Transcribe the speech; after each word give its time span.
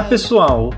Olá, 0.00 0.08
pessoal! 0.08 0.70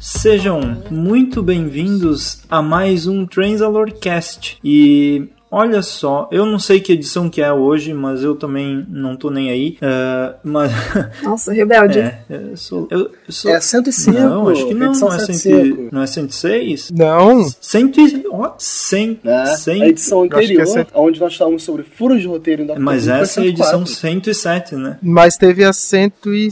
Sejam 0.00 0.82
muito 0.90 1.40
bem-vindos 1.40 2.42
a 2.50 2.60
mais 2.60 3.06
um 3.06 3.24
Transalorcast. 3.24 4.58
E 4.64 5.28
olha 5.48 5.80
só, 5.82 6.28
eu 6.32 6.44
não 6.44 6.58
sei 6.58 6.80
que 6.80 6.92
edição 6.92 7.30
que 7.30 7.40
é 7.40 7.52
hoje, 7.52 7.94
mas 7.94 8.24
eu 8.24 8.34
também 8.34 8.84
não 8.88 9.14
tô 9.14 9.30
nem 9.30 9.50
aí. 9.50 9.78
Uh, 9.80 10.34
mas 10.42 10.72
Nossa, 11.22 11.52
rebelde. 11.52 12.00
é, 12.00 12.24
eu 12.28 12.56
sou, 12.56 12.88
eu, 12.90 12.98
eu 13.02 13.32
sou... 13.32 13.52
É 13.52 13.60
105. 13.60 14.18
Não, 14.18 14.48
acho 14.48 14.66
que 14.66 14.74
não, 14.74 14.92
não 14.94 15.12
é, 15.12 15.18
100, 15.20 15.34
105. 15.36 15.88
não 15.92 16.02
é 16.02 16.06
106? 16.08 16.90
Não, 16.90 17.48
100, 17.60 17.92
e- 17.98 18.24
ó, 18.32 18.52
100, 18.58 19.20
É, 19.22 19.46
100 19.46 19.82
a 19.82 19.88
edição 19.88 20.24
é 20.24 20.26
anterior, 20.26 20.66
cento- 20.66 20.92
onde 20.96 21.20
nós 21.20 21.36
falamos 21.36 21.62
sobre 21.62 21.84
furos 21.84 22.20
de 22.20 22.26
roteiro 22.26 22.66
Doctor 22.66 22.82
mas 22.82 23.06
essa 23.06 23.42
é 23.42 23.44
a 23.44 23.46
edição 23.46 23.86
104. 23.86 24.34
107, 24.34 24.74
né? 24.74 24.98
mas 25.00 25.36
teve 25.36 25.62
a 25.62 25.72
100 25.72 26.12
e... 26.26 26.48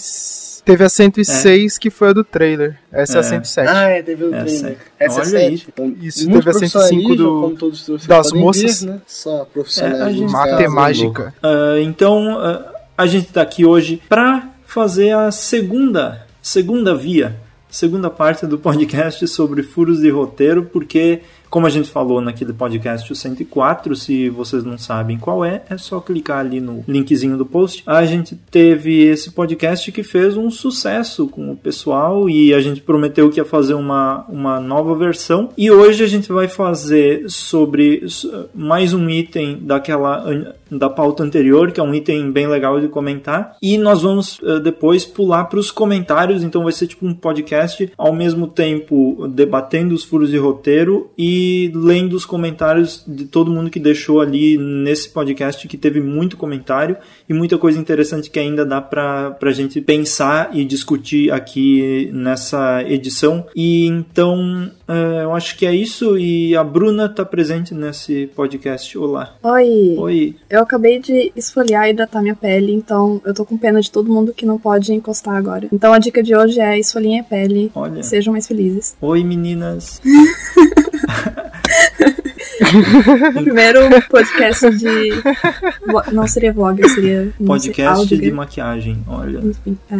Teve 0.69 0.85
a 0.85 0.89
106 0.91 1.79
que 1.79 1.89
foi 1.89 2.09
a 2.09 2.13
do 2.13 2.23
trailer. 2.23 2.77
Essa 2.93 3.15
é, 3.15 3.17
É. 3.17 3.21
a 3.21 3.23
107. 3.23 3.69
Ah, 3.71 3.89
é, 3.89 4.03
teve 4.03 4.25
o 4.25 4.35
Essa 4.35 4.45
trailer. 4.61 4.79
é. 5.01 5.05
Essa 5.07 5.21
é 5.21 5.23
aí. 5.23 5.57
7. 5.59 5.69
Então, 5.73 5.97
Isso, 6.01 6.27
teve 6.27 6.39
a 6.51 6.53
105 6.53 6.53
profissionalismo, 6.53 7.17
do- 7.17 7.41
como 7.41 7.57
todos 7.57 7.87
vocês 7.87 8.07
das 8.07 8.33
moças. 8.33 8.83
ver, 8.83 8.91
né? 8.91 9.01
Só 9.07 9.45
profissionais. 9.47 9.99
É, 9.99 10.03
a 10.03 10.11
gente 10.13 10.21
no 10.27 10.33
tá- 10.33 10.39
caso. 10.41 10.51
Matemática. 10.53 11.35
Ah, 11.43 11.81
então, 11.81 12.39
ah, 12.39 12.73
a 12.99 13.07
gente 13.07 13.29
está 13.29 13.41
aqui 13.41 13.65
hoje 13.65 14.03
para 14.11 14.51
fazer 14.67 15.13
a 15.17 15.31
segunda, 15.31 16.27
segunda 16.43 16.95
via, 16.95 17.35
segunda 17.71 18.11
parte 18.11 18.45
do 18.47 18.59
podcast 18.59 19.27
sobre 19.27 19.63
furos 19.63 20.01
de 20.01 20.11
roteiro, 20.11 20.65
porque, 20.71 21.21
como 21.51 21.67
a 21.67 21.71
gente 21.71 21.91
falou 21.91 22.21
naquele 22.21 22.53
podcast 22.53 23.11
o 23.13 23.17
104, 23.17 23.97
se 23.97 24.29
vocês 24.29 24.65
não 24.65 24.79
sabem 24.79 25.19
qual 25.19 25.45
é, 25.45 25.63
é 25.69 25.79
só 25.79 26.01
clicar 26.01 26.39
ali 26.39 26.61
no 26.61 26.85
linkzinho 26.87 27.37
do 27.37 27.47
post. 27.47 27.83
A 27.87 28.05
gente 28.05 28.37
teve 28.51 29.05
esse 29.05 29.31
podcast 29.31 29.91
que 29.91 30.03
fez 30.03 30.37
um 30.37 30.51
sucesso 30.51 31.29
com 31.29 31.51
o 31.51 31.57
pessoal 31.57 32.29
e 32.29 32.53
a 32.53 32.61
gente 32.61 32.81
prometeu 32.81 33.31
que 33.31 33.41
ia 33.41 33.45
fazer 33.45 33.75
uma, 33.75 34.25
uma 34.29 34.61
nova 34.61 34.95
versão. 34.95 35.51
E 35.57 35.71
hoje 35.71 36.05
a 36.05 36.07
gente 36.07 36.31
vai 36.31 36.49
fazer 36.49 37.25
sobre 37.29 38.05
mais 38.55 38.93
um 38.93 39.09
item 39.09 39.59
daquela 39.63 40.55
da 40.71 40.91
pauta 40.91 41.23
anterior, 41.23 41.73
que 41.73 41.81
é 41.81 41.83
um 41.83 41.95
item 41.95 42.31
bem 42.31 42.47
legal 42.47 42.79
de 42.79 42.89
comentar. 42.89 43.57
E 43.63 43.79
nós 43.79 44.03
vamos 44.03 44.39
eh, 44.43 44.61
depois 44.61 45.07
pular 45.07 45.45
para 45.45 45.59
os 45.59 45.71
comentários, 45.71 46.43
então 46.43 46.65
vai 46.65 46.73
ser 46.73 46.87
tipo 46.87 47.07
um 47.07 47.15
podcast 47.15 47.91
ao 47.97 48.13
mesmo 48.13 48.47
tempo 48.47 49.27
debatendo 49.29 49.95
os 49.95 50.05
furos 50.05 50.31
de 50.31 50.37
roteiro 50.37 51.11
e 51.17 51.38
lendo 51.75 52.15
os 52.15 52.25
comentários 52.25 53.03
de 53.07 53.25
todo 53.25 53.51
mundo 53.51 53.71
que 53.71 53.81
deixou 53.81 54.21
ali 54.21 54.57
nesse 54.57 55.09
podcast, 55.09 55.67
que 55.67 55.77
teve 55.77 56.01
muito 56.01 56.37
comentário 56.37 56.97
e 57.29 57.35
muita 57.35 57.59
coisa 57.59 57.79
interessante 57.79 58.31
que 58.31 58.39
ainda 58.39 58.65
dá 58.65 58.81
para 58.81 59.37
a 59.41 59.53
gente 59.53 59.81
pensar 59.81 60.51
e 60.53 60.65
discutir 60.65 61.31
aqui 61.33 62.11
nessa 62.13 62.83
edição. 62.85 63.47
E 63.55 63.87
então 63.87 64.71
eh, 64.89 65.23
eu 65.23 65.35
acho 65.35 65.57
que 65.57 65.67
é 65.67 65.75
isso. 65.75 66.19
E 66.19 66.57
a 66.57 66.65
Bruna 66.65 67.07
está 67.07 67.25
presente 67.25 67.75
nesse 67.75 68.27
podcast. 68.35 68.97
Olá. 68.97 69.35
Oi. 69.43 69.95
Oi. 69.99 70.37
Eu 70.49 70.63
acabei 70.63 70.99
de 70.99 71.33
esfoliar 71.37 71.87
e 71.87 71.91
hidratar 71.91 72.23
minha 72.23 72.35
pele, 72.35 72.73
então 72.73 73.21
eu 73.25 73.35
tô 73.35 73.45
com 73.45 73.59
pena 73.59 73.81
de 73.81 73.91
todo 73.91 74.13
mundo 74.13 74.33
que 74.33 74.47
não 74.47 74.59
pode 74.59 74.93
encostar 74.93 75.37
agora. 75.37 75.69
Então 75.73 75.93
a 75.93 75.99
dica 75.99 76.23
de 76.23 76.35
hoje 76.35 76.61
é 76.61 76.79
esfoliem 76.79 77.21
a 77.21 77.25
pele. 77.25 77.71
Olha. 77.75 78.03
Sejam 78.03 78.33
mais 78.33 78.47
felizes. 78.47 78.97
Oi, 79.01 79.23
meninas. 79.23 80.01
Primeiro 83.35 83.81
podcast 84.09 84.71
de. 84.71 85.11
Não 86.13 86.27
seria 86.27 86.53
vlogger, 86.53 86.89
seria. 86.89 87.33
sei, 87.37 87.47
Podcast 87.47 88.01
áudio, 88.01 88.19
de 88.19 88.31
maquiagem. 88.33 89.03
Olha. 89.07 89.39
Enfim, 89.39 89.79
é. 89.91 89.97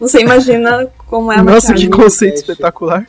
Você 0.00 0.20
imagina 0.20 0.88
como 1.12 1.30
é 1.30 1.36
a 1.36 1.42
Nossa, 1.44 1.74
que 1.74 1.86
maquiagem. 1.86 1.90
conceito 1.90 2.32
Podcast. 2.36 2.50
espetacular. 2.52 3.06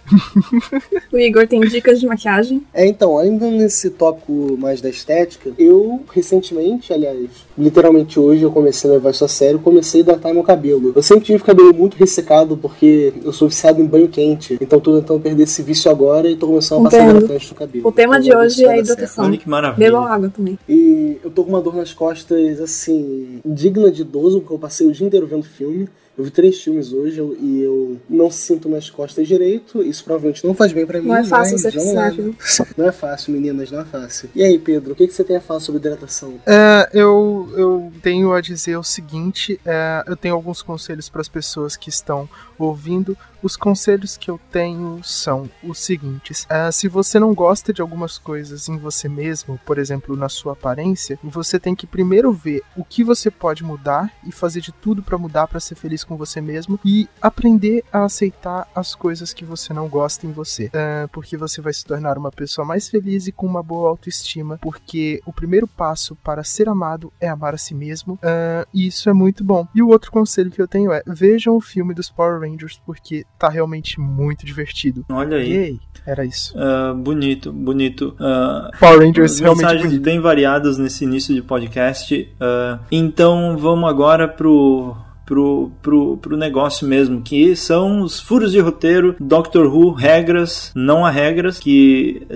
O 1.09 1.17
Igor 1.17 1.47
tem 1.47 1.61
dicas 1.61 2.01
de 2.01 2.05
maquiagem. 2.05 2.61
É, 2.73 2.85
então, 2.85 3.17
ainda 3.17 3.49
nesse 3.49 3.89
tópico 3.91 4.57
mais 4.59 4.81
da 4.81 4.89
estética, 4.89 5.51
eu 5.57 6.01
recentemente, 6.13 6.91
aliás, 6.91 7.29
literalmente 7.57 8.19
hoje 8.19 8.43
eu 8.43 8.51
comecei 8.51 8.89
a 8.89 8.93
levar 8.93 9.11
isso 9.11 9.23
a 9.23 9.27
sério, 9.29 9.57
comecei 9.59 10.01
a 10.01 10.03
hidratar 10.03 10.33
meu 10.33 10.43
cabelo. 10.43 10.91
Eu 10.93 11.01
sempre 11.01 11.23
tive 11.23 11.41
cabelo 11.41 11.73
muito 11.73 11.95
ressecado 11.95 12.57
porque 12.57 13.13
eu 13.23 13.31
sou 13.31 13.47
viciado 13.47 13.81
em 13.81 13.85
banho 13.85 14.09
quente, 14.09 14.57
então 14.59 14.81
tô 14.81 14.99
tentando 14.99 15.21
perder 15.21 15.43
esse 15.43 15.61
vício 15.61 15.89
agora 15.89 16.29
e 16.29 16.35
tô 16.35 16.47
começando 16.47 16.81
a 16.81 16.89
passar 16.89 17.09
hidratante 17.09 17.49
no 17.51 17.55
cabelo. 17.55 17.87
O 17.87 17.91
tema 17.93 18.17
Então, 18.17 18.23
de 18.23 18.35
hoje 18.35 18.65
é 18.65 18.79
hidratação. 18.79 19.25
Olha 19.25 19.37
que 19.37 19.47
maravilha. 19.47 19.87
Bebam 19.91 20.03
água 20.05 20.29
também. 20.29 20.59
E 20.67 21.17
eu 21.23 21.31
tô 21.31 21.43
com 21.45 21.49
uma 21.51 21.61
dor 21.61 21.75
nas 21.75 21.93
costas, 21.93 22.59
assim, 22.59 23.39
digna 23.45 23.89
de 23.89 24.01
idoso, 24.01 24.41
porque 24.41 24.53
eu 24.53 24.59
passei 24.59 24.85
o 24.85 24.91
dia 24.91 25.07
inteiro 25.07 25.25
vendo 25.25 25.43
filme. 25.43 25.87
Eu 26.15 26.23
vi 26.23 26.29
três 26.29 26.61
filmes 26.61 26.93
hoje 26.93 27.17
eu- 27.17 27.35
e 27.41 27.61
eu 27.63 27.97
não 28.07 28.29
sinto 28.29 28.69
minhas 28.69 28.87
costas 28.89 29.27
direito. 29.27 29.81
Isso 29.81 30.03
provavelmente 30.03 30.45
não 30.45 30.53
faz 30.53 30.71
bem 30.71 30.85
pra 30.85 31.01
mim. 31.01 31.07
Não 31.07 31.15
é 31.15 31.23
fácil 31.23 31.53
mas 31.53 31.61
ser 31.63 31.75
lá, 31.75 31.83
cinéfilo. 32.11 32.27
né? 32.29 32.35
Não 32.77 32.87
é 32.87 32.91
fácil, 32.91 33.33
meninas, 33.33 33.71
não 33.71 33.79
é 33.81 33.85
fácil. 33.85 34.29
E 34.35 34.43
aí, 34.43 34.59
Pedro, 34.59 34.93
o 34.93 34.95
que, 34.95 35.07
que 35.07 35.13
você 35.13 35.23
tem 35.23 35.37
a 35.37 35.41
falar 35.41 35.59
sobre 35.59 35.79
hidratação? 35.79 36.35
É, 36.45 36.87
eu, 36.93 37.49
eu 37.57 37.91
tenho 38.03 38.31
a 38.31 38.41
dizer 38.41 38.77
o 38.77 38.83
seguinte: 38.83 39.59
é, 39.65 40.03
eu 40.05 40.15
tenho 40.15 40.35
alguns 40.35 40.61
conselhos 40.61 41.09
para 41.09 41.21
as 41.21 41.27
pessoas 41.27 41.75
que 41.75 41.89
estão 41.89 42.29
ouvindo. 42.63 43.17
Os 43.41 43.57
conselhos 43.57 44.15
que 44.15 44.31
eu 44.31 44.39
tenho 44.51 45.01
são 45.03 45.49
os 45.61 45.79
seguintes: 45.79 46.47
é, 46.49 46.71
se 46.71 46.87
você 46.87 47.19
não 47.19 47.33
gosta 47.33 47.73
de 47.73 47.81
algumas 47.81 48.17
coisas 48.17 48.69
em 48.69 48.77
você 48.77 49.09
mesmo, 49.09 49.59
por 49.65 49.77
exemplo, 49.77 50.15
na 50.15 50.29
sua 50.29 50.53
aparência, 50.53 51.19
você 51.21 51.59
tem 51.59 51.75
que 51.75 51.85
primeiro 51.85 52.31
ver 52.31 52.61
o 52.75 52.85
que 52.85 53.03
você 53.03 53.29
pode 53.29 53.63
mudar 53.63 54.09
e 54.25 54.31
fazer 54.31 54.61
de 54.61 54.71
tudo 54.71 55.03
para 55.03 55.17
mudar, 55.17 55.47
para 55.47 55.59
ser 55.59 55.75
feliz 55.75 56.03
com 56.05 56.15
você 56.15 56.39
mesmo 56.39 56.79
e 56.85 57.09
aprender 57.21 57.83
a 57.91 58.05
aceitar 58.05 58.67
as 58.73 58.95
coisas 58.95 59.33
que 59.33 59.43
você 59.43 59.73
não 59.73 59.89
gosta 59.89 60.25
em 60.25 60.31
você, 60.31 60.69
É, 60.73 61.07
porque 61.11 61.35
você 61.35 61.61
vai 61.61 61.73
se 61.73 61.85
tornar 61.85 62.17
uma 62.17 62.31
pessoa 62.31 62.65
mais 62.65 62.87
feliz 62.87 63.27
e 63.27 63.31
com 63.31 63.45
uma 63.45 63.61
boa 63.61 63.89
autoestima, 63.89 64.57
porque 64.61 65.21
o 65.25 65.33
primeiro 65.33 65.67
passo 65.67 66.15
para 66.15 66.43
ser 66.43 66.69
amado 66.69 67.11
é 67.19 67.27
amar 67.27 67.53
a 67.53 67.57
si 67.57 67.75
mesmo, 67.75 68.17
é, 68.21 68.65
e 68.73 68.87
isso 68.87 69.09
é 69.09 69.13
muito 69.13 69.43
bom. 69.43 69.67
E 69.75 69.81
o 69.81 69.89
outro 69.89 70.11
conselho 70.11 70.49
que 70.49 70.61
eu 70.61 70.67
tenho 70.67 70.93
é 70.93 71.03
vejam 71.05 71.55
o 71.55 71.61
filme 71.61 71.93
dos 71.93 72.09
Power 72.09 72.39
Rangers 72.39 72.52
porque 72.85 73.25
tá 73.37 73.49
realmente 73.49 73.99
muito 73.99 74.45
divertido. 74.45 75.05
Olha 75.09 75.37
aí. 75.37 75.53
Yay! 75.53 75.79
Era 76.05 76.25
isso. 76.25 76.53
Ah, 76.57 76.93
bonito, 76.93 77.51
bonito. 77.51 78.15
Ah, 78.19 78.69
Power 78.79 78.99
Rangers 78.99 79.39
realmente 79.39 79.61
mensagens 79.61 79.91
bonito. 79.91 80.03
bem 80.03 80.19
variadas 80.19 80.77
nesse 80.77 81.03
início 81.05 81.33
de 81.33 81.41
podcast. 81.41 82.33
Ah, 82.39 82.79
então 82.91 83.57
vamos 83.57 83.89
agora 83.89 84.27
pro. 84.27 84.95
Pro, 85.25 85.71
pro, 85.81 86.17
pro 86.17 86.35
negócio 86.35 86.85
mesmo, 86.85 87.21
que 87.21 87.55
são 87.55 88.01
os 88.01 88.19
furos 88.19 88.51
de 88.51 88.59
roteiro, 88.59 89.15
Doctor 89.17 89.73
Who, 89.73 89.91
regras, 89.91 90.69
não 90.75 91.05
há 91.05 91.09
regras, 91.09 91.57
que 91.59 92.27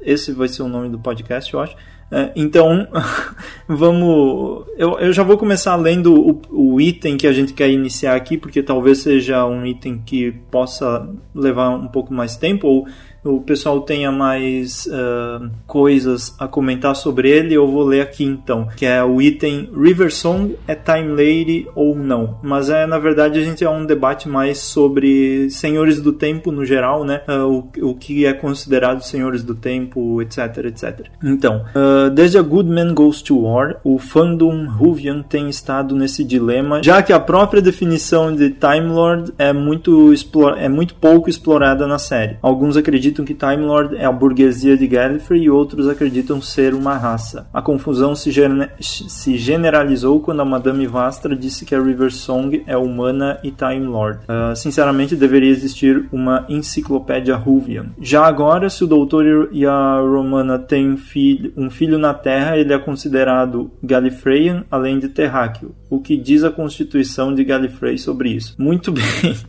esse 0.00 0.30
vai 0.30 0.46
ser 0.46 0.62
o 0.62 0.68
nome 0.68 0.88
do 0.88 0.98
podcast, 0.98 1.52
eu 1.52 1.58
acho. 1.58 1.74
É, 2.10 2.30
então, 2.36 2.86
vamos. 3.66 4.64
Eu, 4.78 4.98
eu 5.00 5.12
já 5.12 5.24
vou 5.24 5.36
começar 5.36 5.74
lendo 5.74 6.14
o, 6.14 6.74
o 6.74 6.80
item 6.80 7.16
que 7.16 7.26
a 7.26 7.32
gente 7.32 7.52
quer 7.52 7.68
iniciar 7.68 8.14
aqui, 8.14 8.38
porque 8.38 8.62
talvez 8.62 8.98
seja 8.98 9.44
um 9.44 9.66
item 9.66 9.98
que 9.98 10.30
possa 10.50 11.08
levar 11.34 11.70
um 11.70 11.88
pouco 11.88 12.14
mais 12.14 12.36
tempo, 12.36 12.68
ou 12.68 12.86
o 13.26 13.40
pessoal 13.40 13.80
tenha 13.80 14.10
mais 14.12 14.88
ah, 14.92 15.48
coisas 15.66 16.34
a 16.38 16.46
comentar 16.46 16.94
sobre 16.94 17.30
ele, 17.30 17.54
eu 17.54 17.66
vou 17.66 17.84
ler 17.84 18.00
aqui 18.00 18.24
então, 18.24 18.68
que 18.76 18.86
é 18.86 19.02
o 19.02 19.20
item 19.20 19.68
River 19.76 20.12
Song 20.12 20.56
é 20.66 20.74
Time 20.74 21.10
Lady 21.10 21.66
ou 21.74 21.94
não. 21.94 22.38
Mas 22.42 22.70
é 22.70 22.86
na 22.86 22.98
verdade 22.98 23.38
a 23.38 23.44
gente 23.44 23.64
é 23.64 23.70
um 23.70 23.84
debate 23.84 24.28
mais 24.28 24.58
sobre 24.58 25.50
senhores 25.50 26.00
do 26.00 26.12
tempo 26.12 26.50
no 26.50 26.64
geral, 26.64 27.04
né? 27.04 27.22
Ah, 27.26 27.46
o, 27.46 27.68
o 27.82 27.94
que 27.94 28.26
é 28.26 28.32
considerado 28.32 29.02
senhores 29.02 29.42
do 29.42 29.54
tempo, 29.54 30.20
etc, 30.22 30.38
etc. 30.66 31.06
Então, 31.22 31.64
ah, 31.74 32.08
desde 32.08 32.38
a 32.38 32.42
Good 32.42 32.70
Man 32.70 32.94
Goes 32.94 33.22
to 33.22 33.42
War, 33.42 33.76
o 33.84 33.98
fandom 33.98 34.66
Ruvian 34.66 35.22
tem 35.22 35.48
estado 35.48 35.94
nesse 35.94 36.24
dilema, 36.24 36.82
já 36.82 37.02
que 37.02 37.12
a 37.12 37.20
própria 37.20 37.62
definição 37.62 38.34
de 38.34 38.50
Time 38.50 38.88
Lord 38.88 39.32
é 39.38 39.52
muito, 39.52 40.12
é 40.56 40.68
muito 40.68 40.94
pouco 40.94 41.28
explorada 41.28 41.86
na 41.86 41.98
série. 41.98 42.36
Alguns 42.42 42.76
acreditam 42.76 43.15
que 43.24 43.34
Time 43.34 43.64
Lord 43.64 43.96
é 43.96 44.04
a 44.04 44.12
burguesia 44.12 44.76
de 44.76 44.86
Gallifrey 44.86 45.42
e 45.44 45.50
outros 45.50 45.88
acreditam 45.88 46.40
ser 46.40 46.74
uma 46.74 46.96
raça. 46.96 47.46
A 47.52 47.60
confusão 47.62 48.14
se, 48.14 48.30
gene- 48.30 48.68
se 48.80 49.36
generalizou 49.36 50.20
quando 50.20 50.40
a 50.40 50.44
Madame 50.44 50.86
Vastra 50.86 51.34
disse 51.36 51.64
que 51.64 51.74
a 51.74 51.80
River 51.82 52.12
Song 52.12 52.62
é 52.66 52.76
humana 52.76 53.38
e 53.42 53.50
Time 53.50 53.86
Lord. 53.86 54.20
Ah, 54.28 54.54
sinceramente, 54.54 55.16
deveria 55.16 55.50
existir 55.50 56.06
uma 56.12 56.44
enciclopédia 56.48 57.36
Ruvian. 57.36 57.86
Já 58.00 58.24
agora, 58.26 58.68
se 58.70 58.84
o 58.84 58.86
Doutor 58.86 59.48
e 59.52 59.64
a 59.66 59.98
Romana 60.00 60.58
têm 60.58 60.90
um 60.92 60.96
filho, 60.96 61.52
um 61.56 61.70
filho 61.70 61.98
na 61.98 62.12
Terra, 62.14 62.56
ele 62.58 62.72
é 62.72 62.78
considerado 62.78 63.70
Gallifreyan, 63.82 64.64
além 64.70 64.98
de 64.98 65.08
terráqueo. 65.08 65.74
O 65.88 66.00
que 66.00 66.16
diz 66.16 66.42
a 66.44 66.50
Constituição 66.50 67.34
de 67.34 67.44
Gallifrey 67.44 67.96
sobre 67.98 68.30
isso? 68.30 68.54
Muito 68.58 68.90
bem. 68.92 69.04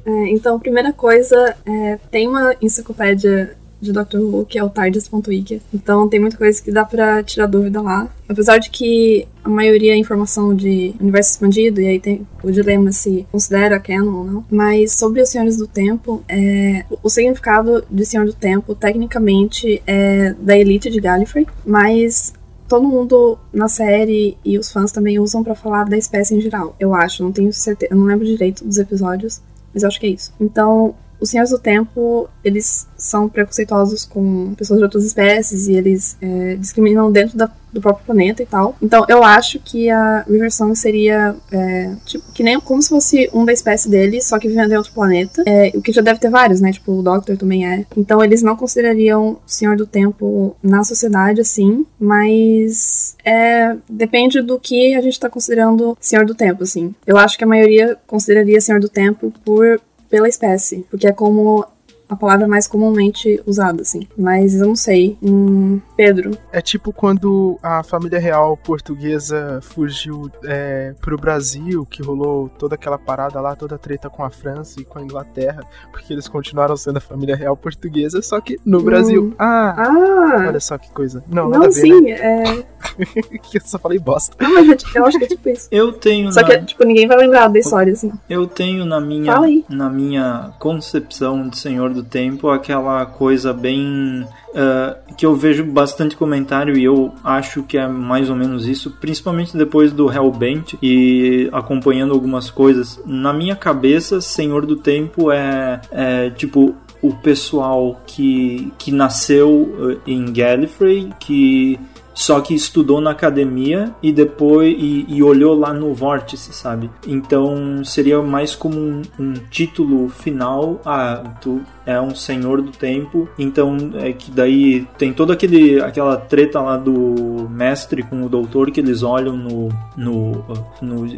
É, 0.06 0.30
então, 0.32 0.60
primeira 0.60 0.94
coisa, 0.94 1.56
é, 1.66 1.98
tem 2.12 2.28
uma 2.28 2.54
enciclopédia 2.62 3.57
de 3.80 3.92
Doctor 3.92 4.22
Who, 4.22 4.46
que 4.46 4.58
é 4.58 4.64
o 4.64 4.70
TARDIS.wiki. 4.70 5.62
Então 5.74 6.08
tem 6.08 6.20
muita 6.20 6.38
coisa 6.38 6.62
que 6.62 6.72
dá 6.72 6.84
pra 6.84 7.24
tirar 7.24 7.46
dúvida 7.46 7.82
lá. 7.82 8.10
Apesar 8.28 8.58
de 8.58 8.70
que 8.70 9.28
a 9.44 9.50
maioria 9.50 9.94
é 9.94 9.98
informação 9.98 10.54
de 10.56 10.94
universo 11.00 11.32
expandido, 11.32 11.80
e 11.80 11.88
aí 11.88 12.00
tem 12.00 12.28
o 12.44 12.52
dilema 12.52 12.92
se 12.92 13.26
considera 13.32 13.80
canon 13.80 14.18
ou 14.18 14.24
não. 14.26 14.46
Mas 14.52 14.94
sobre 14.94 15.22
os 15.22 15.30
Senhores 15.30 15.58
do 15.58 15.68
Tempo, 15.68 16.24
é, 16.28 16.84
o 17.02 17.10
significado 17.10 17.84
de 17.90 18.06
Senhor 18.06 18.26
do 18.26 18.34
Tempo, 18.34 18.76
tecnicamente, 18.76 19.82
é 19.88 20.34
da 20.34 20.58
elite 20.58 20.90
de 20.90 21.00
Gallifrey, 21.00 21.48
mas 21.66 22.34
todo 22.68 22.88
mundo 22.88 23.38
na 23.54 23.68
série 23.68 24.38
e 24.44 24.58
os 24.58 24.72
fãs 24.72 24.92
também 24.92 25.20
usam 25.20 25.44
para 25.44 25.56
falar 25.56 25.86
da 25.86 25.98
espécie 25.98 26.36
em 26.36 26.42
geral. 26.42 26.76
Eu 26.80 26.94
acho, 26.94 27.24
não 27.24 27.32
tenho 27.32 27.52
certeza, 27.54 27.94
eu 27.94 27.98
não 27.98 28.06
lembro 28.06 28.26
direito 28.26 28.66
dos 28.66 28.78
episódios, 28.78 29.42
mas 29.74 29.84
eu 29.84 29.88
acho 29.88 30.00
que 30.00 30.08
é 30.08 30.10
isso. 30.10 30.34
Então, 30.40 30.96
os 31.20 31.30
Senhores 31.30 31.52
do 31.52 31.60
Tempo, 31.60 32.30
eles 32.44 32.88
são 32.98 33.28
preconceituosos 33.28 34.06
com 34.06 34.54
pessoas 34.56 34.80
de 34.80 34.84
outras 34.84 35.04
espécies 35.04 35.68
e 35.68 35.74
eles 35.74 36.18
é, 36.22 36.56
discriminam 36.56 37.12
dentro 37.12 37.38
da, 37.38 37.50
do 37.72 37.82
próprio 37.82 38.06
planeta 38.06 38.42
e 38.44 38.46
tal. 38.46 38.76
Então, 38.82 39.06
eu 39.08 39.24
acho 39.24 39.60
que 39.60 39.90
a 39.90 40.24
River 40.28 40.52
Song 40.52 40.76
seria, 40.76 41.36
é, 41.52 41.94
tipo, 42.06 42.32
que 42.34 42.44
nem 42.44 42.60
como 42.60 42.82
se 42.82 42.90
fosse 42.90 43.30
um 43.34 43.46
da 43.46 43.54
espécie 43.54 43.90
dele, 43.90 44.22
só 44.22 44.38
que 44.40 44.48
vivendo 44.48 44.72
em 44.72 44.78
outro 44.78 44.94
planeta. 44.94 45.44
É, 45.46 45.72
o 45.74 45.82
que 45.82 45.92
já 45.92 46.02
deve 46.02 46.20
ter 46.20 46.30
vários, 46.30 46.62
né? 46.62 46.72
Tipo, 46.72 46.94
o 46.94 47.04
Doctor 47.04 47.38
também 47.38 47.68
é. 47.68 47.86
Então, 47.96 48.24
eles 48.24 48.42
não 48.42 48.56
considerariam 48.56 49.32
o 49.32 49.40
Senhor 49.46 49.76
do 49.76 49.86
Tempo 49.86 50.56
na 50.62 50.84
sociedade, 50.84 51.42
assim, 51.42 51.86
mas 52.00 53.16
é, 53.24 53.76
depende 53.90 54.42
do 54.42 54.60
que 54.60 54.96
a 54.96 55.02
gente 55.02 55.20
tá 55.20 55.30
considerando 55.30 55.98
Senhor 56.00 56.26
do 56.26 56.36
Tempo, 56.36 56.64
assim. 56.64 56.94
Eu 57.06 57.18
acho 57.18 57.38
que 57.38 57.44
a 57.44 57.48
maioria 57.48 57.98
consideraria 58.06 58.62
Senhor 58.62 58.80
do 58.80 58.90
Tempo 58.90 59.34
por 59.44 59.80
pela 60.10 60.28
espécie, 60.28 60.86
porque 60.90 61.08
é 61.08 61.14
como 61.14 61.66
a 62.10 62.16
palavra 62.16 62.48
mais 62.48 62.68
comumente 62.68 63.42
usada, 63.46 63.82
assim. 63.82 64.08
Mas 64.18 64.56
eu 64.56 64.68
não 64.68 64.76
sei. 64.76 65.18
Hum, 65.22 65.80
Pedro. 65.96 66.38
É 66.52 66.62
tipo 66.62 66.94
quando 66.94 67.58
a 67.62 67.84
família 67.84 68.20
real 68.20 68.56
portuguesa 68.58 69.60
fugiu 69.62 70.32
é, 70.44 70.94
pro 71.02 71.18
Brasil, 71.18 71.86
que 71.86 72.02
rolou 72.02 72.50
toda 72.50 72.76
aquela 72.76 72.98
parada 72.98 73.42
lá, 73.42 73.56
toda 73.56 73.76
a 73.76 73.78
treta 73.78 74.10
com 74.10 74.24
a 74.24 74.30
França 74.30 74.80
e 74.80 74.86
com 74.86 75.00
a 75.00 75.02
Inglaterra, 75.02 75.64
porque 75.92 76.14
eles 76.14 76.28
continuaram 76.28 76.78
sendo 76.78 76.98
a 76.98 77.02
família 77.02 77.36
real 77.36 77.58
portuguesa, 77.58 78.22
só 78.22 78.40
que 78.40 78.58
no 78.66 78.82
Brasil. 78.82 79.26
Hum. 79.26 79.36
Ah, 79.38 79.76
ah! 79.78 80.46
Olha 80.48 80.60
só 80.60 80.78
que 80.78 80.90
coisa. 80.92 81.24
Não, 81.28 81.50
não 81.50 81.60
nada 81.60 81.72
sim, 81.72 82.04
ver, 82.04 82.20
né? 82.20 82.20
é. 82.22 82.68
eu 83.54 83.62
só 83.64 83.78
falei 83.78 84.00
bosta. 84.00 84.36
Não, 84.40 84.54
mas 84.54 84.84
eu 84.96 85.06
acho 85.06 85.18
que 85.18 85.26
é 85.26 85.28
tipo 85.28 85.50
isso. 85.50 85.68
Eu 85.72 85.92
tenho. 85.94 86.32
Só 86.32 86.42
na... 86.42 86.48
que, 86.48 86.66
tipo, 86.66 86.84
ninguém 86.86 87.08
vai 87.08 87.18
lembrar 87.18 87.48
da 87.48 87.60
história, 87.60 87.94
assim. 87.94 88.12
Eu 88.30 88.48
tenho 88.48 88.86
na 88.86 89.00
minha, 89.00 89.36
na 89.70 89.90
minha 89.90 90.54
concepção 90.60 91.48
de 91.48 91.58
Senhor 91.58 91.97
do 91.98 92.04
Tempo 92.04 92.50
aquela 92.50 93.06
coisa 93.06 93.54
bem. 93.54 94.26
Uh, 94.50 95.16
que 95.16 95.26
eu 95.26 95.36
vejo 95.36 95.64
bastante 95.64 96.16
comentário 96.16 96.78
e 96.78 96.84
eu 96.84 97.14
acho 97.24 97.62
que 97.62 97.78
é 97.78 97.88
mais 97.88 98.28
ou 98.30 98.36
menos 98.36 98.68
isso, 98.68 98.90
principalmente 99.00 99.56
depois 99.56 99.92
do 99.92 100.12
Hellbent 100.12 100.74
e 100.82 101.48
acompanhando 101.52 102.14
algumas 102.14 102.50
coisas. 102.50 103.00
Na 103.06 103.34
minha 103.34 103.56
cabeça, 103.56 104.20
Senhor 104.20 104.66
do 104.66 104.76
Tempo 104.76 105.32
é, 105.32 105.82
é 105.92 106.30
tipo 106.32 106.76
o 107.02 107.14
pessoal 107.14 108.02
que, 108.08 108.72
que 108.80 108.92
nasceu 108.92 110.00
em 110.08 110.26
Gallifrey, 110.32 111.10
que 111.20 111.80
só 112.18 112.42
que 112.42 112.56
estudou 112.56 113.00
na 113.00 113.12
academia 113.12 113.94
e 114.02 114.12
depois 114.12 114.76
e, 114.76 115.06
e 115.08 115.22
olhou 115.22 115.54
lá 115.54 115.72
no 115.72 115.94
vórtice, 115.94 116.52
sabe? 116.52 116.90
Então 117.06 117.84
seria 117.86 118.20
mais 118.24 118.56
como 118.56 118.76
um, 118.76 119.02
um, 119.20 119.34
título 119.52 120.10
final. 120.10 120.82
Ah, 120.84 121.36
tu 121.40 121.62
é 121.86 122.02
um 122.02 122.16
senhor 122.16 122.64
do 122.64 122.72
tempo. 122.72 123.30
Então 123.38 123.78
é 123.94 124.12
que 124.14 124.32
daí 124.32 124.88
tem 124.98 125.14
toda 125.14 125.34
aquele 125.34 125.80
aquela 125.80 126.18
treta 126.18 126.60
lá 126.60 126.76
do 126.76 127.48
mestre 127.52 128.02
com 128.02 128.24
o 128.24 128.30
doutor 128.30 128.72
que 128.72 128.80
eles 128.80 129.04
olham 129.04 129.38
no 129.38 129.70
no, 129.96 130.44
no 130.82 131.18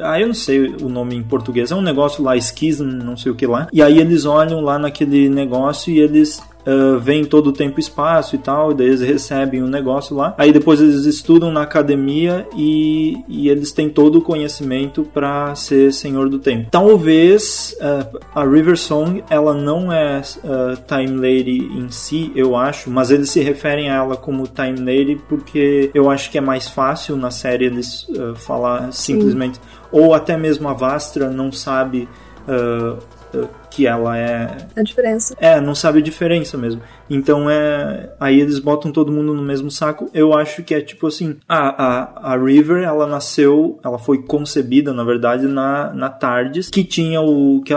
ah 0.00 0.18
eu 0.18 0.28
não 0.28 0.34
sei 0.34 0.74
o 0.80 0.88
nome 0.88 1.16
em 1.16 1.22
português 1.22 1.70
é 1.70 1.74
um 1.74 1.82
negócio 1.82 2.24
lá 2.24 2.38
schism 2.40 2.84
não 2.84 3.16
sei 3.16 3.30
o 3.30 3.34
que 3.34 3.46
lá 3.46 3.68
e 3.72 3.82
aí 3.82 3.98
eles 3.98 4.24
olham 4.24 4.60
lá 4.60 4.78
naquele 4.78 5.28
negócio 5.28 5.92
e 5.92 6.00
eles 6.00 6.42
uh, 6.66 6.98
vem 6.98 7.24
todo 7.24 7.48
o 7.48 7.52
tempo 7.52 7.78
e 7.78 7.80
espaço 7.80 8.34
e 8.34 8.38
tal, 8.38 8.72
e 8.72 8.74
daí 8.74 8.86
eles 8.88 9.00
recebem 9.00 9.62
um 9.62 9.66
negócio 9.66 10.16
lá. 10.16 10.34
Aí 10.38 10.52
depois 10.52 10.80
eles 10.80 11.04
estudam 11.04 11.52
na 11.52 11.62
academia 11.62 12.46
e, 12.56 13.16
e 13.28 13.48
eles 13.48 13.72
têm 13.72 13.88
todo 13.88 14.18
o 14.18 14.22
conhecimento 14.22 15.02
para 15.02 15.54
ser 15.54 15.92
senhor 15.92 16.28
do 16.28 16.38
tempo. 16.38 16.68
Talvez 16.70 17.76
uh, 17.80 18.18
a 18.34 18.44
River 18.44 18.76
Song 18.76 19.22
ela 19.28 19.54
não 19.54 19.92
é 19.92 20.20
uh, 20.20 20.76
Time 20.86 21.16
Lady 21.16 21.70
em 21.76 21.90
si, 21.90 22.32
eu 22.34 22.56
acho, 22.56 22.90
mas 22.90 23.10
eles 23.10 23.30
se 23.30 23.40
referem 23.40 23.90
a 23.90 23.96
ela 23.96 24.16
como 24.16 24.46
Time 24.46 24.78
Lady 24.78 25.20
porque 25.28 25.90
eu 25.94 26.10
acho 26.10 26.30
que 26.30 26.38
é 26.38 26.40
mais 26.40 26.68
fácil 26.68 27.16
na 27.16 27.30
série 27.30 27.66
eles 27.66 28.08
uh, 28.08 28.34
falar 28.34 28.92
simplesmente. 28.92 29.56
Sim. 29.56 29.62
Ou 29.92 30.14
até 30.14 30.36
mesmo 30.36 30.68
a 30.68 30.72
Vastra 30.72 31.28
não 31.30 31.50
sabe 31.50 32.08
que 33.70 33.86
ela 33.86 34.18
é. 34.18 34.56
A 34.76 34.82
diferença. 34.82 35.36
É, 35.40 35.60
não 35.60 35.74
sabe 35.74 36.00
a 36.00 36.02
diferença 36.02 36.58
mesmo. 36.58 36.82
Então 37.08 37.48
é. 37.48 38.10
Aí 38.18 38.40
eles 38.40 38.58
botam 38.58 38.90
todo 38.92 39.12
mundo 39.12 39.32
no 39.32 39.42
mesmo 39.42 39.70
saco. 39.70 40.10
Eu 40.12 40.34
acho 40.34 40.62
que 40.62 40.74
é 40.74 40.80
tipo 40.80 41.06
assim: 41.06 41.36
a, 41.48 41.84
a, 41.84 42.32
a 42.32 42.36
River, 42.36 42.82
ela 42.82 43.06
nasceu, 43.06 43.78
ela 43.84 43.98
foi 43.98 44.22
concebida, 44.22 44.92
na 44.92 45.04
verdade, 45.04 45.46
na, 45.46 45.92
na 45.92 46.08
Tardes, 46.08 46.68
que 46.68 46.84
tinha 46.84 47.20
o. 47.20 47.62
Que, 47.62 47.74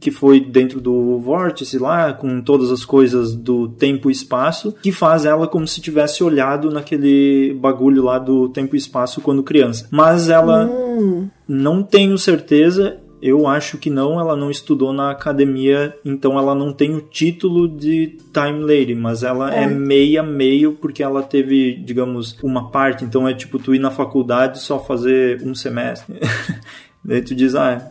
que 0.00 0.10
foi 0.10 0.40
dentro 0.40 0.80
do 0.80 1.18
vórtice 1.18 1.78
lá, 1.78 2.12
com 2.12 2.40
todas 2.40 2.70
as 2.70 2.84
coisas 2.84 3.34
do 3.34 3.68
tempo 3.68 4.08
e 4.08 4.12
espaço, 4.12 4.74
que 4.82 4.92
faz 4.92 5.24
ela 5.24 5.46
como 5.46 5.66
se 5.66 5.80
tivesse 5.80 6.22
olhado 6.22 6.70
naquele 6.70 7.54
bagulho 7.60 8.04
lá 8.04 8.18
do 8.18 8.48
tempo 8.48 8.76
e 8.76 8.78
espaço 8.78 9.20
quando 9.20 9.42
criança. 9.42 9.86
Mas 9.90 10.28
ela. 10.28 10.66
Hum. 10.66 11.28
Não 11.48 11.82
tenho 11.82 12.16
certeza, 12.16 12.96
eu 13.22 13.46
acho 13.46 13.78
que 13.78 13.88
não, 13.88 14.18
ela 14.18 14.34
não 14.34 14.50
estudou 14.50 14.92
na 14.92 15.12
academia, 15.12 15.96
então 16.04 16.36
ela 16.36 16.56
não 16.56 16.72
tem 16.72 16.92
o 16.92 17.00
título 17.00 17.68
de 17.68 18.18
Time 18.32 18.64
Lady, 18.64 18.96
mas 18.96 19.22
ela 19.22 19.54
é, 19.54 19.62
é 19.62 19.66
meia 19.68 20.24
meio 20.24 20.72
porque 20.72 21.04
ela 21.04 21.22
teve, 21.22 21.76
digamos, 21.76 22.36
uma 22.42 22.70
parte, 22.70 23.04
então 23.04 23.28
é 23.28 23.32
tipo 23.32 23.60
tu 23.60 23.72
ir 23.74 23.78
na 23.78 23.92
faculdade 23.92 24.58
só 24.58 24.80
fazer 24.80 25.40
um 25.44 25.54
semestre. 25.54 26.16
Daí 27.04 27.20
tu 27.20 27.34
diz, 27.34 27.54
ah, 27.54 27.90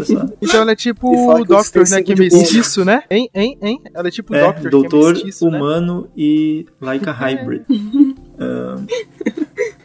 essa... 0.00 0.32
Então 0.40 0.60
ela 0.62 0.72
é 0.72 0.76
tipo 0.76 1.08
o 1.08 1.44
Doctor, 1.44 1.88
né? 1.90 2.02
Que 2.02 2.12
é 2.12 2.16
mestiço, 2.16 2.84
né? 2.84 3.02
Hein, 3.10 3.28
hein, 3.34 3.58
hein? 3.60 3.80
Ela 3.94 4.08
é 4.08 4.10
tipo 4.10 4.32
o 4.32 4.36
é, 4.36 4.46
Doctor, 4.46 4.70
doutor, 4.70 5.14
que 5.14 5.20
é 5.20 5.24
mestiço, 5.24 5.46
humano 5.46 6.02
né? 6.02 6.08
e 6.16 6.66
like 6.80 7.06
a 7.06 7.12
hybrid. 7.12 7.62
uh... 7.68 8.86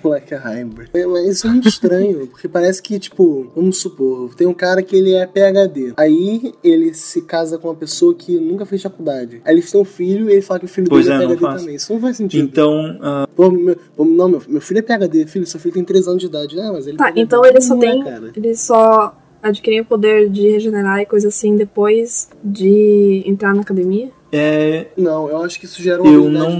Like 0.09 0.33
a 0.33 0.39
hybrid. 0.39 0.89
É, 0.93 1.05
mas 1.05 1.27
isso 1.27 1.47
é 1.47 1.49
muito 1.49 1.67
estranho, 1.67 2.27
porque 2.31 2.47
parece 2.47 2.81
que, 2.81 2.99
tipo, 2.99 3.51
vamos 3.55 3.79
supor, 3.79 4.33
tem 4.35 4.47
um 4.47 4.53
cara 4.53 4.81
que 4.81 4.95
ele 4.95 5.13
é 5.13 5.25
PHD. 5.25 5.93
Aí 5.97 6.53
ele 6.63 6.93
se 6.93 7.21
casa 7.21 7.57
com 7.57 7.67
uma 7.67 7.75
pessoa 7.75 8.13
que 8.13 8.37
nunca 8.39 8.65
fez 8.65 8.81
faculdade. 8.81 9.41
Aí 9.43 9.53
eles 9.55 9.71
têm 9.71 9.81
um 9.81 9.85
filho 9.85 10.29
e 10.29 10.33
ele 10.33 10.41
fala 10.41 10.59
que 10.59 10.65
o 10.65 10.69
filho 10.69 10.87
pois 10.89 11.05
dele 11.05 11.23
é, 11.23 11.25
é 11.25 11.27
PHD 11.35 11.59
também. 11.59 11.75
Isso 11.75 11.93
não 11.93 11.99
faz 11.99 12.17
sentido. 12.17 12.43
Então. 12.43 12.97
Uh... 12.97 13.27
Pô, 13.35 13.51
meu, 13.51 13.77
não, 13.97 14.29
meu, 14.29 14.41
meu 14.47 14.61
filho 14.61 14.79
é 14.79 14.81
PHD, 14.81 15.27
filho, 15.27 15.45
seu 15.45 15.59
filho 15.59 15.73
tem 15.73 15.83
3 15.83 16.07
anos 16.07 16.19
de 16.19 16.27
idade. 16.27 16.59
Ah, 16.59 16.71
mas 16.71 16.87
ele 16.87 16.97
Tá, 16.97 17.11
então 17.15 17.45
ele 17.45 17.61
só 17.61 17.77
tem. 17.77 18.07
É, 18.07 18.21
ele 18.35 18.55
só 18.55 19.15
adquirir 19.45 19.81
o 19.81 19.85
poder 19.85 20.29
de 20.29 20.49
regenerar 20.49 20.99
e 21.01 21.05
coisa 21.05 21.27
assim 21.27 21.55
depois 21.55 22.29
de 22.43 23.23
entrar 23.25 23.53
na 23.53 23.61
academia? 23.61 24.09
É... 24.31 24.87
Não, 24.97 25.29
eu 25.29 25.43
acho 25.43 25.57
que 25.59 25.65
isso 25.65 25.81
gera 25.81 26.01
uma 26.01 26.11
eu 26.11 26.29
não... 26.29 26.59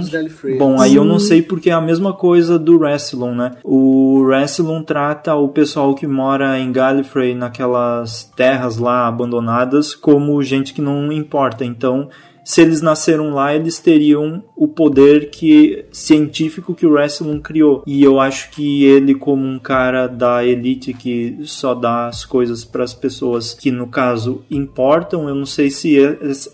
Bom, 0.56 0.80
aí 0.80 0.94
eu 0.94 1.04
não 1.04 1.18
sei 1.18 1.42
porque 1.42 1.68
é 1.68 1.74
a 1.74 1.80
mesma 1.80 2.14
coisa 2.14 2.58
do 2.58 2.78
Rassilon, 2.78 3.34
né? 3.34 3.52
O 3.62 4.26
Rassilon 4.30 4.82
trata 4.82 5.34
o 5.34 5.48
pessoal 5.48 5.94
que 5.94 6.06
mora 6.06 6.58
em 6.58 6.72
Gallifrey, 6.72 7.34
naquelas 7.34 8.24
terras 8.34 8.78
lá 8.78 9.06
abandonadas, 9.06 9.94
como 9.94 10.42
gente 10.42 10.72
que 10.72 10.80
não 10.80 11.12
importa. 11.12 11.64
Então, 11.64 12.08
se 12.46 12.62
eles 12.62 12.80
nasceram 12.80 13.30
lá, 13.30 13.52
eles 13.52 13.80
teriam 13.80 14.40
o 14.54 14.68
poder 14.68 15.30
que 15.30 15.84
científico 15.90 16.76
que 16.76 16.86
o 16.86 16.94
Rassilon 16.94 17.40
criou. 17.40 17.82
E 17.84 18.04
eu 18.04 18.20
acho 18.20 18.52
que 18.52 18.84
ele, 18.84 19.16
como 19.16 19.44
um 19.44 19.58
cara 19.58 20.06
da 20.06 20.44
elite 20.44 20.94
que 20.94 21.40
só 21.42 21.74
dá 21.74 22.06
as 22.06 22.24
coisas 22.24 22.64
para 22.64 22.84
as 22.84 22.94
pessoas 22.94 23.52
que, 23.52 23.72
no 23.72 23.88
caso, 23.88 24.44
importam, 24.48 25.28
eu 25.28 25.34
não 25.34 25.44
sei 25.44 25.70
se 25.70 25.96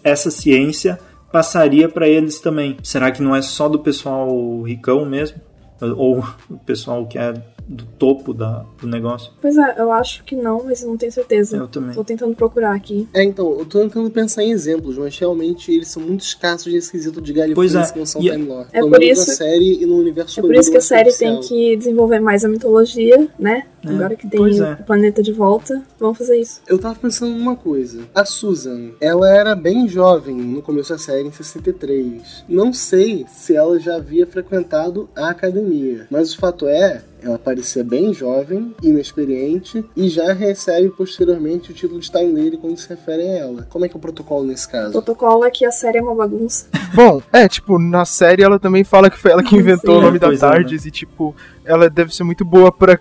essa 0.02 0.30
ciência 0.30 0.98
passaria 1.30 1.90
para 1.90 2.08
eles 2.08 2.40
também. 2.40 2.78
Será 2.82 3.10
que 3.10 3.22
não 3.22 3.36
é 3.36 3.42
só 3.42 3.68
do 3.68 3.78
pessoal 3.78 4.62
ricão 4.62 5.04
mesmo? 5.04 5.42
Ou 5.78 6.24
o 6.48 6.56
pessoal 6.56 7.06
que 7.06 7.18
é 7.18 7.34
do 7.68 7.84
topo 7.98 8.34
da, 8.34 8.64
do 8.80 8.86
negócio. 8.86 9.32
Pois 9.40 9.56
é, 9.56 9.74
eu 9.80 9.90
acho 9.92 10.24
que 10.24 10.34
não, 10.36 10.64
mas 10.64 10.82
eu 10.82 10.88
não 10.88 10.96
tenho 10.96 11.12
certeza. 11.12 11.56
Eu 11.56 11.68
também. 11.68 11.94
Tô 11.94 12.04
tentando 12.04 12.34
procurar 12.34 12.74
aqui. 12.74 13.08
É, 13.14 13.22
então, 13.22 13.58
eu 13.58 13.64
tô 13.64 13.80
tentando 13.80 14.10
pensar 14.10 14.42
em 14.42 14.50
exemplos, 14.50 14.98
mas 14.98 15.16
realmente 15.18 15.72
eles 15.72 15.88
são 15.88 16.02
muito 16.02 16.20
escassos 16.22 16.72
nesse 16.72 16.90
quesito 16.90 17.20
de 17.20 17.32
Pois 17.32 17.72
galifões 17.72 17.90
é, 17.90 17.92
que 17.92 17.98
não 17.98 18.06
são 18.06 18.22
e- 18.22 18.30
Time 18.30 18.44
Lord. 18.46 18.68
É 18.72 18.78
Pelo 18.80 18.90
por 18.90 19.02
isso- 19.02 19.28
na 19.28 19.34
série 19.34 19.82
e 19.82 19.86
no 19.86 19.96
universo 19.96 20.40
É 20.40 20.42
por 20.42 20.54
isso 20.54 20.70
que 20.70 20.76
a 20.76 20.80
série 20.80 21.12
tem 21.12 21.40
que 21.40 21.76
desenvolver 21.76 22.20
mais 22.20 22.44
a 22.44 22.48
mitologia, 22.48 23.28
né? 23.38 23.64
É, 23.84 23.88
Agora 23.88 24.14
que 24.14 24.28
tem 24.28 24.38
pois 24.38 24.60
o 24.60 24.64
é. 24.64 24.74
planeta 24.76 25.22
de 25.22 25.32
volta, 25.32 25.82
vamos 25.98 26.16
fazer 26.18 26.36
isso. 26.38 26.60
Eu 26.68 26.78
tava 26.78 26.94
pensando 26.94 27.36
numa 27.36 27.56
coisa. 27.56 28.02
A 28.14 28.24
Susan, 28.24 28.90
ela 29.00 29.28
era 29.28 29.56
bem 29.56 29.88
jovem 29.88 30.36
no 30.36 30.62
começo 30.62 30.90
da 30.92 30.98
série, 30.98 31.26
em 31.26 31.32
63. 31.32 32.44
Não 32.48 32.72
sei 32.72 33.26
se 33.28 33.56
ela 33.56 33.78
já 33.80 33.96
havia 33.96 34.26
frequentado 34.26 35.08
a 35.16 35.30
academia, 35.30 36.06
mas 36.10 36.32
o 36.32 36.38
fato 36.38 36.66
é. 36.66 37.02
Ela 37.24 37.38
parecia 37.38 37.84
bem 37.84 38.12
jovem, 38.12 38.74
inexperiente, 38.82 39.84
e 39.96 40.08
já 40.08 40.32
recebe 40.32 40.88
posteriormente 40.90 41.70
o 41.70 41.74
título 41.74 42.00
de 42.00 42.10
Time 42.10 42.32
Lady 42.32 42.56
quando 42.56 42.76
se 42.76 42.88
referem 42.88 43.30
a 43.30 43.38
ela. 43.38 43.66
Como 43.70 43.84
é 43.84 43.88
que 43.88 43.94
é 43.94 43.98
o 43.98 44.00
protocolo 44.00 44.44
nesse 44.44 44.66
O 44.66 44.70
caso? 44.70 44.92
protocolo 44.92 45.44
é 45.44 45.50
que 45.50 45.64
a 45.64 45.70
série 45.70 45.98
é 45.98 46.02
uma 46.02 46.14
bagunça. 46.16 46.66
Bom, 46.94 47.22
é, 47.32 47.46
tipo, 47.48 47.78
na 47.78 48.04
série 48.04 48.42
ela 48.42 48.58
também 48.58 48.82
fala 48.82 49.08
que 49.08 49.16
foi 49.18 49.30
ela 49.30 49.42
que 49.42 49.54
inventou 49.56 49.94
Sim. 49.94 50.00
o 50.00 50.02
nome 50.02 50.16
É, 50.16 50.20
da 50.20 50.26
é, 50.28 50.30
né? 50.32 50.36
Tardes 50.36 50.84
e, 50.84 50.90
tipo, 50.90 51.34
ela 51.64 51.88
deve 51.88 52.12
ser 52.12 52.24
muito 52.24 52.44
boa 52.44 52.72
pra, 52.72 52.98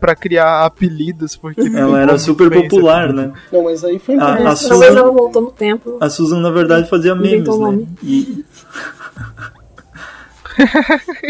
pra 0.00 0.16
criar 0.16 0.64
apelidos, 0.64 1.36
porque. 1.36 1.60
Ela 1.60 2.00
era 2.00 2.18
super 2.18 2.50
popular, 2.50 3.10
apelido. 3.10 3.28
né? 3.28 3.32
Não, 3.52 3.64
mas 3.64 3.84
aí 3.84 3.98
foi 3.98 4.16
A- 4.16 4.48
a. 4.52 4.56
Susan- 4.56 4.68
Talvez 4.70 4.96
ela 4.96 5.10
voltou 5.12 5.42
no 5.42 5.52
tempo. 5.52 5.98
A 6.00 6.08
Susan, 6.08 6.40
na 6.40 6.50
verdade, 6.50 6.88
fazia 6.88 7.14
memes, 7.14 7.32
Inventou 7.34 7.60
o 7.62 7.72
né? 7.72 7.86
E, 8.02 8.42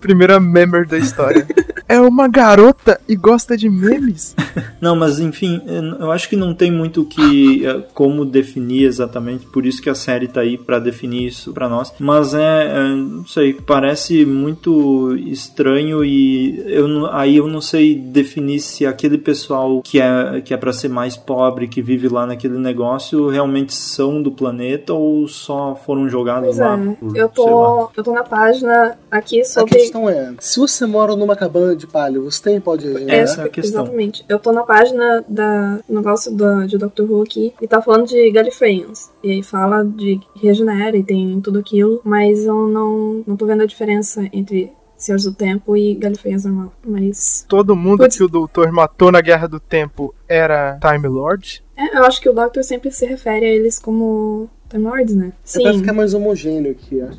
Primeira 0.00 0.40
memer 0.40 0.86
da 0.86 0.98
história. 0.98 1.46
é 1.88 2.00
uma 2.00 2.26
garota 2.26 3.00
e 3.08 3.14
gosta 3.14 3.56
de 3.56 3.68
memes? 3.68 4.34
Não, 4.80 4.96
mas 4.96 5.20
enfim, 5.20 5.60
eu 6.00 6.10
acho 6.10 6.28
que 6.28 6.34
não 6.34 6.54
tem 6.54 6.70
muito 6.72 7.02
o 7.02 7.04
que 7.04 7.64
eh, 7.64 7.82
como 7.94 8.24
definir 8.24 8.84
exatamente, 8.84 9.46
por 9.46 9.64
isso 9.64 9.80
que 9.80 9.88
a 9.88 9.94
série 9.94 10.26
tá 10.26 10.40
aí 10.40 10.58
pra 10.58 10.78
definir 10.80 11.26
isso 11.28 11.52
pra 11.52 11.68
nós. 11.68 11.92
Mas 12.00 12.34
é, 12.34 12.66
é, 12.66 12.88
não 12.96 13.24
sei, 13.26 13.52
parece 13.54 14.24
muito 14.26 15.16
estranho 15.16 16.04
e 16.04 16.60
eu 16.66 17.06
aí 17.12 17.36
eu 17.36 17.46
não 17.46 17.60
sei 17.60 17.94
definir 17.94 18.58
se 18.60 18.84
aquele 18.84 19.18
pessoal 19.18 19.80
que 19.82 20.00
é 20.00 20.40
que 20.44 20.52
é 20.52 20.56
para 20.56 20.72
ser 20.72 20.88
mais 20.88 21.16
pobre, 21.16 21.68
que 21.68 21.80
vive 21.80 22.08
lá 22.08 22.26
naquele 22.26 22.58
negócio, 22.58 23.28
realmente 23.28 23.72
são 23.72 24.20
do 24.20 24.32
planeta 24.32 24.92
ou 24.92 25.28
só 25.28 25.76
foram 25.86 26.08
jogados 26.08 26.56
Pois 26.56 26.58
lá. 26.58 26.74
é. 26.76 26.94
por, 26.96 27.06
Eu 27.08 27.12
sei 27.12 27.20
lá. 27.20 27.28
tô, 27.32 27.90
eu 27.96 28.02
tô 28.04 28.12
na 28.12 28.24
página 28.24 28.96
aqui 29.10 29.41
A 29.42 29.44
sobre. 29.44 29.74
questão 29.78 30.08
é, 30.08 30.34
se 30.40 30.58
você 30.58 30.86
mora 30.86 31.14
numa 31.16 31.36
cabana 31.36 31.74
de 31.76 31.86
palha, 31.86 32.20
você 32.20 32.42
tem 32.42 32.60
pode 32.60 32.86
É, 33.10 33.18
essa 33.18 33.42
é 33.42 33.44
a 33.44 33.48
questão. 33.48 33.82
Exatamente. 33.82 34.24
Eu 34.28 34.38
tô 34.38 34.52
na 34.52 34.62
página 34.62 35.24
da 35.28 35.76
do 35.88 35.94
negócio 35.94 36.32
da, 36.32 36.66
de 36.66 36.78
Doctor 36.78 37.10
Who 37.10 37.22
aqui 37.22 37.52
e 37.60 37.66
tá 37.68 37.80
falando 37.82 38.06
de 38.06 38.30
Gallifreyans. 38.30 39.10
E 39.22 39.30
aí 39.30 39.42
fala 39.42 39.84
de 39.84 40.18
que 40.34 40.46
regenera 40.46 40.96
e 40.96 41.02
tem 41.04 41.40
tudo 41.40 41.58
aquilo, 41.58 42.00
mas 42.04 42.44
eu 42.44 42.66
não, 42.68 43.22
não 43.26 43.36
tô 43.36 43.46
vendo 43.46 43.62
a 43.62 43.66
diferença 43.66 44.28
entre 44.32 44.72
Senhores 44.96 45.24
do 45.24 45.34
Tempo 45.34 45.76
e 45.76 45.94
Gallifreyans 45.94 46.44
normal. 46.44 46.72
Mas. 46.86 47.44
Todo 47.48 47.74
mundo 47.74 47.98
Putz. 48.04 48.16
que 48.16 48.22
o 48.22 48.28
doutor 48.28 48.70
matou 48.70 49.10
na 49.10 49.20
Guerra 49.20 49.48
do 49.48 49.58
Tempo 49.58 50.14
era 50.28 50.78
Time 50.80 51.08
Lord? 51.08 51.62
É, 51.76 51.98
eu 51.98 52.04
acho 52.04 52.20
que 52.20 52.28
o 52.28 52.32
Doctor 52.32 52.62
sempre 52.62 52.90
se 52.92 53.04
refere 53.06 53.44
a 53.44 53.48
eles 53.48 53.78
como 53.78 54.48
Time 54.68 54.84
Lords, 54.84 55.14
né? 55.14 55.32
É 55.56 55.60
pra 55.62 55.74
ficar 55.74 55.92
mais 55.92 56.14
homogêneo 56.14 56.74
que 56.74 57.00
a- 57.00 57.10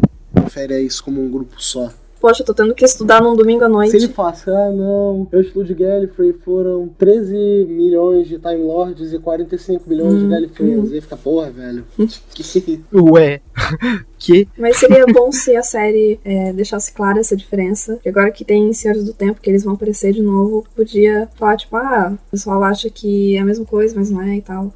refere 0.42 0.74
a 0.76 0.80
isso 0.80 1.04
como 1.04 1.22
um 1.22 1.30
grupo 1.30 1.56
só. 1.62 1.90
Poxa, 2.24 2.42
eu 2.42 2.46
tô 2.46 2.54
tendo 2.54 2.74
que 2.74 2.86
estudar 2.86 3.22
num 3.22 3.36
domingo 3.36 3.66
à 3.66 3.68
Se 3.68 3.74
noite. 3.74 3.96
ele 3.98 4.08
falasse, 4.08 4.50
ah 4.50 4.72
não, 4.72 5.28
eu 5.30 5.42
estudo 5.42 5.66
de 5.66 5.74
Gallifrey 5.74 6.32
foram 6.32 6.88
13 6.98 7.66
milhões 7.68 8.30
de 8.30 8.40
Time 8.40 8.64
Lords 8.64 9.12
e 9.12 9.20
45 9.20 9.90
milhões 9.90 10.20
de 10.20 10.26
Hum, 10.26 10.30
Gallifreyans. 10.30 10.90
Aí 10.94 11.02
fica, 11.02 11.18
porra, 11.18 11.52
velho. 11.52 11.84
Que- 12.34 12.80
Ué. 12.94 13.42
que? 14.18 14.48
Mas 14.58 14.78
seria 14.80 15.06
bom 15.06 15.34
se 15.34 15.54
a 15.54 15.62
série 15.64 16.18
é, 16.24 16.54
deixasse 16.54 16.94
clara 16.94 17.20
essa 17.20 17.36
diferença. 17.36 18.00
E 18.06 18.08
agora 18.08 18.32
que 18.32 18.46
tem 18.46 18.72
Senhores 18.72 19.04
do 19.04 19.14
Tempo, 19.14 19.42
que 19.42 19.50
eles 19.50 19.66
vão 19.66 19.74
aparecer 19.74 20.14
de 20.14 20.22
novo, 20.22 20.64
podia 20.74 21.28
falar, 21.36 21.58
tipo, 21.58 21.76
ah, 21.76 22.14
o 22.28 22.32
pessoal 22.32 22.64
acha 22.64 22.90
que 22.90 23.36
é 23.36 23.40
a 23.42 23.46
mesma 23.46 23.66
coisa, 23.66 23.94
mas 23.98 24.10
não 24.10 24.22
é 24.22 24.38
e 24.38 24.42
tal. 24.42 24.72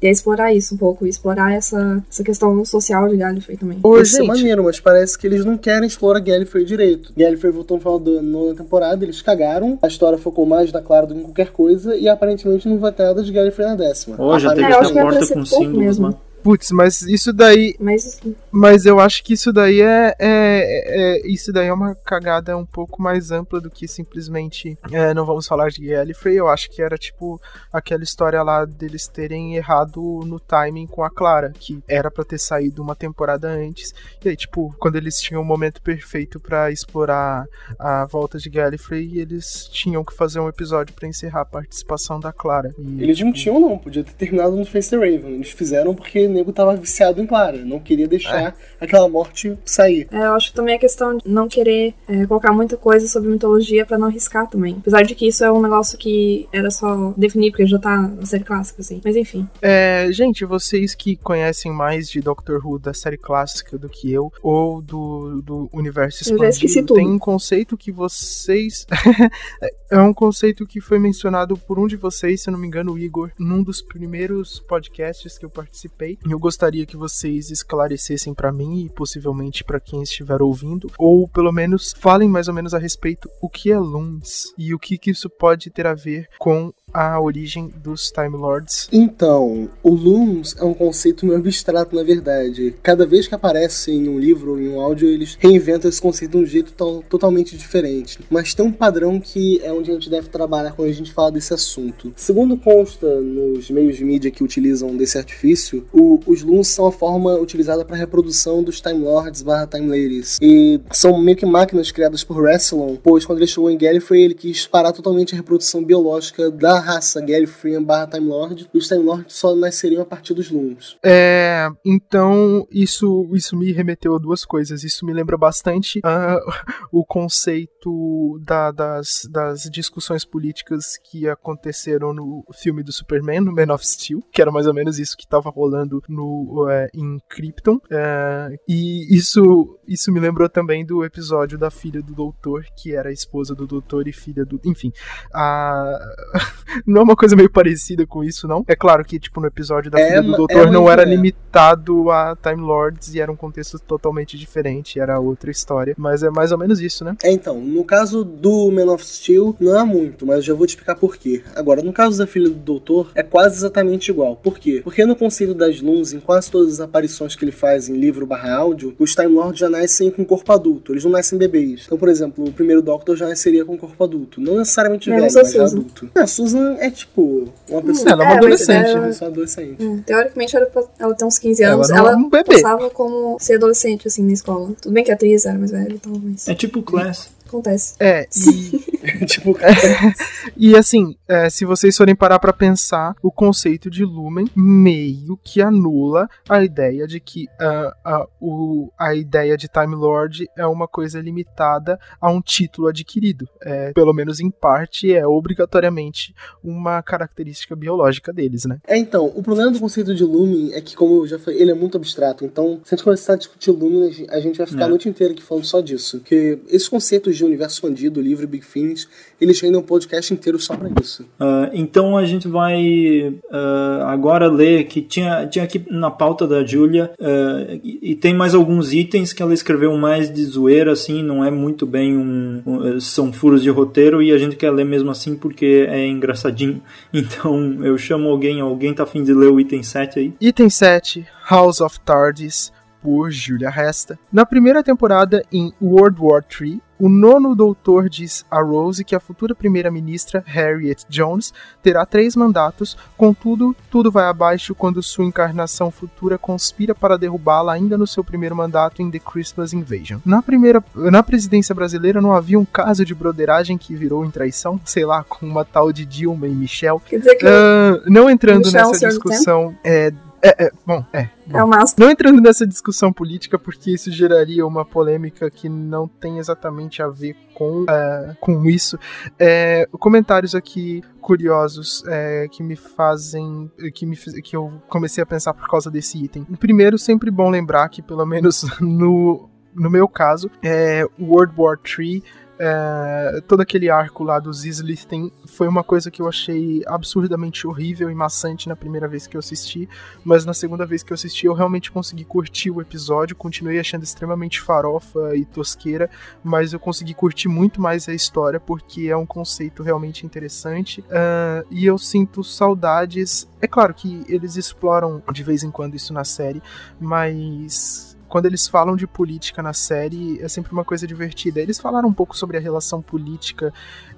E 0.00 0.06
aí 0.06 0.12
explorar 0.12 0.52
isso 0.54 0.74
um 0.74 0.78
pouco, 0.78 1.06
explorar 1.06 1.52
essa, 1.52 2.02
essa 2.08 2.22
questão 2.22 2.64
social 2.64 3.08
de 3.08 3.16
Gallifrey 3.16 3.56
também. 3.56 3.78
Isso 4.00 4.22
é 4.22 4.24
maneiro, 4.24 4.62
mas 4.64 4.78
parece 4.78 5.18
que 5.18 5.26
eles 5.26 5.44
não 5.44 5.56
querem 5.58 5.86
explorar 5.88 6.20
Gallifrey 6.20 6.64
direito. 6.64 7.12
Gallifrey 7.16 7.52
voltou 7.52 7.76
no 7.76 7.80
final 7.82 7.98
da 7.98 8.22
nona 8.22 8.54
temporada, 8.54 9.04
eles 9.04 9.20
cagaram, 9.20 9.78
a 9.82 9.88
história 9.88 10.16
focou 10.18 10.46
mais 10.46 10.70
na 10.72 10.80
Clara 10.80 11.06
do 11.06 11.14
que 11.14 11.20
em 11.20 11.24
qualquer 11.24 11.50
coisa, 11.50 11.96
e 11.96 12.08
aparentemente 12.08 12.68
não 12.68 12.78
vai 12.78 12.92
ter 12.92 13.02
nada 13.04 13.22
de 13.22 13.32
Gallifrey 13.32 13.66
na 13.66 13.74
décima. 13.74 14.16
Ó, 14.18 14.38
já 14.38 14.50
teve 14.54 14.62
É, 14.62 14.72
até 14.72 15.00
aparecer 15.00 15.34
com 15.34 15.44
símbolos 15.44 15.78
mesmo. 15.78 16.06
lá. 16.08 16.14
Putz, 16.42 16.70
mas 16.70 17.02
isso 17.02 17.32
daí. 17.32 17.74
Mas 17.78 18.20
Mas 18.50 18.86
eu 18.86 18.98
acho 18.98 19.22
que 19.22 19.34
isso 19.34 19.52
daí 19.52 19.80
é, 19.80 20.14
é- 20.18 21.18
é- 21.18 21.26
Isso 21.26 21.52
daí 21.52 21.66
é 21.68 21.72
uma 21.72 21.94
cagada 21.94 22.56
um 22.56 22.64
pouco 22.66 23.00
mais 23.02 23.30
ampla 23.30 23.60
do 23.60 23.70
que 23.70 23.86
simplesmente. 23.86 24.76
é, 24.92 25.12
não 25.14 25.24
vamos 25.24 25.46
falar 25.46 25.68
de 25.70 25.86
Gallifrey. 25.86 26.36
Eu 26.36 26.48
acho 26.48 26.70
que 26.70 26.82
era 26.82 26.96
tipo 26.96 27.40
aquela 27.72 28.02
história 28.02 28.42
lá 28.42 28.64
deles 28.64 29.06
terem 29.06 29.56
errado 29.56 30.20
no 30.24 30.38
timing 30.40 30.86
com 30.86 31.02
a 31.04 31.10
Clara, 31.10 31.52
que 31.58 31.78
era 31.88 32.10
pra 32.10 32.24
ter 32.24 32.38
saído 32.38 32.82
uma 32.82 32.94
temporada 32.96 33.48
antes. 33.48 33.92
E 34.24 34.28
aí, 34.28 34.36
tipo, 34.36 34.74
quando 34.78 34.96
eles 34.96 35.20
tinham 35.20 35.42
o 35.42 35.44
momento 35.44 35.80
perfeito 35.82 36.40
pra 36.40 36.70
explorar 36.70 37.46
a 37.78 38.06
volta 38.06 38.38
de 38.38 38.48
Gallifrey, 38.48 39.18
eles 39.18 39.68
tinham 39.72 40.04
que 40.04 40.14
fazer 40.14 40.40
um 40.40 40.48
episódio 40.48 40.94
pra 40.94 41.08
encerrar 41.08 41.42
a 41.42 41.44
participação 41.44 42.18
da 42.20 42.32
Clara. 42.32 42.74
E, 42.78 43.02
Eles 43.02 43.18
não 43.20 43.32
tipo, 43.32 43.38
tinham, 43.38 43.60
não. 43.60 43.78
Podia 43.78 44.04
ter 44.04 44.12
terminado 44.12 44.56
no 44.56 44.64
Face 44.64 44.90
the 44.90 44.96
Raven. 44.96 45.34
Eles 45.34 45.50
fizeram 45.50 45.94
porque 45.94 46.27
o 46.28 46.32
nego 46.32 46.52
tava 46.52 46.76
viciado 46.76 47.20
em 47.20 47.26
Clara. 47.26 47.58
Não 47.64 47.80
queria 47.80 48.06
deixar 48.06 48.54
aquela 48.80 49.08
morte 49.08 49.56
sair. 49.64 50.06
é, 50.10 50.26
eu 50.26 50.32
acho 50.34 50.50
que 50.50 50.56
também 50.56 50.74
a 50.74 50.78
questão 50.78 51.16
de 51.16 51.28
não 51.28 51.48
querer 51.48 51.94
é, 52.06 52.26
colocar 52.26 52.52
muita 52.52 52.76
coisa 52.76 53.06
sobre 53.08 53.30
mitologia 53.30 53.84
pra 53.84 53.98
não 53.98 54.08
arriscar 54.08 54.48
também. 54.48 54.76
Apesar 54.78 55.02
de 55.02 55.14
que 55.14 55.26
isso 55.26 55.44
é 55.44 55.52
um 55.52 55.60
negócio 55.60 55.98
que 55.98 56.48
era 56.52 56.70
só 56.70 57.12
definir, 57.16 57.50
porque 57.50 57.66
já 57.66 57.78
tá 57.78 57.96
na 57.96 58.26
série 58.26 58.44
clássica, 58.44 58.80
assim. 58.80 59.00
Mas 59.04 59.16
enfim. 59.16 59.48
É, 59.60 60.08
gente, 60.10 60.44
vocês 60.44 60.94
que 60.94 61.16
conhecem 61.16 61.72
mais 61.72 62.08
de 62.08 62.20
Doctor 62.20 62.64
Who 62.64 62.78
da 62.78 62.94
série 62.94 63.16
clássica 63.16 63.78
do 63.78 63.88
que 63.88 64.12
eu, 64.12 64.32
ou 64.42 64.80
do, 64.80 65.42
do 65.42 65.70
universo 65.72 66.22
Eu 66.22 66.26
já 66.26 66.32
expandido, 66.32 66.50
esqueci 66.50 66.82
tudo. 66.82 66.96
tem 66.96 67.08
um 67.08 67.18
conceito 67.18 67.76
que 67.76 67.92
vocês. 67.92 68.86
é 69.90 70.00
um 70.00 70.12
conceito 70.12 70.66
que 70.66 70.80
foi 70.80 70.98
mencionado 70.98 71.56
por 71.56 71.78
um 71.78 71.86
de 71.86 71.96
vocês, 71.96 72.42
se 72.42 72.48
eu 72.48 72.52
não 72.52 72.60
me 72.60 72.66
engano, 72.66 72.92
o 72.92 72.98
Igor, 72.98 73.30
num 73.38 73.62
dos 73.62 73.80
primeiros 73.80 74.60
podcasts 74.60 75.38
que 75.38 75.44
eu 75.44 75.50
participei. 75.50 76.17
Eu 76.28 76.38
gostaria 76.38 76.84
que 76.84 76.96
vocês 76.96 77.50
esclarecessem 77.50 78.34
pra 78.34 78.52
mim 78.52 78.84
e 78.84 78.88
possivelmente 78.88 79.62
pra 79.62 79.80
quem 79.80 80.02
estiver 80.02 80.42
ouvindo, 80.42 80.90
ou 80.98 81.28
pelo 81.28 81.52
menos 81.52 81.94
falem 81.96 82.28
mais 82.28 82.48
ou 82.48 82.54
menos 82.54 82.74
a 82.74 82.78
respeito 82.78 83.28
o 83.40 83.48
que 83.48 83.70
é 83.70 83.78
Looms 83.78 84.52
e 84.58 84.74
o 84.74 84.78
que, 84.78 84.98
que 84.98 85.10
isso 85.10 85.30
pode 85.30 85.70
ter 85.70 85.86
a 85.86 85.94
ver 85.94 86.28
com 86.38 86.72
a 86.92 87.20
origem 87.20 87.72
dos 87.82 88.10
Time 88.10 88.36
Lords. 88.36 88.88
Então, 88.92 89.68
o 89.82 89.90
Looms 89.90 90.54
é 90.58 90.64
um 90.64 90.74
conceito 90.74 91.26
meio 91.26 91.38
abstrato, 91.38 91.94
na 91.94 92.02
verdade. 92.02 92.74
Cada 92.82 93.06
vez 93.06 93.26
que 93.28 93.34
aparece 93.34 93.90
em 93.92 94.08
um 94.08 94.18
livro 94.18 94.52
ou 94.52 94.60
em 94.60 94.68
um 94.68 94.80
áudio, 94.80 95.08
eles 95.08 95.36
reinventam 95.38 95.88
esse 95.88 96.00
conceito 96.00 96.32
de 96.32 96.36
um 96.38 96.46
jeito 96.46 96.72
to- 96.72 97.04
totalmente 97.08 97.56
diferente. 97.56 98.18
Mas 98.30 98.54
tem 98.54 98.64
um 98.64 98.72
padrão 98.72 99.20
que 99.20 99.60
é 99.62 99.72
onde 99.72 99.90
a 99.90 99.94
gente 99.94 100.10
deve 100.10 100.28
trabalhar 100.28 100.72
quando 100.72 100.88
a 100.88 100.92
gente 100.92 101.12
fala 101.12 101.30
desse 101.32 101.52
assunto. 101.54 102.12
Segundo 102.16 102.56
consta 102.56 103.20
nos 103.20 103.70
meios 103.70 103.96
de 103.96 104.04
mídia 104.04 104.30
que 104.30 104.42
utilizam 104.44 104.96
desse 104.96 105.18
artifício, 105.18 105.84
o- 105.92 106.20
os 106.26 106.42
Looms 106.42 106.68
são 106.68 106.86
a 106.86 106.92
forma 106.92 107.34
utilizada 107.36 107.84
para 107.84 107.96
reprodução 107.96 108.62
dos 108.62 108.80
Time 108.80 109.00
Lords 109.04 109.42
barra 109.42 109.66
Time 109.66 109.88
Ladies. 109.88 110.38
E 110.40 110.80
são 110.92 111.18
meio 111.20 111.36
que 111.36 111.46
máquinas 111.46 111.90
criadas 111.90 112.24
por 112.24 112.42
Rassilon, 112.44 112.96
pois 113.02 113.24
quando 113.24 113.38
ele 113.38 113.46
chegou 113.46 113.70
em 113.70 113.76
Gallifrey, 113.78 114.22
ele 114.22 114.34
quis 114.34 114.66
parar 114.66 114.92
totalmente 114.92 115.34
a 115.34 115.36
reprodução 115.36 115.82
biológica 115.84 116.50
da 116.50 116.77
raça 116.80 117.20
Gallifreyan 117.20 117.82
barra 117.82 118.06
Time 118.06 118.26
Lord, 118.26 118.68
os 118.72 118.88
Time 118.88 119.02
Lords 119.02 119.34
só 119.34 119.54
nasceriam 119.54 120.02
a 120.02 120.06
partir 120.06 120.34
dos 120.34 120.50
Looms. 120.50 120.96
É, 121.04 121.68
então 121.84 122.66
isso, 122.70 123.28
isso 123.32 123.56
me 123.56 123.72
remeteu 123.72 124.14
a 124.14 124.18
duas 124.18 124.44
coisas. 124.44 124.84
Isso 124.84 125.04
me 125.04 125.12
lembra 125.12 125.36
bastante 125.36 126.00
ah, 126.04 126.38
o 126.92 127.04
conceito 127.04 128.38
da- 128.42 128.70
das, 128.70 129.28
das 129.30 129.62
discussões 129.70 130.24
políticas 130.24 130.96
que 130.98 131.28
aconteceram 131.28 132.12
no 132.12 132.44
filme 132.52 132.82
do 132.82 132.92
Superman, 132.92 133.40
no 133.40 133.52
Man 133.52 133.72
of 133.72 133.86
Steel, 133.86 134.22
que 134.32 134.40
era 134.42 134.50
mais 134.50 134.66
ou 134.66 134.74
menos 134.74 134.98
isso 134.98 135.16
que 135.16 135.24
estava 135.24 135.50
rolando 135.50 136.02
no, 136.08 136.66
é, 136.70 136.88
em 136.94 137.18
Krypton. 137.28 137.80
É, 137.90 138.58
e 138.68 139.16
isso, 139.16 139.78
isso 139.86 140.12
me 140.12 140.20
lembrou 140.20 140.48
também 140.48 140.84
do 140.84 141.04
episódio 141.04 141.58
da 141.58 141.70
filha 141.70 142.02
do 142.02 142.14
doutor, 142.14 142.64
que 142.76 142.94
era 142.94 143.08
a 143.08 143.12
esposa 143.12 143.54
do 143.54 143.66
doutor 143.66 144.06
e 144.08 144.12
filha 144.12 144.44
do. 144.44 144.60
Enfim, 144.64 144.92
a. 145.32 145.98
não 146.86 147.00
é 147.00 147.04
uma 147.04 147.16
coisa 147.16 147.34
meio 147.36 147.50
parecida 147.50 148.06
com 148.06 148.22
isso, 148.24 148.46
não? 148.46 148.64
É 148.66 148.74
claro 148.76 149.04
que, 149.04 149.18
tipo, 149.18 149.40
no 149.40 149.46
episódio 149.46 149.90
da 149.90 150.00
É 150.00 150.08
filha 150.08 150.22
do 150.22 150.28
uma- 150.28 150.36
doutor 150.36 150.68
é 150.68 150.70
não 150.70 150.90
era 150.90 151.02
ideia. 151.02 151.16
limitado 151.16 152.10
a 152.10 152.36
Time 152.36 152.62
Lords 152.62 153.14
e 153.14 153.20
era 153.20 153.30
um 153.30 153.36
contexto 153.36 153.78
totalmente 153.78 154.36
diferente, 154.38 154.98
era 155.00 155.18
outra 155.18 155.50
história. 155.50 155.94
Mas 155.96 156.22
é 156.22 156.30
mais 156.30 156.52
ou 156.52 156.58
menos 156.58 156.80
isso, 156.80 157.04
né? 157.04 157.16
É, 157.22 157.30
então, 157.30 157.60
no 157.60 157.84
caso 157.84 158.24
do 158.24 158.70
Man 158.70 158.92
of 158.92 159.04
Steel, 159.04 159.56
não 159.60 159.78
é 159.78 159.84
muito, 159.84 160.26
mas 160.26 160.36
eu 160.38 160.42
já 160.42 160.54
vou 160.54 160.66
te 160.66 160.70
explicar 160.70 160.94
por 160.96 161.16
quê. 161.16 161.42
Agora, 161.54 161.82
no 161.82 161.92
caso 161.92 162.18
da 162.18 162.26
filha 162.26 162.48
do 162.48 162.54
doutor, 162.56 163.10
é 163.14 163.22
quase 163.22 163.56
exatamente 163.56 164.10
igual. 164.10 164.36
Por 164.36 164.58
quê? 164.58 164.80
Porque 164.84 165.04
no 165.04 165.16
conceito 165.16 165.54
das 165.54 165.80
Luns, 165.80 166.12
em 166.12 166.20
quase 166.20 166.50
todas 166.50 166.74
as 166.74 166.80
aparições 166.80 167.34
que 167.34 167.44
ele 167.44 167.52
faz 167.52 167.88
em 167.88 167.96
livro 167.96 168.26
barra 168.26 168.54
áudio, 168.56 168.94
os 168.98 169.14
Time 169.14 169.28
Lords 169.28 169.58
já 169.58 169.68
nascem 169.68 170.10
com 170.10 170.24
corpo 170.24 170.52
adulto, 170.52 170.92
eles 170.92 171.04
não 171.04 171.10
nascem 171.12 171.38
bebês. 171.38 171.82
Então, 171.86 171.98
por 171.98 172.08
exemplo, 172.08 172.44
o 172.44 172.52
primeiro 172.52 172.82
Doctor 172.82 173.16
já 173.16 173.28
nasceria 173.28 173.64
com 173.64 173.76
corpo 173.76 174.02
adulto. 174.04 174.40
Não 174.40 174.56
necessariamente 174.58 175.08
velho, 175.10 175.22
mas 175.22 175.32
já 175.32 175.44
Susan. 175.44 175.64
adulto. 175.64 176.10
É, 176.14 176.20
a 176.20 176.26
Susan 176.58 176.76
é 176.80 176.90
tipo 176.90 177.48
uma 177.68 177.82
pessoa. 177.82 178.10
Ela 178.12 178.22
é 178.22 178.26
uma 178.26 178.34
É, 178.34 178.36
adolescente. 178.36 178.86
ela- 178.86 178.98
Uma 179.00 179.06
pessoa 179.08 179.30
adolescente. 179.30 179.76
Hum, 179.82 180.02
Teoricamente 180.04 180.52
pra 180.72 180.82
ela 180.98 181.14
ter 181.14 181.24
uns 181.24 181.38
15 181.38 181.62
Ela 181.62 181.74
anos. 181.74 181.88
não 181.88 181.96
Ela, 181.96 182.12
é 182.12 182.16
um 182.16 182.28
bebê. 182.28 182.44
passava 182.54 182.90
como 182.90 183.36
ser 183.40 183.54
adolescente, 183.54 184.08
assim, 184.08 184.22
na 184.24 184.32
escola. 184.32 184.70
Tudo 184.80 184.92
bem 184.92 185.04
que 185.04 185.10
a 185.10 185.14
atriz 185.14 185.46
era 185.46 185.58
mais 185.58 185.70
velha 185.70 185.96
tal, 186.02 186.12
mas 186.22 186.48
É 186.48 186.54
tipo 186.54 186.82
Class. 186.82 187.30
Acontece. 187.48 187.94
É, 188.00 188.26
e, 188.36 189.24
tipo, 189.26 189.56
e 190.56 190.76
assim, 190.76 191.16
é, 191.26 191.50
se 191.50 191.64
vocês 191.64 191.96
forem 191.96 192.14
parar 192.14 192.38
pra 192.38 192.52
pensar, 192.52 193.14
o 193.22 193.30
conceito 193.30 193.90
de 193.90 194.04
Lumen 194.04 194.46
meio 194.54 195.38
que 195.42 195.60
anula 195.60 196.28
a 196.48 196.62
ideia 196.62 197.06
de 197.06 197.20
que 197.20 197.46
ah, 197.60 197.96
ah, 198.04 198.26
o, 198.40 198.90
a 198.98 199.14
ideia 199.14 199.56
de 199.56 199.68
Time 199.68 199.94
Lord 199.94 200.48
é 200.56 200.66
uma 200.66 200.86
coisa 200.86 201.20
limitada 201.20 201.98
a 202.20 202.30
um 202.30 202.40
título 202.40 202.88
adquirido. 202.88 203.48
É, 203.62 203.92
pelo 203.92 204.12
menos 204.12 204.40
em 204.40 204.50
parte, 204.50 205.12
é 205.12 205.26
obrigatoriamente 205.26 206.34
uma 206.62 207.02
característica 207.02 207.74
biológica 207.74 208.32
deles, 208.32 208.64
né? 208.64 208.78
É, 208.86 208.96
então, 208.96 209.26
o 209.34 209.42
problema 209.42 209.70
do 209.70 209.80
conceito 209.80 210.14
de 210.14 210.24
Lumen 210.24 210.72
é 210.72 210.80
que, 210.80 210.96
como 210.96 211.22
eu 211.22 211.26
já 211.26 211.38
falei, 211.38 211.60
ele 211.60 211.70
é 211.70 211.74
muito 211.74 211.96
abstrato. 211.96 212.44
Então, 212.44 212.80
se 212.84 212.94
a 212.94 212.96
gente 212.96 213.04
começar 213.04 213.34
a 213.34 213.36
discutir 213.36 213.70
Lumen, 213.70 214.26
a 214.30 214.40
gente 214.40 214.58
vai 214.58 214.66
ficar 214.66 214.82
É. 214.82 214.84
a 214.84 214.88
noite 214.88 215.08
inteira 215.08 215.32
aqui 215.32 215.42
falando 215.42 215.64
só 215.64 215.80
disso. 215.80 216.18
Porque 216.18 216.58
esses 216.68 216.88
conceitos 216.88 217.36
de 217.38 217.44
universo 217.44 217.76
expandido, 217.76 218.20
livre 218.20 218.46
Big 218.46 218.64
Finish, 218.64 219.08
eles 219.40 219.60
rendem 219.60 219.78
um 219.80 219.82
podcast 219.82 220.32
inteiro 220.34 220.58
só 220.58 220.76
pra 220.76 220.88
isso. 221.02 221.24
Ah, 221.40 221.70
então 221.72 222.16
a 222.16 222.24
gente 222.24 222.46
vai 222.48 223.34
ah, 223.50 224.06
agora 224.12 224.48
ler 224.48 224.84
que 224.84 225.00
tinha, 225.00 225.46
tinha 225.46 225.64
aqui 225.64 225.84
na 225.90 226.10
pauta 226.10 226.46
da 226.46 226.64
Julia 226.64 227.10
ah, 227.20 227.78
e, 227.82 228.10
e 228.10 228.14
tem 228.14 228.34
mais 228.34 228.54
alguns 228.54 228.92
itens 228.92 229.32
que 229.32 229.42
ela 229.42 229.54
escreveu 229.54 229.96
mais 229.96 230.32
de 230.32 230.44
zoeira, 230.44 230.92
assim, 230.92 231.22
não 231.22 231.44
é 231.44 231.50
muito 231.50 231.86
bem 231.86 232.16
um, 232.16 232.62
um- 232.66 233.00
são 233.00 233.32
furos 233.32 233.62
de 233.62 233.70
roteiro 233.70 234.22
e 234.22 234.32
a 234.32 234.38
gente 234.38 234.56
quer 234.56 234.70
ler 234.70 234.84
mesmo 234.84 235.10
assim 235.10 235.34
porque 235.36 235.86
é 235.88 236.06
engraçadinho. 236.06 236.82
Então 237.12 237.84
eu 237.84 237.96
chamo 237.96 238.28
alguém, 238.28 238.60
alguém 238.60 238.92
tá 238.94 239.02
afim 239.02 239.22
de 239.22 239.32
ler 239.32 239.50
o 239.50 239.58
item 239.60 239.82
7 239.82 240.18
aí? 240.18 240.32
Item 240.40 240.68
7, 240.70 241.26
House 241.48 241.80
of 241.80 241.98
Tardis, 242.00 242.72
por 243.02 243.30
Julia 243.30 243.70
Resta. 243.70 244.18
Na 244.32 244.44
primeira 244.44 244.82
temporada, 244.82 245.42
em 245.52 245.72
World 245.80 246.18
War 246.20 246.44
III, 246.60 246.80
o 246.98 247.08
nono 247.08 247.54
doutor 247.54 248.08
diz 248.08 248.44
a 248.50 248.60
Rose 248.60 249.04
que 249.04 249.14
a 249.14 249.20
futura 249.20 249.54
primeira-ministra, 249.54 250.42
Harriet 250.46 251.04
Jones, 251.08 251.52
terá 251.82 252.04
três 252.04 252.34
mandatos, 252.34 252.96
contudo, 253.16 253.74
tudo 253.90 254.10
vai 254.10 254.24
abaixo 254.24 254.74
quando 254.74 255.02
sua 255.02 255.24
encarnação 255.24 255.90
futura 255.90 256.36
conspira 256.36 256.94
para 256.94 257.16
derrubá-la 257.18 257.72
ainda 257.72 257.96
no 257.96 258.06
seu 258.06 258.24
primeiro 258.24 258.56
mandato 258.56 259.00
em 259.02 259.10
The 259.10 259.18
Christmas 259.18 259.72
Invasion. 259.72 260.18
Na 260.24 260.42
primeira, 260.42 260.82
na 260.94 261.22
presidência 261.22 261.74
brasileira 261.74 262.20
não 262.20 262.32
havia 262.32 262.58
um 262.58 262.64
caso 262.64 263.04
de 263.04 263.14
broderagem 263.14 263.78
que 263.78 263.94
virou 263.94 264.24
em 264.24 264.30
traição, 264.30 264.80
sei 264.84 265.04
lá, 265.04 265.22
com 265.24 265.46
uma 265.46 265.64
tal 265.64 265.92
de 265.92 266.04
Dilma 266.04 266.46
e 266.46 266.54
Michel. 266.54 267.00
Quer 267.06 267.18
dizer 267.18 267.34
que 267.36 267.46
Ah, 267.46 268.02
não 268.06 268.28
entrando 268.28 268.66
Michel, 268.66 268.88
nessa 268.88 268.98
Senhor 268.98 269.10
do 269.12 269.14
discussão, 269.14 269.76
é, 269.84 270.12
é, 270.42 270.66
é, 270.66 270.70
bom, 270.86 271.04
é, 271.12 271.28
é 271.52 271.62
o 271.62 271.68
Master. 271.68 272.04
não 272.04 272.12
entrando 272.12 272.40
nessa 272.40 272.66
discussão 272.66 273.12
política, 273.12 273.58
porque 273.58 273.92
isso 273.92 274.10
geraria 274.10 274.66
uma 274.66 274.84
polêmica 274.84 275.50
que 275.50 275.68
não 275.68 276.06
tem 276.06 276.38
exatamente 276.38 277.02
a 277.02 277.08
ver 277.08 277.36
com, 277.54 277.84
eh, 277.88 278.36
com 278.40 278.64
isso. 278.68 278.98
É, 279.38 279.88
comentários 279.98 280.54
aqui 280.54 281.02
curiosos 281.20 282.04
é, 282.06 282.46
que 282.50 282.62
me 282.62 282.76
fazem. 282.76 283.70
Que, 283.94 284.06
me, 284.06 284.16
que 284.16 284.54
eu 284.54 284.72
comecei 284.88 285.22
a 285.22 285.26
pensar 285.26 285.54
por 285.54 285.68
causa 285.68 285.90
desse 285.90 286.22
item. 286.22 286.44
Primeiro, 286.44 286.98
sempre 286.98 287.30
bom 287.30 287.50
lembrar 287.50 287.88
que, 287.88 288.00
pelo 288.00 288.24
menos 288.24 288.64
no, 288.80 289.48
no 289.74 289.90
meu 289.90 290.06
caso, 290.06 290.50
é, 290.62 291.04
World 291.20 291.54
War 291.56 291.78
III. 291.98 292.22
É, 292.58 293.40
todo 293.46 293.60
aquele 293.60 293.88
arco 293.88 294.24
lá 294.24 294.38
dos 294.38 294.64
Islisten 294.64 295.32
foi 295.46 295.68
uma 295.68 295.84
coisa 295.84 296.10
que 296.10 296.20
eu 296.20 296.28
achei 296.28 296.82
absurdamente 296.86 297.66
horrível 297.66 298.10
e 298.10 298.14
maçante 298.14 298.68
na 298.68 298.76
primeira 298.76 299.06
vez 299.06 299.26
que 299.26 299.36
eu 299.36 299.38
assisti 299.38 299.88
mas 300.24 300.44
na 300.44 300.52
segunda 300.52 300.84
vez 300.84 301.02
que 301.02 301.12
eu 301.12 301.14
assisti 301.14 301.46
eu 301.46 301.54
realmente 301.54 301.90
consegui 301.90 302.24
curtir 302.24 302.70
o 302.70 302.80
episódio, 302.80 303.36
continuei 303.36 303.78
achando 303.78 304.02
extremamente 304.02 304.60
farofa 304.60 305.36
e 305.36 305.44
tosqueira, 305.44 306.10
mas 306.42 306.72
eu 306.72 306.80
consegui 306.80 307.14
curtir 307.14 307.48
muito 307.48 307.80
mais 307.80 308.08
a 308.08 308.14
história 308.14 308.60
porque 308.60 309.08
é 309.08 309.16
um 309.16 309.26
conceito 309.26 309.82
realmente 309.82 310.26
interessante 310.26 311.04
ah, 311.10 311.64
e 311.70 311.86
eu 311.86 311.98
sinto 311.98 312.42
saudades. 312.42 313.48
É 313.60 313.66
claro 313.66 313.94
que 313.94 314.24
eles 314.28 314.56
exploram 314.56 315.22
de 315.32 315.42
vez 315.42 315.62
em 315.62 315.70
quando 315.70 315.94
isso 315.94 316.12
na 316.12 316.24
série, 316.24 316.62
mas 317.00 318.07
quando 318.28 318.46
eles 318.46 318.68
falam 318.68 318.94
de 318.94 319.06
política 319.06 319.62
na 319.62 319.72
série, 319.72 320.40
é 320.42 320.48
sempre 320.48 320.72
uma 320.72 320.84
coisa 320.84 321.06
divertida. 321.06 321.60
Eles 321.60 321.78
falaram 321.78 322.08
um 322.08 322.12
pouco 322.12 322.36
sobre 322.36 322.56
a 322.56 322.60
relação 322.60 323.00
política, 323.00 323.72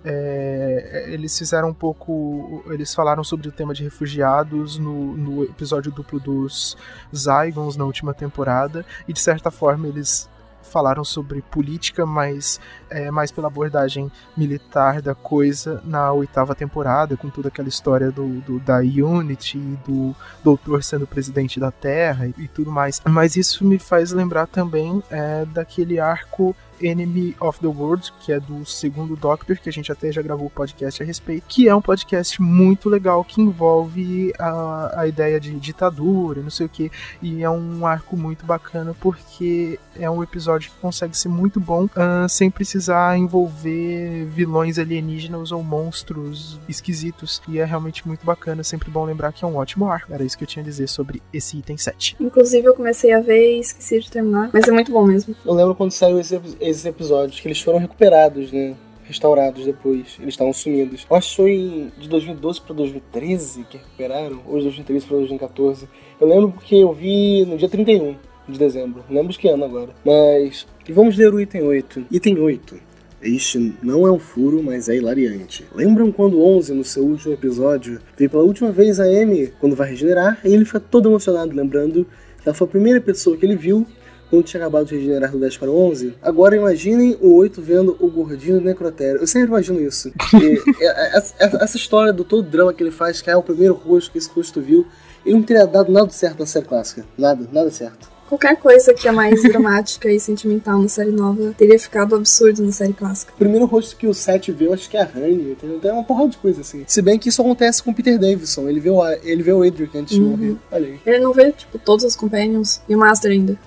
é, 0.04 1.06
eles 1.08 1.38
fizeram 1.38 1.68
um 1.68 1.74
pouco. 1.74 2.62
Eles 2.70 2.94
falaram 2.94 3.22
sobre 3.22 3.48
o 3.48 3.52
tema 3.52 3.72
de 3.72 3.84
refugiados 3.84 4.78
no, 4.78 5.16
no 5.16 5.44
episódio 5.44 5.92
duplo 5.92 6.18
dos 6.18 6.76
Zygons 7.14 7.76
na 7.76 7.84
última 7.84 8.12
temporada, 8.12 8.84
e 9.06 9.12
de 9.12 9.20
certa 9.20 9.50
forma 9.50 9.86
eles 9.86 10.28
falaram 10.62 11.04
sobre 11.04 11.42
política, 11.42 12.04
mas 12.04 12.60
é, 12.90 13.10
mais 13.10 13.30
pela 13.30 13.46
abordagem 13.48 14.10
militar 14.36 15.00
da 15.00 15.14
coisa 15.14 15.80
na 15.84 16.12
oitava 16.12 16.54
temporada, 16.54 17.16
com 17.16 17.28
toda 17.30 17.48
aquela 17.48 17.68
história 17.68 18.10
do, 18.10 18.40
do- 18.40 18.58
da 18.60 18.78
Unity, 18.78 19.58
do 19.86 20.14
Doutor 20.42 20.82
sendo 20.82 21.06
presidente 21.06 21.58
da 21.60 21.70
Terra 21.70 22.26
e, 22.26 22.34
e 22.44 22.48
tudo 22.48 22.70
mais. 22.70 23.00
Mas 23.08 23.36
isso 23.36 23.64
me 23.64 23.78
faz 23.78 24.10
lembrar 24.12 24.46
também 24.46 25.02
é, 25.10 25.44
daquele 25.46 25.98
arco 26.00 26.54
Enemy 26.82 27.36
of 27.38 27.60
the 27.60 27.66
World, 27.66 28.10
que 28.20 28.32
é 28.32 28.40
do 28.40 28.64
segundo 28.64 29.14
Doctor, 29.14 29.58
que 29.58 29.68
a 29.68 29.72
gente 29.72 29.92
até 29.92 30.10
já 30.10 30.22
gravou 30.22 30.46
o 30.46 30.50
podcast 30.50 31.02
a 31.02 31.04
respeito, 31.04 31.44
que 31.46 31.68
é 31.68 31.74
um 31.74 31.82
podcast 31.82 32.40
muito 32.40 32.88
legal 32.88 33.22
que 33.22 33.38
envolve 33.42 34.32
a, 34.38 35.00
a 35.00 35.06
ideia 35.06 35.38
de 35.38 35.52
ditadura, 35.60 36.40
e 36.40 36.42
não 36.42 36.48
sei 36.48 36.64
o 36.64 36.68
que, 36.70 36.90
e 37.20 37.42
é 37.42 37.50
um 37.50 37.84
arco 37.86 38.16
muito 38.16 38.46
bacana 38.46 38.96
porque 38.98 39.78
é 39.94 40.08
um 40.10 40.22
episódio 40.22 40.70
que 40.70 40.76
consegue 40.78 41.14
ser 41.18 41.28
muito 41.28 41.60
bom 41.60 41.86
ah, 41.94 42.26
sem 42.30 42.50
precisar 42.50 42.79
envolver 42.88 44.24
vilões 44.26 44.78
alienígenas 44.78 45.52
ou 45.52 45.62
monstros 45.62 46.60
esquisitos, 46.68 47.42
e 47.48 47.58
é 47.58 47.64
realmente 47.64 48.06
muito 48.06 48.24
bacana, 48.24 48.62
sempre 48.62 48.90
bom 48.90 49.04
lembrar 49.04 49.32
que 49.32 49.44
é 49.44 49.48
um 49.48 49.56
ótimo 49.56 49.88
arco. 49.88 50.12
Era 50.12 50.24
isso 50.24 50.36
que 50.36 50.44
eu 50.44 50.48
tinha 50.48 50.62
a 50.62 50.66
dizer 50.66 50.88
sobre 50.88 51.22
esse 51.32 51.58
item 51.58 51.76
7. 51.76 52.16
Inclusive, 52.20 52.66
eu 52.66 52.74
comecei 52.74 53.12
a 53.12 53.20
ver 53.20 53.56
e 53.56 53.60
esqueci 53.60 54.00
de 54.00 54.10
terminar. 54.10 54.50
Mas 54.52 54.66
é 54.68 54.70
muito 54.70 54.92
bom 54.92 55.04
mesmo. 55.04 55.34
Eu 55.44 55.54
lembro 55.54 55.74
quando 55.74 55.90
saiu 55.90 56.18
esse, 56.18 56.40
esses 56.60 56.84
episódios, 56.84 57.40
que 57.40 57.48
eles 57.48 57.60
foram 57.60 57.78
recuperados, 57.78 58.52
né? 58.52 58.74
Restaurados 59.04 59.64
depois. 59.64 60.16
Eles 60.20 60.34
estavam 60.34 60.52
sumidos. 60.52 61.04
Eu 61.10 61.16
acho 61.16 61.30
que 61.30 61.36
foi 61.36 61.92
de 61.98 62.08
2012 62.08 62.60
pra 62.60 62.74
2013 62.74 63.64
que 63.64 63.76
recuperaram, 63.76 64.40
ou 64.46 64.58
de 64.58 64.64
2013 64.64 65.06
pra 65.06 65.16
2014. 65.16 65.88
Eu 66.20 66.28
lembro 66.28 66.52
porque 66.52 66.76
eu 66.76 66.92
vi 66.92 67.44
no 67.44 67.56
dia 67.56 67.68
31 67.68 68.16
de 68.50 68.58
dezembro. 68.58 69.04
Lembro 69.08 69.32
de 69.32 69.38
que 69.38 69.48
ano 69.48 69.64
agora. 69.64 69.90
Mas. 70.04 70.66
Vamos 70.88 71.16
ler 71.16 71.32
o 71.32 71.40
item 71.40 71.62
8. 71.62 72.06
Item 72.10 72.38
8. 72.38 72.76
Este 73.22 73.74
não 73.82 74.06
é 74.06 74.10
um 74.12 74.18
furo, 74.18 74.62
mas 74.62 74.88
é 74.88 74.96
hilariante. 74.96 75.64
Lembram 75.74 76.10
quando 76.10 76.38
o 76.38 76.56
11, 76.56 76.72
no 76.72 76.82
seu 76.84 77.04
último 77.04 77.34
episódio, 77.34 78.00
veio 78.16 78.30
pela 78.30 78.42
última 78.42 78.72
vez 78.72 78.98
a 78.98 79.04
Amy 79.04 79.52
quando 79.60 79.76
vai 79.76 79.90
regenerar? 79.90 80.40
E 80.42 80.54
ele 80.54 80.64
fica 80.64 80.80
todo 80.80 81.08
emocionado, 81.10 81.54
lembrando 81.54 82.06
que 82.42 82.48
ela 82.48 82.54
foi 82.54 82.66
a 82.66 82.70
primeira 82.70 83.00
pessoa 83.00 83.36
que 83.36 83.44
ele 83.44 83.56
viu 83.56 83.86
quando 84.30 84.44
tinha 84.44 84.62
acabado 84.62 84.86
de 84.86 84.94
regenerar 84.94 85.30
do 85.32 85.38
10 85.38 85.56
para 85.58 85.70
o 85.70 85.76
11. 85.90 86.14
Agora 86.22 86.56
imaginem 86.56 87.18
o 87.20 87.34
8 87.34 87.60
vendo 87.60 87.96
o 88.00 88.08
gordinho 88.08 88.60
necrotério. 88.60 89.20
Eu 89.20 89.26
sempre 89.26 89.48
imagino 89.48 89.80
isso. 89.80 90.10
É- 90.80 90.84
é- 90.86 91.16
essa, 91.18 91.34
essa 91.62 91.76
história 91.76 92.12
do 92.14 92.24
todo 92.24 92.48
drama 92.48 92.72
que 92.72 92.82
ele 92.82 92.90
faz, 92.92 93.20
que 93.20 93.28
é 93.28 93.36
o 93.36 93.42
primeiro 93.42 93.74
rosto 93.74 94.12
que 94.12 94.18
esse 94.18 94.30
rosto 94.30 94.60
viu, 94.62 94.86
ele 95.26 95.34
não 95.34 95.42
teria 95.42 95.66
dado 95.66 95.92
nada 95.92 96.08
certo 96.10 96.38
na 96.38 96.46
série 96.46 96.64
clássica. 96.64 97.04
Nada, 97.18 97.46
nada 97.52 97.70
certo. 97.70 98.08
Qualquer 98.30 98.56
coisa 98.58 98.94
que 98.94 99.08
é 99.08 99.10
mais 99.10 99.42
dramática 99.42 100.08
e 100.08 100.20
sentimental 100.20 100.80
na 100.80 100.88
série 100.88 101.10
nova 101.10 101.52
teria 101.58 101.76
ficado 101.80 102.14
absurdo 102.14 102.62
na 102.64 102.70
série 102.70 102.92
clássica. 102.92 103.32
O 103.34 103.36
primeiro 103.36 103.66
rosto 103.66 103.96
que 103.96 104.06
o 104.06 104.14
Seth 104.14 104.50
vê, 104.50 104.68
eu 104.68 104.72
acho 104.72 104.88
que 104.88 104.96
é 104.96 105.02
a 105.02 105.10
Honey, 105.12 105.50
entendeu? 105.50 105.80
Tem 105.80 105.90
uma 105.90 106.04
porrada 106.04 106.28
de 106.28 106.36
coisa 106.38 106.60
assim. 106.60 106.84
Se 106.86 107.02
bem 107.02 107.18
que 107.18 107.28
isso 107.28 107.42
acontece 107.42 107.82
com 107.82 107.90
o 107.90 107.94
Peter 107.94 108.16
Davidson. 108.20 108.68
Ele 108.68 108.78
vê 108.78 108.88
o, 108.88 109.04
ele 109.24 109.42
vê 109.42 109.52
o 109.52 109.64
Edric 109.64 109.98
antes 109.98 110.14
de 110.14 110.20
Uhum. 110.22 110.28
morrer. 110.30 110.56
Olha 110.70 110.86
aí. 110.86 111.00
Ele 111.04 111.18
não 111.18 111.32
vê, 111.32 111.50
tipo, 111.50 111.76
todos 111.76 112.04
os 112.04 112.14
Companions 112.14 112.80
e 112.88 112.94
o 112.94 112.98
Master 112.98 113.32
ainda. 113.32 113.58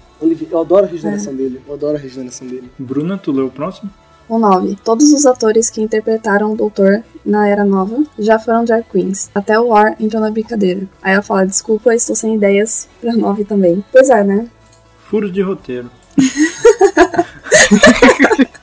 Eu 0.50 0.60
adoro 0.62 0.86
a 0.86 0.88
regeneração 0.88 1.36
dele. 1.36 1.60
Eu 1.68 1.74
adoro 1.74 1.98
a 1.98 2.00
regeneração 2.00 2.48
dele. 2.48 2.72
Bruna, 2.80 3.18
tu 3.18 3.34
leu 3.34 3.48
o 3.48 3.52
próximo? 3.52 3.92
O 4.30 4.40
9. 4.40 4.78
Todos 4.84 5.12
os 5.12 5.26
atores 5.26 5.70
que 5.70 5.82
interpretaram 5.82 6.54
o 6.54 6.56
Doutor 6.56 7.04
na 7.26 7.48
Era 7.48 7.64
Nova 7.66 8.04
já 8.18 8.40
foram 8.40 8.64
drag 8.66 8.84
queens. 8.92 9.30
Até 9.36 9.60
o 9.60 9.68
War 9.68 9.96
entrou 10.00 10.22
na 10.22 10.32
brincadeira. 10.32 10.82
Aí 11.02 11.14
ela 11.14 11.22
fala, 11.22 11.46
desculpa, 11.46 11.94
estou 11.94 12.16
sem 12.16 12.36
ideias 12.36 12.88
pra 13.02 13.14
9 13.14 13.44
também. 13.46 13.84
Pois 13.92 14.10
é, 14.10 14.24
né? 14.24 14.48
Furos 15.10 15.32
de 15.32 15.42
roteiro. 15.42 15.90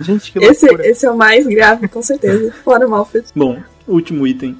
Gente, 0.00 0.32
que 0.32 0.38
Esse, 0.44 0.66
loucura. 0.66 0.88
esse 0.88 1.06
é 1.06 1.10
o 1.10 1.16
mais 1.16 1.46
grave, 1.46 1.88
com 1.88 2.02
certeza. 2.02 2.52
Fora 2.64 2.86
o 2.86 2.90
Malfred. 2.90 3.26
Bom, 3.34 3.60
último 3.88 4.26
item. 4.26 4.58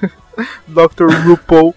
Dr. 0.66 1.10
RuPaul. 1.26 1.74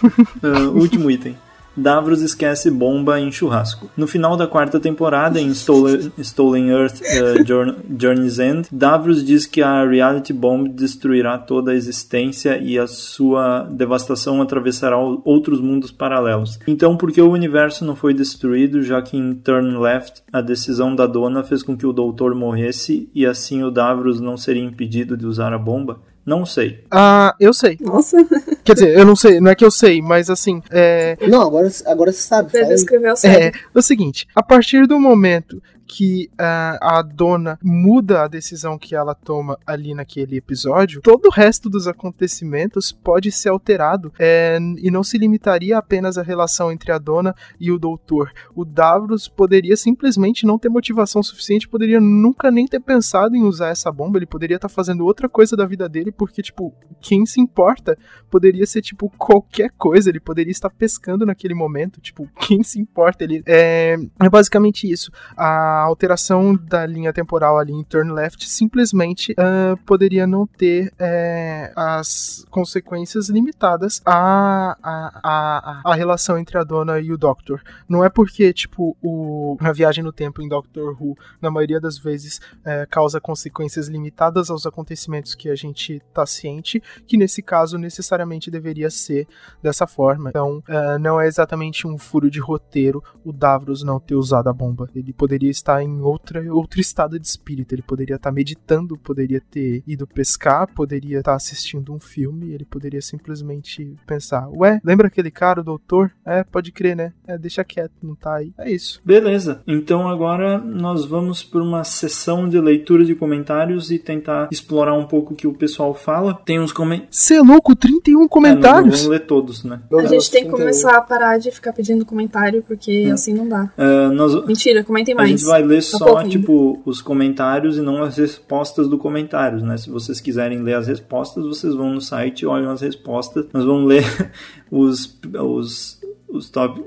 Ah, 0.42 0.68
último 0.68 1.10
item. 1.10 1.36
Davros 1.78 2.20
esquece 2.20 2.70
bomba 2.70 3.20
em 3.20 3.30
churrasco. 3.30 3.88
No 3.96 4.06
final 4.06 4.36
da 4.36 4.46
quarta 4.46 4.80
temporada, 4.80 5.40
em 5.40 5.48
Stolen, 5.50 6.12
Stolen 6.18 6.70
Earth 6.70 7.00
uh, 7.00 7.46
Jour- 7.46 7.76
Journey's 7.98 8.38
End, 8.38 8.68
Davros 8.70 9.24
diz 9.24 9.46
que 9.46 9.62
a 9.62 9.84
Reality 9.84 10.32
Bomb 10.32 10.68
destruirá 10.68 11.38
toda 11.38 11.70
a 11.70 11.74
existência 11.74 12.58
e 12.58 12.78
a 12.78 12.86
sua 12.86 13.62
devastação 13.70 14.42
atravessará 14.42 14.98
outros 14.98 15.60
mundos 15.60 15.92
paralelos. 15.92 16.58
Então, 16.66 16.96
por 16.96 17.12
que 17.12 17.22
o 17.22 17.30
universo 17.30 17.84
não 17.84 17.94
foi 17.94 18.12
destruído, 18.12 18.82
já 18.82 19.00
que 19.00 19.16
em 19.16 19.34
Turn 19.34 19.78
Left 19.78 20.22
a 20.32 20.40
decisão 20.40 20.94
da 20.94 21.06
dona 21.06 21.42
fez 21.42 21.62
com 21.62 21.76
que 21.76 21.86
o 21.86 21.92
doutor 21.92 22.34
morresse 22.34 23.08
e 23.14 23.24
assim 23.24 23.62
o 23.62 23.70
Davros 23.70 24.20
não 24.20 24.36
seria 24.36 24.62
impedido 24.62 25.16
de 25.16 25.26
usar 25.26 25.52
a 25.52 25.58
bomba? 25.58 26.00
Não 26.28 26.44
sei. 26.44 26.84
Ah, 26.90 27.34
eu 27.40 27.54
sei. 27.54 27.78
Nossa, 27.80 28.16
Quer 28.62 28.74
dizer, 28.74 28.98
eu 28.98 29.04
não 29.06 29.16
sei, 29.16 29.40
não 29.40 29.50
é 29.50 29.54
que 29.54 29.64
eu 29.64 29.70
sei, 29.70 30.02
mas 30.02 30.28
assim, 30.28 30.62
é, 30.70 31.16
Não, 31.26 31.40
agora, 31.40 31.68
agora 31.86 32.12
você 32.12 32.20
sabe. 32.20 32.50
você 32.52 32.64
descreveu 32.66 33.12
É, 33.12 33.16
certo. 33.16 33.56
é 33.74 33.78
o 33.78 33.80
seguinte, 33.82 34.26
a 34.34 34.42
partir 34.42 34.86
do 34.86 35.00
momento 35.00 35.62
que 35.88 36.30
ah, 36.38 36.98
a 36.98 37.02
dona 37.02 37.58
muda 37.62 38.22
a 38.22 38.28
decisão 38.28 38.78
que 38.78 38.94
ela 38.94 39.14
toma 39.14 39.58
ali 39.66 39.94
naquele 39.94 40.36
episódio, 40.36 41.00
todo 41.00 41.26
o 41.26 41.32
resto 41.32 41.70
dos 41.70 41.88
acontecimentos 41.88 42.92
pode 42.92 43.32
ser 43.32 43.48
alterado 43.48 44.12
é, 44.18 44.58
e 44.76 44.90
não 44.90 45.02
se 45.02 45.16
limitaria 45.16 45.78
apenas 45.78 46.18
à 46.18 46.22
relação 46.22 46.70
entre 46.70 46.92
a 46.92 46.98
dona 46.98 47.34
e 47.58 47.72
o 47.72 47.78
doutor. 47.78 48.30
O 48.54 48.64
Davros 48.64 49.28
poderia 49.28 49.76
simplesmente 49.76 50.46
não 50.46 50.58
ter 50.58 50.68
motivação 50.68 51.22
suficiente, 51.22 51.68
poderia 51.68 52.00
nunca 52.00 52.50
nem 52.50 52.66
ter 52.66 52.80
pensado 52.80 53.34
em 53.34 53.42
usar 53.42 53.68
essa 53.68 53.90
bomba, 53.90 54.18
ele 54.18 54.26
poderia 54.26 54.56
estar 54.56 54.68
fazendo 54.68 55.06
outra 55.06 55.28
coisa 55.28 55.56
da 55.56 55.64
vida 55.64 55.88
dele, 55.88 56.12
porque, 56.12 56.42
tipo, 56.42 56.74
quem 57.00 57.24
se 57.24 57.40
importa 57.40 57.96
poderia 58.30 58.66
ser, 58.66 58.82
tipo, 58.82 59.10
qualquer 59.16 59.70
coisa, 59.78 60.10
ele 60.10 60.20
poderia 60.20 60.50
estar 60.50 60.68
pescando 60.68 61.24
naquele 61.24 61.54
momento, 61.54 62.00
tipo, 62.00 62.28
quem 62.40 62.62
se 62.62 62.78
importa? 62.78 63.24
Ele 63.24 63.42
é, 63.46 63.96
é 64.20 64.28
basicamente 64.28 64.90
isso. 64.90 65.10
A 65.36 65.77
alteração 65.80 66.54
da 66.54 66.86
linha 66.86 67.12
temporal 67.12 67.58
ali 67.58 67.72
em 67.72 67.84
Turn 67.84 68.12
Left 68.12 68.48
simplesmente 68.48 69.34
ah, 69.38 69.76
poderia 69.86 70.26
não 70.26 70.46
ter 70.46 70.92
é, 70.98 71.72
as 71.76 72.44
consequências 72.50 73.28
limitadas 73.28 74.00
à, 74.04 74.76
à, 74.82 75.20
à, 75.22 75.92
à 75.92 75.94
relação 75.94 76.38
entre 76.38 76.58
a 76.58 76.64
dona 76.64 76.98
e 77.00 77.12
o 77.12 77.18
Doctor. 77.18 77.62
Não 77.88 78.04
é 78.04 78.08
porque, 78.08 78.52
tipo, 78.52 78.96
o, 79.02 79.56
a 79.60 79.72
viagem 79.72 80.02
no 80.02 80.12
tempo 80.12 80.42
em 80.42 80.48
Doctor 80.48 80.96
Who, 81.00 81.16
na 81.40 81.50
maioria 81.50 81.80
das 81.80 81.98
vezes, 81.98 82.40
é, 82.64 82.86
causa 82.86 83.20
consequências 83.20 83.88
limitadas 83.88 84.50
aos 84.50 84.66
acontecimentos 84.66 85.34
que 85.34 85.50
a 85.50 85.54
gente 85.54 86.00
tá 86.12 86.24
ciente, 86.26 86.82
que 87.06 87.16
nesse 87.16 87.42
caso 87.42 87.78
necessariamente 87.78 88.50
deveria 88.50 88.90
ser 88.90 89.26
dessa 89.62 89.86
forma. 89.86 90.30
Então, 90.30 90.62
é, 90.68 90.98
não 90.98 91.20
é 91.20 91.26
exatamente 91.26 91.86
um 91.86 91.98
furo 91.98 92.30
de 92.30 92.40
roteiro 92.40 93.02
o 93.24 93.32
Davros 93.32 93.82
não 93.82 94.00
ter 94.00 94.14
usado 94.14 94.48
a 94.48 94.52
bomba. 94.52 94.88
Ele 94.94 95.12
poderia 95.12 95.50
estar 95.50 95.67
em 95.82 96.00
outra, 96.00 96.42
outro 96.52 96.80
estado 96.80 97.18
de 97.18 97.26
espírito. 97.26 97.74
Ele 97.74 97.82
poderia 97.82 98.16
estar 98.16 98.32
meditando, 98.32 98.96
poderia 98.96 99.40
ter 99.40 99.82
ido 99.86 100.06
pescar, 100.06 100.66
poderia 100.74 101.18
estar 101.18 101.34
assistindo 101.34 101.92
um 101.92 101.98
filme. 101.98 102.52
Ele 102.52 102.64
poderia 102.64 103.02
simplesmente 103.02 103.94
pensar: 104.06 104.48
Ué, 104.50 104.80
lembra 104.84 105.08
aquele 105.08 105.30
cara, 105.30 105.60
o 105.60 105.64
doutor? 105.64 106.10
É, 106.24 106.42
pode 106.42 106.72
crer, 106.72 106.96
né? 106.96 107.12
É, 107.26 107.36
deixa 107.36 107.62
quieto, 107.62 107.92
não 108.02 108.14
tá 108.14 108.36
aí. 108.36 108.52
É 108.58 108.70
isso. 108.70 109.00
Beleza, 109.04 109.62
então 109.66 110.08
agora 110.08 110.58
nós 110.58 111.04
vamos 111.04 111.42
para 111.42 111.62
uma 111.62 111.84
sessão 111.84 112.48
de 112.48 112.60
leitura 112.60 113.04
de 113.04 113.14
comentários 113.14 113.90
e 113.90 113.98
tentar 113.98 114.48
explorar 114.50 114.94
um 114.94 115.06
pouco 115.06 115.34
o 115.34 115.36
que 115.36 115.46
o 115.46 115.52
pessoal 115.52 115.94
fala. 115.94 116.34
Tem 116.44 116.58
uns 116.58 116.72
comentários. 116.72 117.16
Cê 117.16 117.34
é 117.34 117.42
louco, 117.42 117.74
31 117.76 118.26
comentários? 118.28 119.02
vamos 119.02 119.06
ler 119.06 119.20
todos, 119.20 119.64
né? 119.64 119.80
A 119.92 120.06
gente 120.06 120.30
tem 120.30 120.44
que 120.44 120.48
31. 120.48 120.56
começar 120.58 120.96
a 120.96 121.00
parar 121.00 121.38
de 121.38 121.50
ficar 121.50 121.72
pedindo 121.72 122.04
comentário, 122.04 122.62
porque 122.66 123.10
assim 123.12 123.34
não 123.34 123.48
dá. 123.48 123.70
Ah, 123.76 124.10
nós, 124.12 124.44
Mentira, 124.46 124.84
comentem 124.84 125.14
a 125.14 125.16
mais. 125.16 125.44
Vai 125.58 125.62
ler 125.62 125.82
Tá 125.82 125.98
só, 125.98 126.22
tipo, 126.24 126.80
os 126.84 127.00
comentários 127.00 127.76
e 127.76 127.80
não 127.80 128.02
as 128.02 128.16
respostas 128.16 128.88
do 128.88 128.98
comentários, 128.98 129.62
né? 129.62 129.76
Se 129.76 129.90
vocês 129.90 130.20
quiserem 130.20 130.62
ler 130.62 130.74
as 130.74 130.86
respostas, 130.86 131.44
vocês 131.44 131.74
vão 131.74 131.90
no 131.90 132.00
site 132.00 132.42
e 132.42 132.46
olham 132.46 132.70
as 132.70 132.80
respostas. 132.80 133.46
Nós 133.52 133.64
vamos 133.64 133.88
ler 133.88 134.04
os, 134.70 135.18
os, 135.34 135.97
os 136.28 136.50
top. 136.50 136.80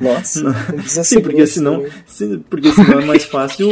Nossa, 0.00 0.54
Sim, 1.04 1.20
porque 1.20 1.46
senão, 1.46 1.84
sim, 2.06 2.42
porque 2.48 2.70
senão 2.70 3.00
é 3.00 3.04
mais 3.04 3.24
fácil 3.26 3.68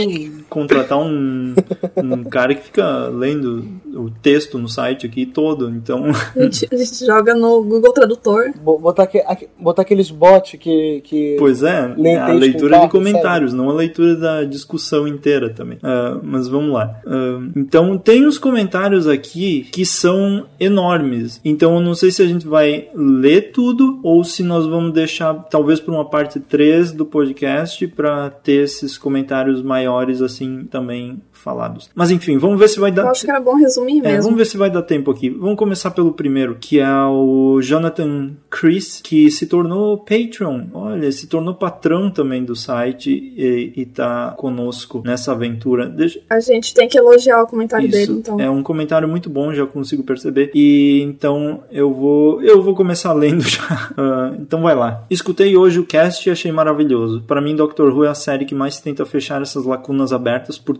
contratar 0.48 0.98
um, 0.98 1.54
um 1.96 2.24
cara 2.24 2.54
que 2.54 2.64
fica 2.64 3.08
lendo 3.08 3.64
o 3.94 4.10
texto 4.10 4.58
no 4.58 4.68
site 4.68 5.06
aqui 5.06 5.24
todo. 5.24 5.70
Então, 5.70 6.04
A 6.36 6.42
gente, 6.42 6.68
a 6.70 6.76
gente 6.76 7.06
joga 7.06 7.34
no 7.34 7.62
Google 7.62 7.92
Tradutor. 7.92 8.52
Bo- 8.62 8.78
Botar, 8.78 9.04
aque- 9.04 9.48
botar 9.58 9.82
aqueles 9.82 10.10
bots 10.10 10.58
que. 10.58 11.00
que... 11.04 11.36
pois 11.38 11.62
é, 11.62 11.94
a 12.20 12.32
leitura 12.32 12.80
de 12.80 12.88
comentários, 12.88 13.52
não 13.52 13.70
a 13.70 13.72
leitura 13.72 14.16
da 14.16 14.44
discussão 14.44 15.06
inteira 15.08 15.48
também. 15.50 15.78
Ah, 15.82 16.18
mas 16.22 16.48
vamos 16.48 16.72
lá. 16.74 17.00
Ah, 17.06 17.40
então, 17.56 17.96
tem 17.96 18.26
uns 18.26 18.36
comentários 18.38 19.06
aqui 19.06 19.66
que 19.72 19.86
são 19.86 20.46
enormes. 20.58 21.40
Então, 21.44 21.74
eu 21.76 21.80
não 21.80 21.94
sei 21.94 22.10
se 22.10 22.20
a 22.22 22.26
gente 22.26 22.46
vai 22.46 22.88
ler 22.94 23.52
tudo 23.52 24.00
ou 24.02 24.22
se 24.24 24.42
nós 24.42 24.66
vamos 24.66 24.92
deixar, 25.04 25.34
talvez, 25.34 25.80
para 25.80 25.92
uma 25.92 26.04
parte 26.04 26.40
3 26.40 26.92
do 26.92 27.06
podcast 27.06 27.86
para 27.88 28.30
ter 28.30 28.64
esses 28.64 28.98
comentários 28.98 29.62
maiores 29.62 30.20
assim 30.20 30.64
também 30.64 31.22
falados. 31.44 31.90
Mas 31.94 32.10
enfim, 32.10 32.38
vamos 32.38 32.58
ver 32.58 32.68
se 32.68 32.80
vai 32.80 32.90
Eu 32.90 32.94
dar. 32.94 33.10
acho 33.10 33.24
que 33.24 33.30
era 33.30 33.38
bom 33.40 33.54
resumir 33.54 33.98
É, 34.00 34.02
mesmo. 34.12 34.22
vamos 34.24 34.38
ver 34.38 34.46
se 34.46 34.56
vai 34.56 34.70
dar 34.70 34.82
tempo 34.82 35.10
aqui. 35.10 35.28
Vamos 35.30 35.56
começar 35.56 35.90
pelo 35.90 36.12
primeiro, 36.12 36.56
que 36.58 36.80
é 36.80 36.88
o 37.06 37.60
Jonathan 37.62 38.30
Chris, 38.50 39.00
que 39.04 39.30
se 39.30 39.46
tornou 39.46 39.98
Patreon. 39.98 40.62
Olha, 40.72 41.12
se 41.12 41.26
tornou 41.26 41.54
patrão 41.54 42.10
também 42.10 42.42
do 42.44 42.56
site 42.56 43.10
e, 43.10 43.72
e 43.76 43.84
tá 43.86 44.34
conosco 44.36 45.02
nessa 45.04 45.32
aventura. 45.32 45.86
Deixa, 45.88 46.20
A 46.30 46.40
gente 46.40 46.72
tem 46.74 46.88
que 46.88 46.98
elogiar 46.98 47.42
o 47.42 47.46
comentário 47.46 47.86
isso, 47.86 47.96
dele, 47.98 48.12
então. 48.18 48.40
é 48.40 48.48
um 48.48 48.62
comentário 48.62 49.06
muito 49.08 49.28
bom, 49.28 49.52
já 49.52 49.66
consigo 49.66 50.02
perceber. 50.02 50.50
E 50.54 51.02
então 51.02 51.62
eu 51.70 51.92
vou 51.92 52.42
eu 52.42 52.62
vou 52.62 52.74
começar 52.74 53.12
lendo 53.14 53.42
já. 53.42 53.92
Ah, 53.96 54.32
então 54.38 54.62
vai 54.62 54.74
lá. 54.74 55.04
Escutei 55.10 55.56
hoje 55.56 55.78
o 55.78 55.84
cast 55.86 56.26
e 56.28 56.32
achei 56.32 56.50
maravilhoso. 56.50 57.22
Para 57.26 57.40
mim, 57.40 57.54
Doctor 57.54 57.92
Who 57.94 58.04
é 58.04 58.08
a 58.08 58.14
série 58.14 58.44
que 58.44 58.54
mais 58.54 58.80
tenta 58.80 59.04
fechar 59.04 59.42
essas 59.42 59.64
lacunas 59.64 60.12
abertas 60.12 60.56
por 60.58 60.76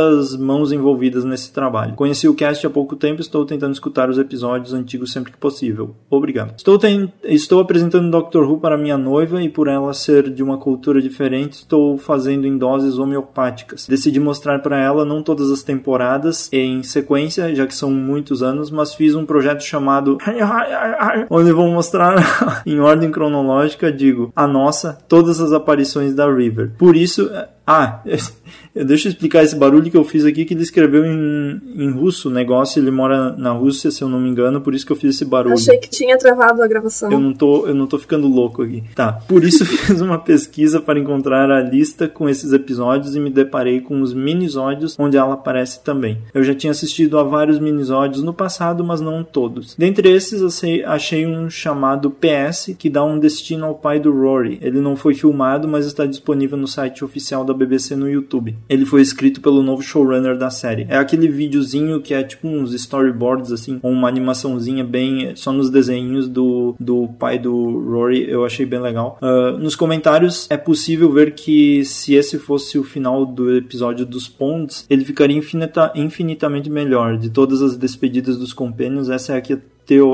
tantas 0.00 0.36
mãos 0.36 0.72
envolvidas 0.72 1.24
nesse 1.24 1.52
trabalho. 1.52 1.94
Conheci 1.94 2.26
o 2.28 2.34
cast 2.34 2.66
há 2.66 2.70
pouco 2.70 2.96
tempo 2.96 3.20
e 3.20 3.22
estou 3.22 3.44
tentando 3.44 3.72
escutar 3.72 4.08
os 4.08 4.18
episódios 4.18 4.72
antigos 4.72 5.12
sempre 5.12 5.32
que 5.32 5.38
possível. 5.38 5.94
Obrigado. 6.08 6.54
Estou, 6.56 6.78
ten- 6.78 7.12
estou 7.24 7.60
apresentando 7.60 8.10
Doctor 8.10 8.48
Who 8.50 8.58
para 8.58 8.78
minha 8.78 8.96
noiva 8.96 9.42
e 9.42 9.48
por 9.48 9.68
ela 9.68 9.92
ser 9.92 10.30
de 10.30 10.42
uma 10.42 10.56
cultura 10.58 11.00
diferente, 11.02 11.54
estou 11.54 11.98
fazendo 11.98 12.46
em 12.46 12.56
doses 12.56 12.98
homeopáticas. 12.98 13.86
Decidi 13.86 14.18
mostrar 14.20 14.60
para 14.60 14.78
ela 14.78 15.04
não 15.04 15.22
todas 15.22 15.50
as 15.50 15.62
temporadas 15.62 16.48
em 16.52 16.82
sequência, 16.82 17.54
já 17.54 17.66
que 17.66 17.74
são 17.74 17.90
muitos 17.90 18.42
anos, 18.42 18.70
mas 18.70 18.94
fiz 18.94 19.14
um 19.14 19.26
projeto 19.26 19.62
chamado 19.62 20.18
onde 21.28 21.52
vou 21.52 21.68
mostrar 21.70 22.62
em 22.66 22.80
ordem 22.80 23.10
cronológica, 23.10 23.92
digo, 23.92 24.32
a 24.34 24.46
nossa, 24.46 24.98
todas 25.08 25.40
as 25.40 25.52
aparições 25.52 26.14
da 26.14 26.30
River. 26.32 26.72
Por 26.78 26.96
isso, 26.96 27.30
ah, 27.66 28.00
deixa 28.74 29.08
eu 29.08 29.12
explicar 29.12 29.42
esse 29.42 29.56
barulho 29.56 29.90
que 29.90 29.96
eu 29.96 30.04
fiz 30.04 30.24
aqui, 30.24 30.44
que 30.44 30.54
ele 30.54 30.62
escreveu 30.62 31.04
em, 31.04 31.60
em 31.74 31.90
russo 31.90 32.28
o 32.28 32.32
negócio, 32.32 32.80
ele 32.80 32.90
mora 32.90 33.32
na 33.36 33.52
Rússia, 33.52 33.90
se 33.90 34.02
eu 34.02 34.08
não 34.08 34.20
me 34.20 34.28
engano, 34.28 34.60
por 34.60 34.74
isso 34.74 34.86
que 34.86 34.92
eu 34.92 34.96
fiz 34.96 35.14
esse 35.16 35.24
barulho. 35.24 35.54
Achei 35.54 35.78
que 35.78 35.88
tinha 35.88 36.16
travado 36.18 36.62
a 36.62 36.66
gravação. 36.66 37.10
Eu 37.10 37.20
não 37.20 37.32
tô, 37.32 37.66
eu 37.66 37.74
não 37.74 37.86
tô 37.86 37.98
ficando 37.98 38.28
louco 38.28 38.62
aqui. 38.62 38.82
Tá. 38.94 39.12
Por 39.12 39.44
isso 39.44 39.64
fiz 39.66 40.00
uma 40.00 40.18
pesquisa 40.18 40.80
para 40.80 40.98
encontrar 40.98 41.50
a 41.50 41.60
lista 41.60 42.08
com 42.08 42.28
esses 42.28 42.52
episódios 42.52 43.14
e 43.14 43.20
me 43.20 43.30
deparei 43.30 43.80
com 43.80 44.00
os 44.00 44.14
minisódios 44.14 44.96
onde 44.98 45.16
ela 45.16 45.34
aparece 45.34 45.82
também. 45.82 46.18
Eu 46.32 46.42
já 46.44 46.54
tinha 46.54 46.70
assistido 46.70 47.18
a 47.18 47.22
vários 47.22 47.58
minisódios 47.58 48.22
no 48.22 48.32
passado, 48.32 48.84
mas 48.84 49.00
não 49.00 49.24
todos. 49.24 49.74
Dentre 49.76 50.10
esses, 50.10 50.42
achei, 50.42 50.84
achei 50.84 51.26
um 51.26 51.50
chamado 51.50 52.10
PS 52.10 52.74
que 52.78 52.90
dá 52.90 53.04
um 53.04 53.18
destino 53.18 53.66
ao 53.66 53.74
pai 53.74 53.98
do 53.98 54.12
Rory. 54.12 54.58
Ele 54.62 54.80
não 54.80 54.96
foi 54.96 55.14
filmado, 55.14 55.66
mas 55.66 55.86
está 55.86 56.06
disponível 56.06 56.56
no 56.56 56.68
site 56.68 57.04
oficial 57.04 57.44
da 57.44 57.54
BBC 57.54 57.96
no 57.96 58.08
YouTube. 58.08 58.56
Ele 58.68 58.86
foi 58.86 59.02
escrito 59.02 59.40
pelo 59.40 59.62
novo 59.62 59.82
showrunner 59.82 60.36
da 60.36 60.50
série. 60.50 60.86
É 60.88 60.96
aquele 60.96 61.28
videozinho 61.28 62.00
que 62.00 62.14
é 62.14 62.22
tipo 62.22 62.48
uns 62.48 62.72
storyboards, 62.72 63.52
assim, 63.52 63.78
ou 63.82 63.90
uma 63.90 64.08
animaçãozinha 64.08 64.84
bem 64.84 65.34
só 65.34 65.52
nos 65.52 65.70
desenhos 65.70 66.28
do, 66.28 66.74
do 66.78 67.08
pai 67.18 67.38
do 67.38 67.90
Rory. 67.90 68.28
Eu 68.28 68.44
achei 68.44 68.64
bem 68.66 68.80
legal. 68.80 69.18
Uh, 69.20 69.58
nos 69.58 69.74
comentários 69.74 70.46
é 70.50 70.56
possível 70.56 71.10
ver 71.12 71.34
que 71.34 71.84
se 71.84 72.14
esse 72.14 72.38
fosse 72.38 72.78
o 72.78 72.84
final 72.84 73.26
do 73.26 73.56
episódio 73.56 74.06
dos 74.06 74.28
Ponds, 74.28 74.86
ele 74.88 75.04
ficaria 75.04 75.36
infinita, 75.36 75.92
infinitamente 75.94 76.70
melhor. 76.70 77.16
De 77.16 77.30
todas 77.30 77.62
as 77.62 77.76
despedidas 77.76 78.38
dos 78.38 78.52
Companions, 78.52 79.08
essa 79.08 79.34
é 79.34 79.36
a 79.36 79.40
que 79.40 79.58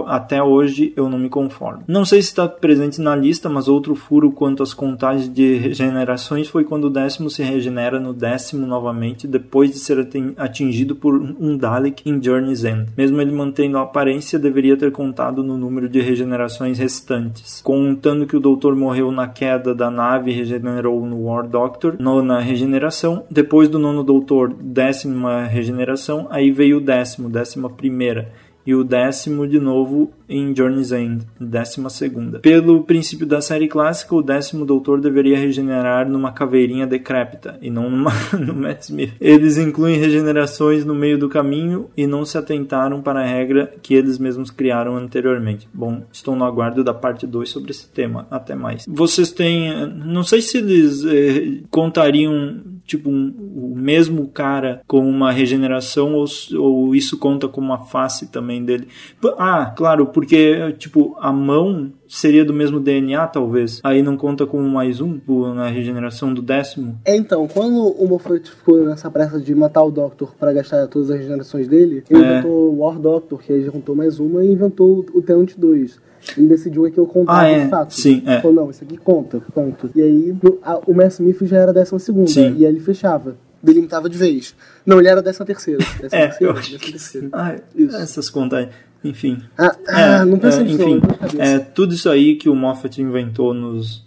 até 0.07 0.43
hoje 0.43 0.93
eu 0.97 1.09
não 1.09 1.19
me 1.19 1.29
conformo. 1.29 1.83
Não 1.87 2.05
sei 2.05 2.23
se 2.23 2.29
está 2.29 2.49
presente 2.49 3.01
na 3.01 3.15
lista, 3.15 3.49
mas 3.49 3.69
outro 3.69 3.95
furo 3.95 4.33
quanto 4.33 4.63
às 4.63 4.73
contagens 4.73 5.33
de 5.33 5.57
regenerações 5.57 6.49
foi 6.49 6.65
quando 6.65 6.85
o 6.85 6.91
décimo 6.91 7.29
se 7.29 7.43
regenera 7.43 7.99
no 8.01 8.13
décimo 8.13 8.67
novamente, 8.67 9.27
depois 9.27 9.71
de 9.71 9.79
ser 9.79 10.07
atingido 10.37 10.97
por 10.97 11.15
um 11.15 11.57
Dalek 11.57 12.09
em 12.09 12.23
Journey's 12.23 12.65
End. 12.65 12.87
Mesmo 12.97 13.21
ele 13.21 13.33
mantendo 13.33 13.79
a 13.79 13.83
aparência, 13.83 14.39
deveria 14.39 14.77
ter 14.77 14.93
contado 14.93 15.43
no 15.43 15.57
número 15.57 15.89
de 15.89 16.01
regenerações 16.01 16.79
restantes. 16.79 17.61
Contando 17.63 18.27
que 18.27 18.37
o 18.37 18.41
doutor 18.41 18.75
morreu 18.75 19.11
na 19.11 19.29
queda 19.29 19.75
da 19.75 19.91
nave 19.91 20.31
e 20.31 20.35
regenerou 20.35 21.05
no 21.05 21.25
War 21.25 21.47
Doctor, 21.47 21.97
nona 21.99 22.41
regeneração. 22.41 23.25
Depois 23.31 23.69
do 23.69 23.79
nono 23.79 24.03
doutor, 24.03 24.53
décima 24.53 25.45
regeneração, 25.45 26.27
aí 26.31 26.51
veio 26.51 26.79
o 26.79 26.81
décimo, 26.81 27.29
décima 27.29 27.69
primeira 27.69 28.33
e 28.67 28.75
o 28.75 28.83
décimo 28.83 29.47
de 29.47 29.61
novo 29.61 30.11
em 30.29 30.55
Journey's 30.55 30.91
End, 30.91 31.25
décima 31.41 31.89
segunda. 31.89 32.41
Pelo 32.41 32.83
princípio 32.83 33.27
da 33.27 33.41
série 33.41 33.69
clássica, 33.69 34.15
o 34.15 34.23
décimo 34.23 34.67
doutor 34.67 35.01
deveria 35.01 35.39
regenerar 35.39 36.09
numa 36.09 36.33
caveirinha 36.33 36.87
decrépita 36.87 37.59
e 37.63 37.71
não 37.71 37.89
numa, 37.89 38.11
no 38.39 38.55
Matt 38.55 38.83
Smith. 38.83 39.13
Eles 39.21 39.57
incluem 39.57 39.99
regenerações 39.99 40.85
no 40.85 40.95
meio 40.95 41.19
do 41.19 41.29
caminho 41.29 41.89
e 41.97 42.07
não 42.07 42.25
se 42.25 42.37
atentaram 42.37 43.01
para 43.01 43.21
a 43.21 43.27
regra 43.27 43.73
que 43.81 43.95
eles 43.95 44.19
mesmos 44.19 44.51
criaram 44.51 44.97
anteriormente. 44.97 45.69
Bom, 45.73 46.03
estou 46.13 46.35
no 46.35 46.45
aguardo 46.45 46.83
da 46.83 46.93
parte 46.93 47.27
2 47.27 47.49
sobre 47.49 47.71
esse 47.71 47.89
tema. 47.89 48.27
Até 48.31 48.55
mais. 48.55 48.85
Vocês 48.89 49.31
têm. 49.31 49.87
Não 49.87 50.25
sei 50.25 50.41
se 50.41 50.59
eles 50.59 51.05
eh, 51.05 51.63
contariam 51.71 52.76
tipo 52.87 53.11
um, 53.11 53.35
o 53.57 53.75
mesmo 53.77 54.29
cara 54.29 54.81
com 54.87 55.07
uma 55.07 55.33
regeneração 55.33 56.15
ou, 56.15 56.27
ou 56.59 56.95
isso 56.95 57.19
conta 57.19 57.49
como 57.49 57.67
uma 57.67 57.79
face 57.79 58.29
também 58.29 58.65
dele. 58.65 58.89
Ah, 59.37 59.73
claro, 59.77 60.07
porque 60.07 60.73
tipo 60.79 61.17
a 61.21 61.33
mão 61.33 61.93
seria 62.09 62.45
do 62.45 62.53
mesmo 62.53 62.79
DNA, 62.79 63.27
talvez. 63.27 63.81
Aí 63.83 64.03
não 64.03 64.17
conta 64.17 64.47
como 64.47 64.69
mais 64.69 65.01
um 65.01 65.19
na 65.55 65.69
regeneração 65.69 66.33
do 66.33 66.41
décimo. 66.41 66.99
É, 67.05 67.17
então, 67.17 67.47
quando 67.49 67.89
o 67.89 68.09
Moffat 68.09 68.51
ficou 68.51 68.85
nessa 68.85 69.11
pressa 69.11 69.41
de 69.41 69.55
matar 69.55 69.83
o 69.83 69.91
Doctor 69.91 70.35
para 70.39 70.53
gastar 70.53 70.87
todas 70.87 71.11
as 71.11 71.17
regenerações 71.17 71.67
dele, 71.67 72.05
ele 72.09 72.23
é. 72.23 72.33
inventou 72.33 72.73
o 72.73 72.79
War 72.79 72.99
Doctor, 72.99 73.43
que 73.43 73.53
aí 73.53 73.65
já 73.65 73.73
contou 73.73 73.95
mais 73.95 74.21
uma, 74.21 74.45
e 74.45 74.53
inventou 74.53 75.05
o 75.13 75.23
Tenant 75.23 75.53
2. 75.57 76.07
Ele 76.37 76.49
decidiu 76.49 76.91
que 76.91 76.99
eu 76.99 77.07
contava 77.07 77.43
ah, 77.43 77.49
é. 77.49 77.65
de 77.65 77.71
fato. 77.71 77.95
Sim, 77.95 78.23
é. 78.27 78.41
Falou, 78.41 78.65
não, 78.65 78.71
isso 78.71 78.83
aqui 78.83 78.97
conta, 78.97 79.41
ponto. 79.55 79.91
E 79.95 80.03
aí 80.03 80.37
a, 80.63 80.79
o 80.87 80.95
Mass 80.95 81.15
Smith 81.15 81.39
já 81.43 81.59
era 81.59 81.73
décima 81.73 81.99
segunda. 81.99 82.31
Sim. 82.31 82.55
E 82.57 82.67
aí 82.67 82.73
ele 82.73 82.81
fechava. 82.81 83.37
Delimitava 83.63 84.09
de 84.09 84.19
vez. 84.19 84.55
Não, 84.85 84.99
ele 84.99 85.09
era 85.09 85.23
décima 85.23 85.47
terceira. 85.47 85.85
Décima 86.01 86.09
é, 86.23 86.29
terceira, 86.29 86.53
décima 86.55 86.79
terceira. 86.79 87.29
Ah, 87.33 87.57
essas 88.01 88.31
contas 88.31 88.69
enfim. 89.05 89.43
Ah, 89.57 89.77
ah, 89.89 90.25
não 90.25 90.39
pensa 90.39 90.63
é, 90.63 90.65
Enfim, 90.65 91.01
é 91.39 91.59
tudo 91.59 91.95
isso 91.95 92.11
aí 92.11 92.37
que 92.37 92.49
o 92.49 92.55
Moffat 92.55 93.01
inventou 93.01 93.55
nos, 93.55 94.05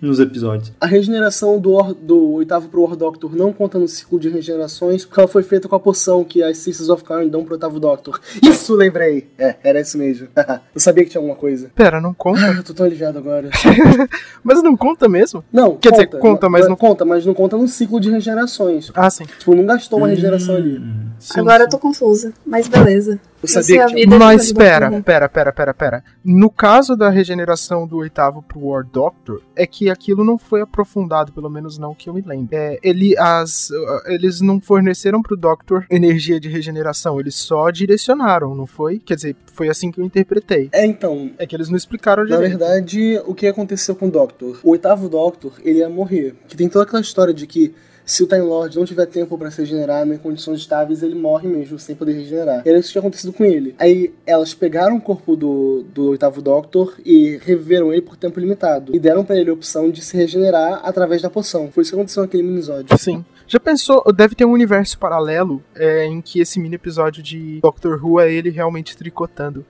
nos 0.00 0.18
episódios. 0.18 0.72
A 0.80 0.86
regeneração 0.86 1.58
do, 1.58 1.94
do 1.94 2.32
oitavo 2.32 2.68
pro 2.68 2.82
War 2.82 2.96
Doctor 2.96 3.36
não 3.36 3.52
conta 3.52 3.78
no 3.78 3.86
ciclo 3.86 4.18
de 4.18 4.28
regenerações, 4.28 5.04
porque 5.04 5.20
ela 5.20 5.28
foi 5.28 5.42
feita 5.42 5.68
com 5.68 5.76
a 5.76 5.80
poção 5.80 6.24
que 6.24 6.42
as 6.42 6.58
Sisters 6.58 6.88
of 6.88 7.04
Karn 7.04 7.28
dão 7.28 7.44
pro 7.44 7.54
oitavo 7.54 7.78
Doctor. 7.78 8.20
Isso, 8.42 8.74
lembrei! 8.74 9.28
É, 9.38 9.56
era 9.62 9.80
isso 9.80 9.98
mesmo. 9.98 10.28
eu 10.74 10.80
sabia 10.80 11.04
que 11.04 11.10
tinha 11.10 11.20
alguma 11.20 11.36
coisa. 11.36 11.70
Pera, 11.74 12.00
não 12.00 12.14
conta? 12.14 12.40
Ah, 12.40 12.52
eu 12.52 12.64
tô 12.64 12.72
tão 12.72 12.86
aliviado 12.86 13.18
agora. 13.18 13.50
mas 14.42 14.62
não 14.62 14.76
conta 14.76 15.08
mesmo? 15.08 15.44
Não, 15.52 15.76
Quer 15.76 15.90
conta, 15.90 16.06
dizer, 16.06 16.18
conta, 16.18 16.48
mas 16.48 16.68
não... 16.68 16.76
Conta, 16.76 17.04
mas 17.04 17.26
não 17.26 17.34
conta 17.34 17.56
no 17.56 17.68
ciclo 17.68 18.00
de 18.00 18.10
regenerações. 18.10 18.90
Ah, 18.94 19.10
sim. 19.10 19.24
Tipo, 19.24 19.54
não 19.54 19.66
gastou 19.66 19.98
uma 19.98 20.08
regeneração 20.08 20.54
hum, 20.54 20.58
ali. 20.58 20.82
Sim, 21.18 21.40
agora 21.40 21.58
sim. 21.58 21.64
eu 21.64 21.68
tô 21.70 21.78
confusa, 21.78 22.32
mas 22.46 22.68
beleza. 22.68 23.20
Eu 23.42 23.48
sabia 23.48 23.86
que 23.86 23.94
tinha... 23.94 24.18
Mas 24.18 24.52
pera, 24.52 25.02
pera, 25.02 25.28
pera, 25.28 25.52
pera, 25.52 25.74
pera. 25.74 26.04
No 26.24 26.50
caso 26.50 26.96
da 26.96 27.10
regeneração 27.10 27.86
do 27.86 27.98
oitavo 27.98 28.42
pro 28.42 28.66
War 28.66 28.84
Doctor, 28.94 29.42
é 29.56 29.66
que 29.66 29.90
aquilo 29.90 30.22
não 30.22 30.38
foi 30.38 30.60
aprofundado, 30.60 31.32
pelo 31.32 31.50
menos 31.50 31.78
não 31.78 31.96
que 31.96 32.08
eu 32.08 32.14
me 32.14 32.22
lembre. 32.22 32.56
É, 32.56 32.78
ele, 32.80 33.18
as, 33.18 33.68
eles 34.06 34.40
não 34.40 34.60
forneceram 34.60 35.20
pro 35.20 35.36
Doctor 35.36 35.84
energia 35.90 36.38
de 36.38 36.48
regeneração, 36.48 37.18
eles 37.18 37.34
só 37.34 37.72
direcionaram, 37.72 38.54
não 38.54 38.68
foi? 38.68 39.00
Quer 39.00 39.16
dizer, 39.16 39.36
foi 39.52 39.68
assim 39.68 39.90
que 39.90 40.00
eu 40.00 40.04
interpretei. 40.04 40.68
É, 40.70 40.86
então. 40.86 41.32
É 41.38 41.44
que 41.44 41.56
eles 41.56 41.68
não 41.68 41.76
explicaram 41.76 42.24
direito. 42.24 42.42
Na 42.42 42.48
verdade, 42.48 43.20
o 43.26 43.34
que 43.34 43.48
aconteceu 43.48 43.96
com 43.96 44.06
o 44.06 44.10
Doctor? 44.10 44.60
O 44.62 44.70
oitavo 44.70 45.08
Doctor, 45.08 45.54
ele 45.64 45.80
ia 45.80 45.88
morrer. 45.88 46.36
Que 46.46 46.56
tem 46.56 46.68
toda 46.68 46.84
aquela 46.84 47.02
história 47.02 47.34
de 47.34 47.48
que 47.48 47.74
se 48.04 48.22
o 48.22 48.26
Time 48.26 48.42
Lord 48.42 48.76
não 48.76 48.84
tiver 48.84 49.06
tempo 49.06 49.36
para 49.38 49.50
se 49.50 49.60
regenerar 49.62 50.06
em 50.06 50.18
condições 50.18 50.60
estáveis, 50.60 51.02
ele 51.02 51.14
morre 51.14 51.48
mesmo, 51.48 51.78
sem 51.78 51.94
poder 51.94 52.12
regenerar. 52.12 52.62
Era 52.64 52.78
isso 52.78 52.88
que 52.88 52.92
tinha 52.92 53.00
acontecido 53.00 53.32
com 53.32 53.44
ele. 53.44 53.74
Aí 53.78 54.12
elas 54.26 54.52
pegaram 54.54 54.96
o 54.96 55.00
corpo 55.00 55.36
do, 55.36 55.84
do 55.94 56.10
oitavo 56.10 56.42
Doctor 56.42 56.94
e 57.04 57.38
reviveram 57.42 57.92
ele 57.92 58.02
por 58.02 58.16
tempo 58.16 58.38
limitado. 58.38 58.94
E 58.94 58.98
deram 58.98 59.24
para 59.24 59.36
ele 59.36 59.50
a 59.50 59.54
opção 59.54 59.90
de 59.90 60.02
se 60.02 60.16
regenerar 60.16 60.80
através 60.84 61.22
da 61.22 61.30
poção. 61.30 61.70
Foi 61.70 61.82
isso 61.82 61.92
que 61.92 61.96
aconteceu 61.96 62.22
naquele 62.22 62.42
minisódio. 62.42 62.96
Sim. 62.98 63.24
Já 63.46 63.60
pensou, 63.60 64.02
deve 64.14 64.34
ter 64.34 64.44
um 64.44 64.52
universo 64.52 64.98
paralelo 64.98 65.62
é, 65.74 66.06
em 66.06 66.20
que 66.20 66.40
esse 66.40 66.58
mini 66.58 66.76
episódio 66.76 67.22
de 67.22 67.60
Doctor 67.60 68.02
Who 68.02 68.18
é 68.18 68.32
ele 68.32 68.50
realmente 68.50 68.96
tricotando. 68.96 69.64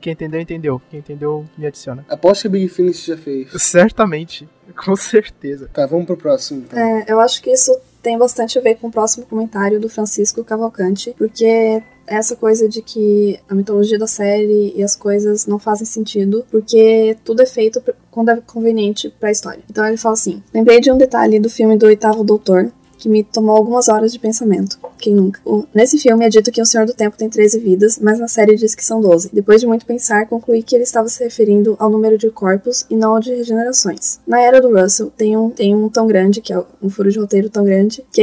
Quem 0.00 0.12
entendeu, 0.12 0.40
entendeu. 0.40 0.82
Quem 0.90 1.00
entendeu, 1.00 1.44
me 1.56 1.66
adiciona. 1.66 2.04
Aposto 2.08 2.42
que 2.42 2.48
a 2.48 2.50
Big 2.50 2.68
Finish 2.68 3.04
já 3.04 3.16
fez. 3.16 3.50
Certamente. 3.62 4.48
Com 4.84 4.96
certeza. 4.96 5.68
Tá, 5.72 5.86
vamos 5.86 6.06
pro 6.06 6.16
próximo. 6.16 6.62
Então. 6.66 6.78
É, 6.78 7.04
eu 7.08 7.20
acho 7.20 7.42
que 7.42 7.50
isso 7.50 7.76
tem 8.02 8.16
bastante 8.18 8.58
a 8.58 8.62
ver 8.62 8.76
com 8.76 8.88
o 8.88 8.90
próximo 8.90 9.26
comentário 9.26 9.78
do 9.78 9.88
Francisco 9.88 10.42
Cavalcante, 10.42 11.14
porque 11.18 11.82
essa 12.06 12.34
coisa 12.34 12.68
de 12.68 12.80
que 12.82 13.38
a 13.48 13.54
mitologia 13.54 13.98
da 13.98 14.06
série 14.06 14.72
e 14.74 14.82
as 14.82 14.96
coisas 14.96 15.46
não 15.46 15.58
fazem 15.58 15.86
sentido, 15.86 16.44
porque 16.50 17.16
tudo 17.24 17.42
é 17.42 17.46
feito 17.46 17.82
quando 18.10 18.30
é 18.30 18.40
conveniente 18.40 19.10
para 19.20 19.28
a 19.28 19.32
história. 19.32 19.62
Então 19.70 19.86
ele 19.86 19.96
fala 19.96 20.14
assim: 20.14 20.42
lembrei 20.52 20.80
de 20.80 20.90
um 20.90 20.98
detalhe 20.98 21.38
do 21.38 21.50
filme 21.50 21.76
do 21.76 21.86
Oitavo 21.86 22.24
Doutor, 22.24 22.72
que 23.00 23.08
me 23.08 23.24
tomou 23.24 23.56
algumas 23.56 23.88
horas 23.88 24.12
de 24.12 24.18
pensamento. 24.18 24.78
Quem 24.98 25.14
nunca? 25.14 25.40
O, 25.44 25.64
nesse 25.74 25.98
filme 25.98 26.24
é 26.24 26.28
dito 26.28 26.52
que 26.52 26.60
o 26.60 26.66
Senhor 26.66 26.86
do 26.86 26.92
Tempo 26.92 27.16
tem 27.16 27.28
13 27.28 27.58
vidas, 27.58 27.98
mas 27.98 28.20
na 28.20 28.28
série 28.28 28.54
diz 28.54 28.74
que 28.74 28.84
são 28.84 29.00
12. 29.00 29.30
Depois 29.32 29.60
de 29.60 29.66
muito 29.66 29.86
pensar, 29.86 30.26
concluí 30.26 30.62
que 30.62 30.76
ele 30.76 30.84
estava 30.84 31.08
se 31.08 31.24
referindo 31.24 31.74
ao 31.78 31.88
número 31.88 32.18
de 32.18 32.30
corpos 32.30 32.84
e 32.90 32.96
não 32.96 33.14
ao 33.14 33.20
de 33.20 33.34
regenerações. 33.34 34.20
Na 34.26 34.40
era 34.40 34.60
do 34.60 34.72
Russell, 34.72 35.10
tem 35.16 35.36
um, 35.36 35.50
tem 35.50 35.74
um 35.74 35.88
tão 35.88 36.06
grande, 36.06 36.40
que 36.40 36.52
é 36.52 36.62
um 36.82 36.90
furo 36.90 37.10
de 37.10 37.18
roteiro 37.18 37.48
tão 37.48 37.64
grande, 37.64 38.04
que 38.12 38.20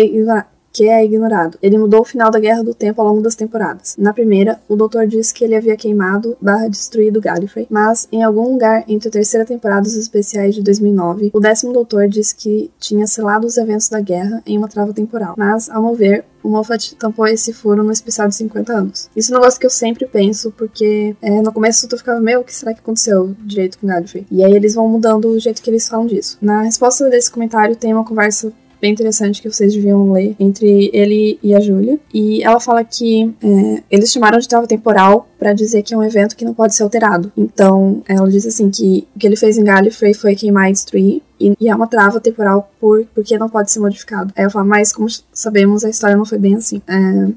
que 0.78 0.88
é 0.88 1.04
ignorado. 1.04 1.58
Ele 1.60 1.76
mudou 1.76 2.02
o 2.02 2.06
final 2.06 2.30
da 2.30 2.40
Guerra 2.40 2.64
do 2.64 2.72
Tempo 2.72 3.02
ao 3.02 3.08
longo 3.08 3.22
das 3.22 3.34
temporadas. 3.34 3.96
Na 3.98 4.14
primeira, 4.14 4.60
o 4.70 4.76
Doutor 4.76 5.08
disse 5.08 5.34
que 5.34 5.44
ele 5.44 5.56
havia 5.56 5.76
queimado 5.76 6.38
barra 6.40 6.68
destruído 6.68 7.20
Gallifrey, 7.20 7.66
mas 7.68 8.08
em 8.12 8.22
algum 8.22 8.54
lugar 8.54 8.84
entre 8.88 9.10
a 9.10 9.12
terceira 9.12 9.44
temporada 9.44 9.82
dos 9.82 9.96
especiais 9.96 10.54
de 10.54 10.62
2009, 10.62 11.32
o 11.34 11.40
décimo 11.40 11.74
Doutor 11.74 12.08
disse 12.08 12.36
que 12.36 12.70
tinha 12.80 13.08
selado 13.08 13.48
os 13.48 13.58
eventos 13.58 13.90
da 13.90 14.00
guerra 14.00 14.44
em 14.46 14.56
uma 14.56 14.68
trava 14.68 14.94
temporal. 14.94 15.34
Mas, 15.36 15.68
ao 15.68 15.82
mover, 15.82 16.24
o 16.44 16.50
Moffat 16.50 16.96
tampou 16.96 17.26
esse 17.26 17.52
furo 17.52 17.84
no 17.84 17.92
especial 17.92 18.28
de 18.28 18.36
50 18.36 18.72
anos. 18.72 19.10
Isso 19.16 19.34
é 19.34 19.36
um 19.36 19.40
negócio 19.40 19.60
que 19.60 19.66
eu 19.66 19.72
sempre 19.72 20.06
penso, 20.06 20.52
porque 20.52 21.16
é, 21.24 21.42
no 21.42 21.52
começo 21.52 21.88
eu 21.92 21.98
ficava, 21.98 22.22
meu, 22.22 22.42
o 22.42 22.44
que 22.44 22.54
será 22.54 22.72
que 22.72 22.82
aconteceu 22.82 23.36
direito 23.40 23.80
com 23.80 23.88
Gallifrey? 23.88 24.28
E 24.30 24.44
aí 24.44 24.54
eles 24.54 24.76
vão 24.76 24.88
mudando 24.88 25.28
o 25.28 25.40
jeito 25.40 25.60
que 25.60 25.72
eles 25.72 25.90
falam 25.90 26.06
disso. 26.06 26.38
Na 26.40 26.62
resposta 26.62 27.10
desse 27.10 27.32
comentário 27.32 27.76
tem 27.76 27.94
uma 27.94 28.06
conversa 28.06 28.54
bem 28.82 28.92
interessante 28.92 29.42
que 29.42 29.50
vocês 29.50 29.74
deviam 29.74 30.12
ler 30.12 30.36
entre 30.40 30.90
ele 30.94 31.40
e 31.42 31.54
a 31.56 31.60
Júlia. 31.60 32.00
E 32.14 32.44
ela 32.44 32.60
fala 32.60 32.84
que 32.84 33.34
é, 33.42 33.84
eles 33.90 34.12
chamaram 34.12 34.40
de 34.40 34.48
trava 34.48 34.68
temporal 34.68 35.28
para 35.38 35.54
dizer 35.54 35.84
que 35.84 35.94
é 35.94 35.98
um 35.98 36.04
evento 36.04 36.36
que 36.36 36.46
não 36.46 36.54
pode 36.54 36.76
ser 36.76 36.84
alterado. 36.84 37.32
Então, 37.38 38.02
ela 38.08 38.30
diz 38.30 38.46
assim 38.46 38.70
que 38.70 39.08
o 39.16 39.20
que 39.20 39.28
ele 39.28 39.36
fez 39.36 39.58
em 39.58 39.64
Gallifrey 39.64 40.14
foi 40.14 40.36
queimar 40.36 40.70
e 40.70 40.74
destruir, 40.74 41.22
e, 41.40 41.54
e 41.60 41.70
é 41.70 41.76
uma 41.76 41.88
trava 41.88 42.20
temporal 42.20 42.72
por, 42.80 43.06
porque 43.14 43.38
não 43.38 43.50
pode 43.50 43.72
ser 43.72 43.80
modificado. 43.80 44.34
Aí 44.36 44.44
eu 44.44 44.52
falo, 44.52 44.68
mas 44.68 44.92
como 44.92 45.08
sabemos, 45.32 45.84
a 45.84 45.90
história 45.90 46.16
não 46.16 46.26
foi 46.26 46.38
bem 46.38 46.56
assim. 46.56 46.82
É, 46.88 47.28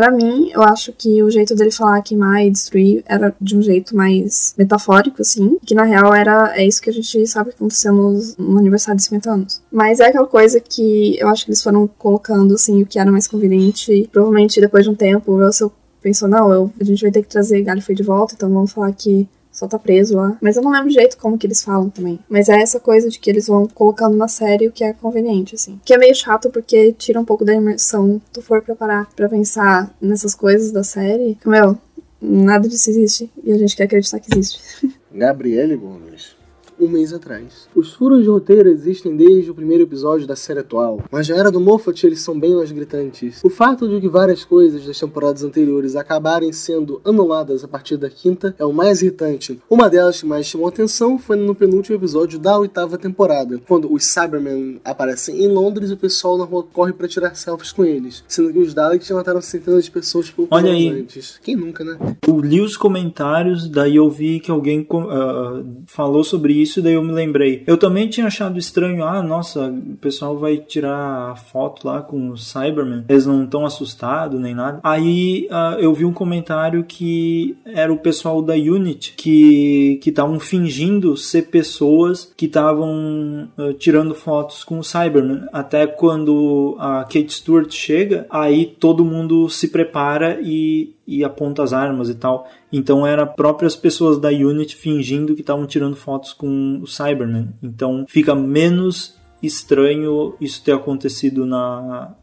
para 0.00 0.10
mim, 0.10 0.48
eu 0.50 0.62
acho 0.62 0.94
que 0.94 1.22
o 1.22 1.30
jeito 1.30 1.54
dele 1.54 1.70
falar 1.70 2.00
queimar 2.00 2.42
e 2.42 2.50
destruir 2.50 3.04
era 3.04 3.34
de 3.38 3.54
um 3.54 3.60
jeito 3.60 3.94
mais 3.94 4.54
metafórico, 4.56 5.20
assim. 5.20 5.58
Que 5.62 5.74
na 5.74 5.82
real 5.82 6.14
era 6.14 6.58
é 6.58 6.66
isso 6.66 6.80
que 6.80 6.88
a 6.88 6.92
gente 6.92 7.26
sabe 7.26 7.50
que 7.50 7.56
aconteceu 7.56 7.92
no, 7.92 8.18
no 8.38 8.58
aniversário 8.58 8.96
de 8.96 9.04
50 9.04 9.30
anos. 9.30 9.62
Mas 9.70 10.00
é 10.00 10.06
aquela 10.06 10.26
coisa 10.26 10.58
que 10.58 11.18
eu 11.20 11.28
acho 11.28 11.44
que 11.44 11.50
eles 11.50 11.62
foram 11.62 11.86
colocando, 11.86 12.54
assim, 12.54 12.80
o 12.80 12.86
que 12.86 12.98
era 12.98 13.12
mais 13.12 13.28
conveniente. 13.28 14.08
Provavelmente 14.10 14.58
depois 14.58 14.84
de 14.84 14.90
um 14.90 14.94
tempo, 14.94 15.32
o 15.32 15.44
Russell 15.44 15.70
pensou: 16.00 16.30
não, 16.30 16.50
eu, 16.50 16.72
a 16.80 16.84
gente 16.84 17.02
vai 17.02 17.10
ter 17.10 17.20
que 17.22 17.28
trazer 17.28 17.60
Gallifrey 17.60 17.94
de 17.94 18.02
volta, 18.02 18.32
então 18.34 18.48
vamos 18.48 18.72
falar 18.72 18.92
que 18.92 19.28
só 19.60 19.68
tá 19.68 19.78
preso 19.78 20.16
lá. 20.16 20.38
Mas 20.40 20.56
eu 20.56 20.62
não 20.62 20.72
lembro 20.72 20.88
direito 20.88 21.18
como 21.18 21.36
que 21.36 21.46
eles 21.46 21.62
falam 21.62 21.90
também. 21.90 22.18
Mas 22.28 22.48
é 22.48 22.60
essa 22.62 22.80
coisa 22.80 23.10
de 23.10 23.18
que 23.18 23.28
eles 23.28 23.46
vão 23.46 23.66
colocando 23.68 24.16
na 24.16 24.26
série 24.26 24.66
o 24.66 24.72
que 24.72 24.82
é 24.82 24.94
conveniente, 24.94 25.54
assim. 25.54 25.78
Que 25.84 25.92
é 25.92 25.98
meio 25.98 26.14
chato 26.14 26.48
porque 26.48 26.94
tira 26.94 27.20
um 27.20 27.24
pouco 27.26 27.44
da 27.44 27.54
imersão. 27.54 28.20
Tu 28.32 28.40
for 28.40 28.62
preparar 28.62 29.06
pra 29.14 29.28
pensar 29.28 29.94
nessas 30.00 30.34
coisas 30.34 30.72
da 30.72 30.82
série, 30.82 31.36
meu, 31.44 31.76
nada 32.20 32.66
disso 32.66 32.88
existe. 32.88 33.30
E 33.44 33.52
a 33.52 33.58
gente 33.58 33.76
quer 33.76 33.84
acreditar 33.84 34.18
que 34.18 34.32
existe. 34.32 34.60
Gabriele 35.12 35.76
Gomes 35.76 36.29
um 36.80 36.88
mês 36.88 37.12
atrás. 37.12 37.68
Os 37.74 37.92
furos 37.92 38.22
de 38.22 38.28
roteiro 38.28 38.68
existem 38.68 39.16
desde 39.16 39.50
o 39.50 39.54
primeiro 39.54 39.84
episódio 39.84 40.26
da 40.26 40.36
série 40.36 40.60
atual, 40.60 41.02
mas 41.10 41.26
já 41.26 41.36
era 41.36 41.50
do 41.50 41.60
Moffat 41.60 42.06
eles 42.06 42.20
são 42.20 42.38
bem 42.38 42.54
mais 42.54 42.72
gritantes. 42.72 43.40
O 43.44 43.50
fato 43.50 43.88
de 43.88 44.00
que 44.00 44.08
várias 44.08 44.44
coisas 44.44 44.84
das 44.84 44.98
temporadas 44.98 45.42
anteriores 45.42 45.96
acabarem 45.96 46.52
sendo 46.52 47.00
anuladas 47.04 47.64
a 47.64 47.68
partir 47.68 47.96
da 47.96 48.08
quinta 48.08 48.54
é 48.58 48.64
o 48.64 48.72
mais 48.72 49.02
irritante. 49.02 49.60
Uma 49.68 49.88
delas 49.88 50.20
que 50.20 50.26
mais 50.26 50.46
chamou 50.46 50.68
atenção 50.68 51.18
foi 51.18 51.36
no 51.36 51.54
penúltimo 51.54 51.96
episódio 51.96 52.38
da 52.38 52.58
oitava 52.58 52.96
temporada, 52.96 53.60
quando 53.66 53.92
os 53.92 54.04
Cybermen 54.04 54.80
aparecem 54.84 55.42
em 55.42 55.48
Londres 55.48 55.90
e 55.90 55.94
o 55.94 55.96
pessoal 55.96 56.38
na 56.38 56.44
rua 56.44 56.64
corre 56.72 56.92
para 56.92 57.08
tirar 57.08 57.34
selfies 57.34 57.72
com 57.72 57.84
eles, 57.84 58.24
sendo 58.28 58.52
que 58.52 58.58
os 58.58 58.74
Daleks 58.74 59.06
já 59.06 59.14
mataram 59.14 59.40
centenas 59.40 59.84
de 59.84 59.90
pessoas 59.90 60.30
por 60.30 60.48
Olha 60.50 60.72
aí. 60.72 60.88
antes. 60.88 61.38
Quem 61.42 61.56
nunca, 61.56 61.84
né? 61.84 61.98
Eu 62.26 62.40
li 62.40 62.60
os 62.60 62.76
comentários, 62.76 63.68
daí 63.68 63.96
eu 63.96 64.08
vi 64.10 64.40
que 64.40 64.50
alguém 64.50 64.86
uh, 64.90 65.82
falou 65.86 66.22
sobre 66.22 66.52
isso 66.52 66.69
isso, 66.70 66.82
daí 66.82 66.94
eu 66.94 67.02
me 67.02 67.12
lembrei. 67.12 67.62
Eu 67.66 67.76
também 67.76 68.08
tinha 68.08 68.26
achado 68.26 68.58
estranho, 68.58 69.04
ah, 69.04 69.22
nossa, 69.22 69.68
o 69.68 69.96
pessoal 69.96 70.38
vai 70.38 70.56
tirar 70.56 71.36
foto 71.36 71.86
lá 71.86 72.00
com 72.00 72.30
o 72.30 72.38
Cyberman, 72.38 73.04
eles 73.08 73.26
não 73.26 73.44
estão 73.44 73.66
assustados 73.66 74.40
nem 74.40 74.54
nada. 74.54 74.80
Aí 74.82 75.48
uh, 75.50 75.78
eu 75.80 75.92
vi 75.92 76.04
um 76.04 76.12
comentário 76.12 76.84
que 76.84 77.56
era 77.66 77.92
o 77.92 77.98
pessoal 77.98 78.40
da 78.40 78.54
Unity 78.54 79.14
que 79.16 80.00
estavam 80.04 80.38
fingindo 80.38 81.16
ser 81.16 81.42
pessoas 81.42 82.32
que 82.36 82.46
estavam 82.46 83.48
uh, 83.58 83.72
tirando 83.74 84.14
fotos 84.14 84.64
com 84.64 84.78
o 84.78 84.84
Cyberman. 84.84 85.42
Até 85.52 85.86
quando 85.86 86.76
a 86.78 87.02
Kate 87.04 87.32
Stewart 87.32 87.70
chega, 87.72 88.26
aí 88.30 88.66
todo 88.66 89.04
mundo 89.04 89.48
se 89.48 89.68
prepara 89.68 90.38
e 90.42 90.94
e 91.10 91.24
aponta 91.24 91.62
as 91.62 91.72
armas 91.72 92.08
e 92.08 92.14
tal. 92.14 92.48
Então 92.72 93.06
era 93.06 93.26
próprias 93.26 93.74
pessoas 93.74 94.18
da 94.18 94.28
Unity 94.28 94.76
fingindo 94.76 95.34
que 95.34 95.40
estavam 95.40 95.66
tirando 95.66 95.96
fotos 95.96 96.32
com 96.32 96.80
o 96.80 96.86
Cyberman. 96.86 97.48
Então 97.60 98.04
fica 98.08 98.34
menos 98.34 99.18
estranho 99.42 100.34
isso 100.40 100.62
ter 100.62 100.72
acontecido 100.72 101.44
na, 101.44 102.14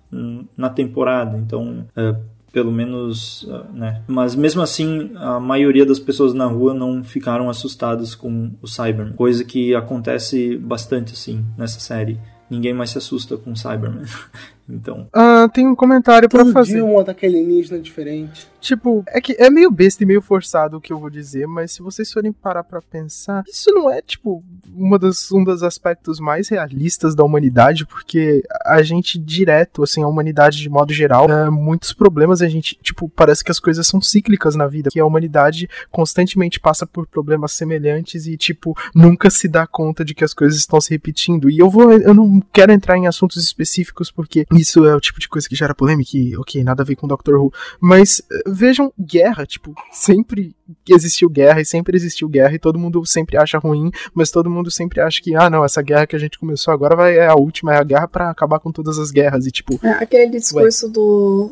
na 0.55 0.69
temporada. 0.69 1.37
Então, 1.37 1.85
é, 1.95 2.15
pelo 2.51 2.71
menos, 2.71 3.47
é, 3.49 3.77
né? 3.77 4.01
Mas 4.07 4.35
mesmo 4.35 4.61
assim, 4.61 5.11
a 5.15 5.39
maioria 5.39 5.85
das 5.85 5.99
pessoas 5.99 6.33
na 6.33 6.45
rua 6.45 6.73
não 6.73 7.03
ficaram 7.03 7.49
assustadas 7.49 8.15
com 8.15 8.51
o 8.61 8.67
Cyberman, 8.67 9.13
coisa 9.13 9.43
que 9.43 9.75
acontece 9.75 10.57
bastante 10.57 11.13
assim 11.13 11.45
nessa 11.57 11.79
série. 11.79 12.19
Ninguém 12.49 12.73
mais 12.73 12.91
se 12.91 12.97
assusta 12.97 13.35
com 13.35 13.51
o 13.51 13.57
Cyberman. 13.57 14.05
então. 14.69 15.07
Ah, 15.13 15.49
tem 15.53 15.67
um 15.67 15.75
comentário 15.75 16.27
para 16.29 16.45
fazer. 16.47 16.73
Dia 16.73 16.85
um 16.85 16.99
ataque 16.99 17.25
alienígena 17.25 17.79
diferente. 17.79 18.47
Tipo, 18.59 19.03
é 19.07 19.21
que 19.21 19.35
é 19.39 19.49
meio 19.49 19.71
besta 19.71 20.03
e 20.03 20.05
meio 20.05 20.21
forçado 20.21 20.77
o 20.77 20.81
que 20.81 20.91
eu 20.91 20.99
vou 20.99 21.09
dizer, 21.09 21.47
mas 21.47 21.71
se 21.71 21.81
vocês 21.81 22.11
forem 22.11 22.33
parar 22.33 22.63
pra 22.63 22.81
pensar, 22.81 23.43
isso 23.47 23.71
não 23.71 23.89
é, 23.89 24.01
tipo, 24.01 24.43
uma 24.75 24.99
das, 24.99 25.31
um 25.31 25.43
dos 25.43 25.63
aspectos 25.63 26.19
mais 26.19 26.49
realistas 26.49 27.15
da 27.15 27.23
humanidade, 27.23 27.85
porque 27.85 28.43
a 28.65 28.81
gente 28.81 29.17
direto, 29.17 29.83
assim, 29.83 30.03
a 30.03 30.07
humanidade 30.07 30.57
de 30.57 30.69
modo 30.69 30.91
geral, 30.91 31.29
é, 31.29 31.49
muitos 31.49 31.93
problemas 31.93 32.41
a 32.41 32.47
gente, 32.47 32.77
tipo, 32.81 33.07
parece 33.07 33.43
que 33.43 33.51
as 33.51 33.59
coisas 33.59 33.87
são 33.87 34.01
cíclicas 34.01 34.55
na 34.55 34.67
vida, 34.67 34.89
que 34.91 34.99
a 34.99 35.05
humanidade 35.05 35.69
constantemente 35.91 36.59
passa 36.59 36.85
por 36.85 37.07
problemas 37.07 37.53
semelhantes 37.53 38.27
e, 38.27 38.35
tipo, 38.35 38.75
nunca 38.93 39.29
se 39.29 39.47
dá 39.47 39.65
conta 39.65 40.03
de 40.03 40.13
que 40.13 40.23
as 40.23 40.33
coisas 40.33 40.59
estão 40.59 40.81
se 40.81 40.89
repetindo. 40.89 41.49
E 41.49 41.59
eu 41.59 41.69
vou, 41.69 41.91
eu 41.93 42.13
não 42.13 42.41
quero 42.51 42.71
entrar 42.71 42.97
em 42.97 43.07
assuntos 43.07 43.41
específicos, 43.43 44.11
porque 44.11 44.45
isso 44.59 44.85
é 44.85 44.95
o 44.95 44.99
tipo 44.99 45.19
de 45.19 45.27
coisa 45.27 45.47
que 45.47 45.55
gera 45.55 45.75
polêmica 45.75 46.11
e, 46.17 46.35
ok, 46.37 46.63
nada 46.63 46.83
a 46.83 46.85
ver 46.85 46.95
com 46.95 47.07
Doctor 47.07 47.35
Who, 47.35 47.53
mas 47.79 48.21
vejam 48.45 48.91
guerra, 48.99 49.45
tipo, 49.45 49.73
sempre 49.91 50.55
existiu 50.89 51.29
guerra 51.29 51.61
e 51.61 51.65
sempre 51.65 51.95
existiu 51.95 52.27
guerra 52.27 52.53
e 52.55 52.59
todo 52.59 52.79
mundo 52.79 53.05
sempre 53.05 53.37
acha 53.37 53.57
ruim, 53.57 53.91
mas 54.13 54.31
todo 54.31 54.49
mundo 54.49 54.69
sempre 54.69 55.01
acha 55.01 55.21
que, 55.21 55.35
ah, 55.35 55.49
não, 55.49 55.63
essa 55.63 55.81
guerra 55.81 56.07
que 56.07 56.15
a 56.15 56.19
gente 56.19 56.39
começou 56.39 56.73
agora 56.73 56.95
vai, 56.95 57.17
é 57.17 57.27
a 57.27 57.35
última, 57.35 57.73
é 57.73 57.77
a 57.77 57.83
guerra 57.83 58.07
para 58.07 58.29
acabar 58.29 58.59
com 58.59 58.71
todas 58.71 58.97
as 58.99 59.11
guerras 59.11 59.45
e 59.45 59.51
tipo... 59.51 59.79
É, 59.83 59.91
aquele 59.91 60.29
discurso 60.29 60.87
ué. 60.87 60.91
do 60.91 61.51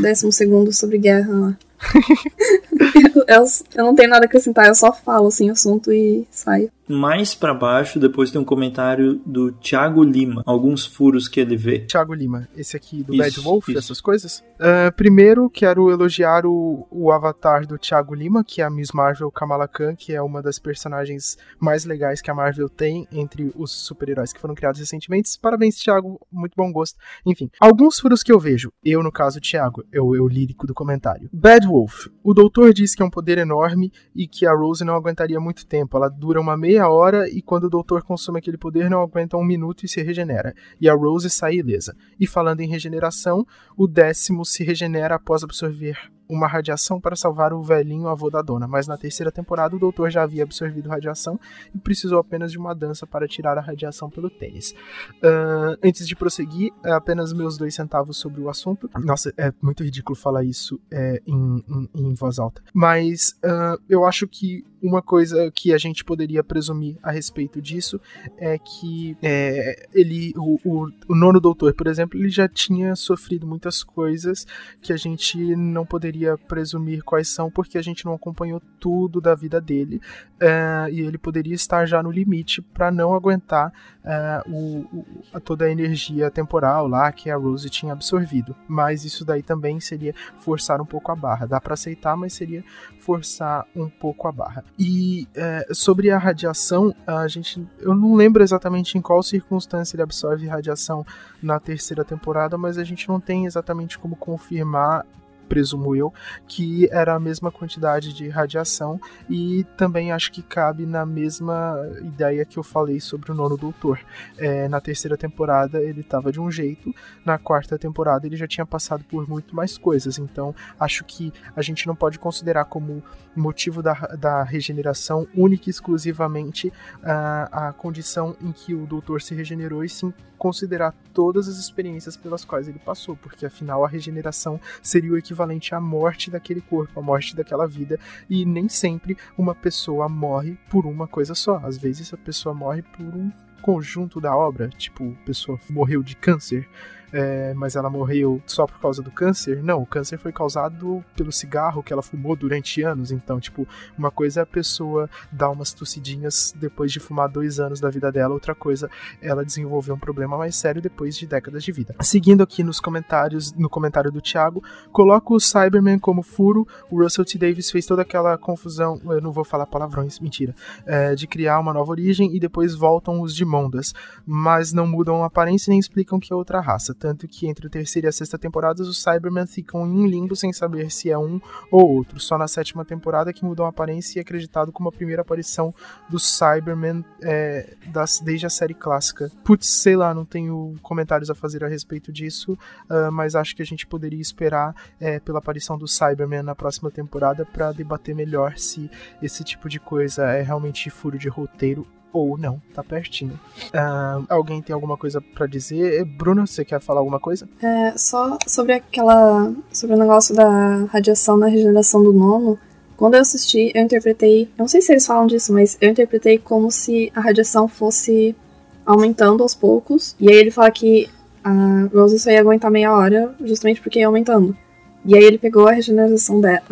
décimo 0.00 0.32
segundo 0.32 0.72
sobre 0.72 0.98
guerra 0.98 1.32
lá. 1.32 1.58
eu, 3.26 3.44
eu, 3.74 3.84
não 3.84 3.94
tenho 3.94 4.10
nada 4.10 4.24
a 4.24 4.26
acrescentar, 4.26 4.66
eu 4.66 4.74
só 4.74 4.92
falo 4.92 5.28
assim 5.28 5.48
o 5.48 5.52
assunto 5.52 5.92
e 5.92 6.26
saio 6.30 6.70
mais 6.90 7.34
para 7.34 7.54
baixo, 7.54 8.00
depois 8.00 8.30
tem 8.30 8.40
um 8.40 8.44
comentário 8.44 9.20
do 9.24 9.52
Thiago 9.52 10.02
Lima, 10.02 10.42
alguns 10.44 10.84
furos 10.84 11.28
que 11.28 11.40
ele 11.40 11.56
vê. 11.56 11.80
Thiago 11.80 12.12
Lima, 12.12 12.48
esse 12.56 12.76
aqui 12.76 13.02
do 13.02 13.14
isso, 13.14 13.22
Bad 13.22 13.40
Wolf, 13.40 13.68
isso. 13.68 13.78
essas 13.78 14.00
coisas. 14.00 14.42
Uh, 14.56 14.92
primeiro, 14.96 15.48
quero 15.48 15.90
elogiar 15.90 16.44
o, 16.44 16.86
o 16.90 17.12
avatar 17.12 17.66
do 17.66 17.78
Thiago 17.78 18.14
Lima, 18.14 18.42
que 18.42 18.60
é 18.60 18.64
a 18.64 18.70
Miss 18.70 18.90
Marvel 18.92 19.30
Kamala 19.30 19.68
Khan, 19.68 19.94
que 19.94 20.12
é 20.12 20.20
uma 20.20 20.42
das 20.42 20.58
personagens 20.58 21.38
mais 21.58 21.84
legais 21.84 22.20
que 22.20 22.30
a 22.30 22.34
Marvel 22.34 22.68
tem 22.68 23.06
entre 23.12 23.52
os 23.54 23.70
super-heróis 23.70 24.32
que 24.32 24.40
foram 24.40 24.54
criados 24.54 24.80
recentemente. 24.80 25.30
Parabéns, 25.40 25.76
Thiago, 25.76 26.20
muito 26.30 26.54
bom 26.56 26.72
gosto. 26.72 26.98
Enfim, 27.24 27.48
alguns 27.60 28.00
furos 28.00 28.22
que 28.22 28.32
eu 28.32 28.40
vejo, 28.40 28.72
eu 28.84 29.02
no 29.02 29.12
caso, 29.12 29.40
Thiago, 29.40 29.84
eu, 29.92 30.14
eu 30.16 30.26
lírico 30.26 30.66
do 30.66 30.74
comentário. 30.74 31.30
Bad 31.32 31.68
Wolf, 31.70 32.08
o 32.22 32.34
doutor 32.34 32.72
diz 32.72 32.94
que 32.94 33.02
é 33.02 33.04
um 33.04 33.10
poder 33.10 33.38
enorme 33.38 33.92
e 34.14 34.26
que 34.26 34.46
a 34.46 34.52
Rose 34.52 34.84
não 34.84 34.94
aguentaria 34.94 35.40
muito 35.40 35.66
tempo, 35.66 35.96
ela 35.96 36.08
dura 36.08 36.40
uma 36.40 36.56
meia 36.56 36.88
hora 36.88 37.28
e 37.28 37.40
quando 37.40 37.64
o 37.64 37.70
doutor 37.70 38.02
consome 38.02 38.38
aquele 38.38 38.58
poder 38.58 38.90
não 38.90 39.00
aguenta 39.00 39.36
um 39.36 39.44
minuto 39.44 39.84
e 39.84 39.88
se 39.88 40.02
regenera. 40.02 40.54
E 40.80 40.88
a 40.88 40.94
Rose 40.94 41.30
sai 41.30 41.54
ilesa. 41.54 41.96
E 42.18 42.26
falando 42.26 42.60
em 42.60 42.68
regeneração, 42.68 43.46
o 43.76 43.86
décimo 43.86 44.44
se 44.44 44.64
regenera 44.64 45.14
após 45.14 45.42
absorver 45.42 45.96
uma 46.30 46.46
radiação 46.46 47.00
para 47.00 47.16
salvar 47.16 47.52
o 47.52 47.62
velhinho 47.62 48.08
avô 48.08 48.30
da 48.30 48.40
dona, 48.40 48.66
mas 48.66 48.86
na 48.86 48.96
terceira 48.96 49.32
temporada 49.32 49.74
o 49.74 49.78
doutor 49.78 50.10
já 50.10 50.22
havia 50.22 50.42
absorvido 50.42 50.88
radiação 50.88 51.38
e 51.74 51.78
precisou 51.78 52.18
apenas 52.18 52.52
de 52.52 52.58
uma 52.58 52.74
dança 52.74 53.06
para 53.06 53.26
tirar 53.26 53.58
a 53.58 53.60
radiação 53.60 54.08
pelo 54.08 54.30
tênis. 54.30 54.74
Uh, 55.22 55.76
antes 55.82 56.06
de 56.06 56.14
prosseguir, 56.14 56.72
apenas 56.84 57.32
meus 57.32 57.58
dois 57.58 57.74
centavos 57.74 58.16
sobre 58.16 58.40
o 58.40 58.48
assunto. 58.48 58.88
Nossa, 58.98 59.32
é 59.36 59.52
muito 59.60 59.82
ridículo 59.82 60.16
falar 60.16 60.44
isso 60.44 60.80
é, 60.90 61.20
em, 61.26 61.64
em, 61.68 61.90
em, 61.94 62.14
voz 62.14 62.38
alta. 62.38 62.62
Mas 62.72 63.36
uh, 63.44 63.80
eu 63.88 64.04
acho 64.04 64.26
que 64.28 64.64
uma 64.82 65.02
coisa 65.02 65.50
que 65.50 65.72
a 65.72 65.78
gente 65.78 66.04
poderia 66.04 66.42
presumir 66.42 66.96
a 67.02 67.10
respeito 67.10 67.60
disso 67.60 68.00
é 68.36 68.58
que 68.58 69.16
é, 69.22 69.86
ele, 69.92 70.32
o, 70.36 70.58
o, 70.64 70.90
o 71.08 71.14
nono 71.14 71.40
doutor, 71.40 71.74
por 71.74 71.86
exemplo, 71.86 72.18
ele 72.18 72.30
já 72.30 72.48
tinha 72.48 72.94
sofrido 72.96 73.46
muitas 73.46 73.82
coisas 73.82 74.46
que 74.80 74.92
a 74.92 74.96
gente 74.96 75.54
não 75.56 75.84
poderia 75.84 76.36
presumir 76.36 77.02
quais 77.02 77.28
são, 77.28 77.50
porque 77.50 77.78
a 77.78 77.82
gente 77.82 78.04
não 78.04 78.14
acompanhou 78.14 78.60
tudo 78.78 79.20
da 79.20 79.34
vida 79.34 79.60
dele 79.60 80.00
é, 80.40 80.88
e 80.90 81.00
ele 81.00 81.18
poderia 81.18 81.54
estar 81.54 81.86
já 81.86 82.02
no 82.02 82.10
limite 82.10 82.62
para 82.62 82.90
não 82.90 83.14
aguentar 83.14 83.72
é, 84.04 84.42
o, 84.46 84.86
o, 85.34 85.40
toda 85.40 85.66
a 85.66 85.70
energia 85.70 86.30
temporal 86.30 86.86
lá 86.86 87.12
que 87.12 87.30
a 87.30 87.36
Rose 87.36 87.68
tinha 87.68 87.92
absorvido. 87.92 88.56
Mas 88.66 89.04
isso 89.04 89.24
daí 89.24 89.42
também 89.42 89.78
seria 89.80 90.14
forçar 90.38 90.80
um 90.80 90.86
pouco 90.86 91.12
a 91.12 91.16
barra. 91.16 91.46
Dá 91.46 91.60
para 91.60 91.74
aceitar, 91.74 92.16
mas 92.16 92.32
seria 92.32 92.64
forçar 92.98 93.66
um 93.74 93.88
pouco 93.88 94.26
a 94.26 94.32
barra. 94.32 94.64
E 94.78 95.28
é, 95.34 95.66
sobre 95.72 96.10
a 96.10 96.18
radiação, 96.18 96.94
a 97.06 97.28
gente, 97.28 97.66
eu 97.80 97.94
não 97.94 98.14
lembro 98.14 98.42
exatamente 98.42 98.96
em 98.96 99.00
qual 99.00 99.22
circunstância 99.22 99.94
ele 99.94 100.02
absorve 100.02 100.46
radiação 100.46 101.04
na 101.42 101.60
terceira 101.60 102.04
temporada, 102.04 102.56
mas 102.56 102.78
a 102.78 102.84
gente 102.84 103.08
não 103.08 103.20
tem 103.20 103.46
exatamente 103.46 103.98
como 103.98 104.16
confirmar 104.16 105.04
presumo 105.50 105.96
eu, 105.96 106.14
que 106.46 106.88
era 106.92 107.16
a 107.16 107.20
mesma 107.20 107.50
quantidade 107.50 108.14
de 108.14 108.28
radiação 108.28 109.00
e 109.28 109.64
também 109.76 110.12
acho 110.12 110.30
que 110.30 110.42
cabe 110.42 110.86
na 110.86 111.04
mesma 111.04 111.76
ideia 112.02 112.44
que 112.44 112.56
eu 112.56 112.62
falei 112.62 113.00
sobre 113.00 113.32
o 113.32 113.34
nono 113.34 113.56
doutor. 113.56 113.98
É, 114.38 114.68
na 114.68 114.80
terceira 114.80 115.16
temporada 115.16 115.82
ele 115.82 116.02
estava 116.02 116.30
de 116.30 116.40
um 116.40 116.48
jeito, 116.50 116.94
na 117.24 117.36
quarta 117.36 117.76
temporada 117.76 118.26
ele 118.26 118.36
já 118.36 118.46
tinha 118.46 118.64
passado 118.64 119.02
por 119.04 119.28
muito 119.28 119.56
mais 119.56 119.76
coisas, 119.76 120.18
então 120.18 120.54
acho 120.78 121.04
que 121.04 121.32
a 121.56 121.62
gente 121.62 121.84
não 121.88 121.96
pode 121.96 122.16
considerar 122.16 122.66
como 122.66 123.02
motivo 123.34 123.82
da, 123.82 123.94
da 124.16 124.44
regeneração 124.44 125.26
única 125.34 125.68
e 125.68 125.70
exclusivamente 125.70 126.72
a, 127.02 127.68
a 127.68 127.72
condição 127.72 128.36
em 128.40 128.52
que 128.52 128.72
o 128.72 128.86
doutor 128.86 129.20
se 129.20 129.34
regenerou 129.34 129.82
e 129.82 129.88
sim 129.88 130.14
considerar 130.40 130.94
todas 131.12 131.46
as 131.46 131.58
experiências 131.58 132.16
pelas 132.16 132.46
quais 132.46 132.66
ele 132.66 132.78
passou, 132.78 133.14
porque 133.14 133.44
afinal 133.44 133.84
a 133.84 133.88
regeneração 133.88 134.58
seria 134.82 135.12
o 135.12 135.18
equivalente 135.18 135.74
à 135.74 135.80
morte 135.80 136.30
daquele 136.30 136.62
corpo, 136.62 136.98
à 136.98 137.02
morte 137.02 137.36
daquela 137.36 137.68
vida, 137.68 138.00
e 138.28 138.46
nem 138.46 138.66
sempre 138.66 139.18
uma 139.36 139.54
pessoa 139.54 140.08
morre 140.08 140.56
por 140.70 140.86
uma 140.86 141.06
coisa 141.06 141.34
só. 141.34 141.60
Às 141.62 141.76
vezes 141.76 142.14
a 142.14 142.16
pessoa 142.16 142.54
morre 142.54 142.80
por 142.80 143.04
um 143.04 143.30
conjunto 143.60 144.18
da 144.18 144.34
obra, 144.34 144.70
tipo, 144.70 145.14
a 145.22 145.26
pessoa 145.26 145.60
morreu 145.68 146.02
de 146.02 146.16
câncer, 146.16 146.66
é, 147.12 147.52
mas 147.54 147.76
ela 147.76 147.90
morreu 147.90 148.40
só 148.46 148.66
por 148.66 148.78
causa 148.80 149.02
do 149.02 149.10
câncer. 149.10 149.62
Não, 149.62 149.82
o 149.82 149.86
câncer 149.86 150.18
foi 150.18 150.32
causado 150.32 151.04
pelo 151.16 151.32
cigarro 151.32 151.82
que 151.82 151.92
ela 151.92 152.02
fumou 152.02 152.36
durante 152.36 152.82
anos. 152.82 153.10
Então, 153.10 153.40
tipo, 153.40 153.66
uma 153.96 154.10
coisa 154.10 154.40
é 154.40 154.42
a 154.42 154.46
pessoa 154.46 155.08
dar 155.30 155.50
umas 155.50 155.72
tossidinhas 155.72 156.54
depois 156.56 156.92
de 156.92 157.00
fumar 157.00 157.28
dois 157.28 157.60
anos 157.60 157.80
da 157.80 157.90
vida 157.90 158.10
dela, 158.10 158.34
outra 158.34 158.54
coisa 158.54 158.90
ela 159.20 159.44
desenvolver 159.44 159.92
um 159.92 159.98
problema 159.98 160.36
mais 160.36 160.56
sério 160.56 160.80
depois 160.80 161.16
de 161.16 161.26
décadas 161.26 161.62
de 161.62 161.72
vida. 161.72 161.94
Seguindo 162.00 162.42
aqui 162.42 162.62
nos 162.62 162.80
comentários, 162.80 163.52
no 163.52 163.68
comentário 163.68 164.10
do 164.10 164.20
Thiago, 164.20 164.62
coloca 164.92 165.32
o 165.32 165.40
Cyberman 165.40 165.98
como 165.98 166.22
furo. 166.22 166.66
O 166.90 167.02
Russell 167.02 167.24
T. 167.24 167.38
Davis 167.38 167.70
fez 167.70 167.86
toda 167.86 168.02
aquela 168.02 168.36
confusão, 168.38 169.00
eu 169.04 169.20
não 169.20 169.32
vou 169.32 169.44
falar 169.44 169.66
palavrões, 169.66 170.18
mentira, 170.20 170.54
é, 170.86 171.14
de 171.14 171.26
criar 171.26 171.58
uma 171.58 171.72
nova 171.72 171.90
origem 171.90 172.34
e 172.34 172.40
depois 172.40 172.74
voltam 172.74 173.20
os 173.20 173.34
Dimondas, 173.34 173.92
mas 174.26 174.72
não 174.72 174.86
mudam 174.86 175.22
a 175.22 175.26
aparência 175.26 175.70
nem 175.70 175.78
explicam 175.78 176.18
que 176.18 176.32
é 176.32 176.36
outra 176.36 176.60
raça. 176.60 176.94
Tanto 177.00 177.26
que 177.26 177.48
entre 177.48 177.66
a 177.66 177.70
terceira 177.70 178.08
e 178.08 178.10
a 178.10 178.12
sexta 178.12 178.38
temporadas 178.38 178.86
os 178.86 179.02
Cybermen 179.02 179.46
ficam 179.46 179.86
em 179.86 179.90
um 179.90 180.06
limbo 180.06 180.36
sem 180.36 180.52
saber 180.52 180.90
se 180.90 181.10
é 181.10 181.18
um 181.18 181.40
ou 181.70 181.90
outro. 181.90 182.20
Só 182.20 182.36
na 182.36 182.46
sétima 182.46 182.84
temporada 182.84 183.32
que 183.32 183.42
mudam 183.42 183.64
a 183.64 183.70
aparência 183.70 184.18
e 184.18 184.20
é 184.20 184.22
acreditado 184.22 184.70
como 184.70 184.90
a 184.90 184.92
primeira 184.92 185.22
aparição 185.22 185.74
dos 186.10 186.24
Cybermen 186.26 187.02
é, 187.22 187.74
das, 187.86 188.20
desde 188.20 188.44
a 188.44 188.50
série 188.50 188.74
clássica. 188.74 189.32
Putz, 189.42 189.66
sei 189.66 189.96
lá, 189.96 190.12
não 190.12 190.26
tenho 190.26 190.76
comentários 190.82 191.30
a 191.30 191.34
fazer 191.34 191.64
a 191.64 191.68
respeito 191.68 192.12
disso, 192.12 192.52
uh, 192.52 193.10
mas 193.10 193.34
acho 193.34 193.56
que 193.56 193.62
a 193.62 193.66
gente 193.66 193.86
poderia 193.86 194.20
esperar 194.20 194.74
é, 195.00 195.18
pela 195.18 195.38
aparição 195.38 195.78
do 195.78 195.88
Cyberman 195.88 196.42
na 196.42 196.54
próxima 196.54 196.90
temporada 196.90 197.46
para 197.46 197.72
debater 197.72 198.14
melhor 198.14 198.58
se 198.58 198.90
esse 199.22 199.42
tipo 199.42 199.70
de 199.70 199.80
coisa 199.80 200.26
é 200.32 200.42
realmente 200.42 200.90
furo 200.90 201.18
de 201.18 201.28
roteiro 201.30 201.86
ou 202.12 202.36
não, 202.36 202.60
tá 202.74 202.82
pertinho. 202.82 203.38
Uh, 203.66 204.24
alguém 204.28 204.60
tem 204.60 204.74
alguma 204.74 204.96
coisa 204.96 205.20
para 205.20 205.46
dizer? 205.46 206.04
Bruno, 206.04 206.46
você 206.46 206.64
quer 206.64 206.80
falar 206.80 207.00
alguma 207.00 207.20
coisa? 207.20 207.48
É, 207.62 207.96
só 207.96 208.36
sobre 208.46 208.74
aquela. 208.74 209.52
sobre 209.72 209.96
o 209.96 209.98
negócio 209.98 210.34
da 210.34 210.84
radiação 210.86 211.36
na 211.36 211.46
regeneração 211.46 212.02
do 212.02 212.12
nono. 212.12 212.58
Quando 212.96 213.14
eu 213.14 213.20
assisti, 213.20 213.72
eu 213.74 213.82
interpretei. 213.82 214.50
Não 214.58 214.68
sei 214.68 214.82
se 214.82 214.92
eles 214.92 215.06
falam 215.06 215.26
disso, 215.26 215.52
mas 215.52 215.78
eu 215.80 215.90
interpretei 215.90 216.38
como 216.38 216.70
se 216.70 217.10
a 217.14 217.20
radiação 217.20 217.66
fosse 217.66 218.36
aumentando 218.84 219.42
aos 219.42 219.54
poucos. 219.54 220.14
E 220.20 220.30
aí 220.30 220.36
ele 220.36 220.50
fala 220.50 220.70
que 220.70 221.08
a 221.42 221.88
Rose 221.92 222.18
só 222.18 222.30
ia 222.30 222.40
aguentar 222.40 222.70
meia 222.70 222.92
hora, 222.92 223.34
justamente 223.42 223.80
porque 223.80 224.00
ia 224.00 224.06
aumentando. 224.06 224.56
E 225.04 225.16
aí 225.16 225.24
ele 225.24 225.38
pegou 225.38 225.66
a 225.66 225.72
regeneração 225.72 226.40
dela, 226.40 226.62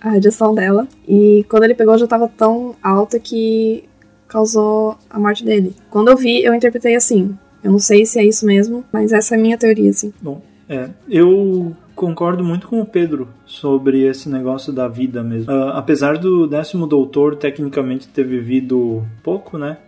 a 0.00 0.10
radiação 0.10 0.54
dela, 0.54 0.88
e 1.06 1.44
quando 1.48 1.64
ele 1.64 1.74
pegou 1.74 1.96
já 1.96 2.06
tava 2.06 2.28
tão 2.28 2.74
alta 2.82 3.18
que 3.18 3.87
causou 4.28 4.96
a 5.08 5.18
morte 5.18 5.44
dele. 5.44 5.74
Quando 5.90 6.08
eu 6.08 6.16
vi, 6.16 6.44
eu 6.44 6.54
interpretei 6.54 6.94
assim. 6.94 7.36
Eu 7.64 7.72
não 7.72 7.78
sei 7.78 8.06
se 8.06 8.18
é 8.18 8.24
isso 8.24 8.46
mesmo, 8.46 8.84
mas 8.92 9.12
essa 9.12 9.34
é 9.34 9.38
a 9.38 9.40
minha 9.40 9.58
teoria, 9.58 9.90
assim. 9.90 10.12
Bom, 10.22 10.40
é. 10.68 10.88
Eu 11.08 11.74
concordo 11.94 12.44
muito 12.44 12.68
com 12.68 12.80
o 12.80 12.86
Pedro 12.86 13.28
sobre 13.44 14.02
esse 14.02 14.28
negócio 14.28 14.72
da 14.72 14.86
vida 14.86 15.22
mesmo. 15.22 15.52
Uh, 15.52 15.70
apesar 15.70 16.18
do 16.18 16.46
décimo 16.46 16.86
doutor 16.86 17.34
tecnicamente 17.34 18.06
ter 18.06 18.24
vivido 18.24 19.04
pouco, 19.22 19.58
né? 19.58 19.78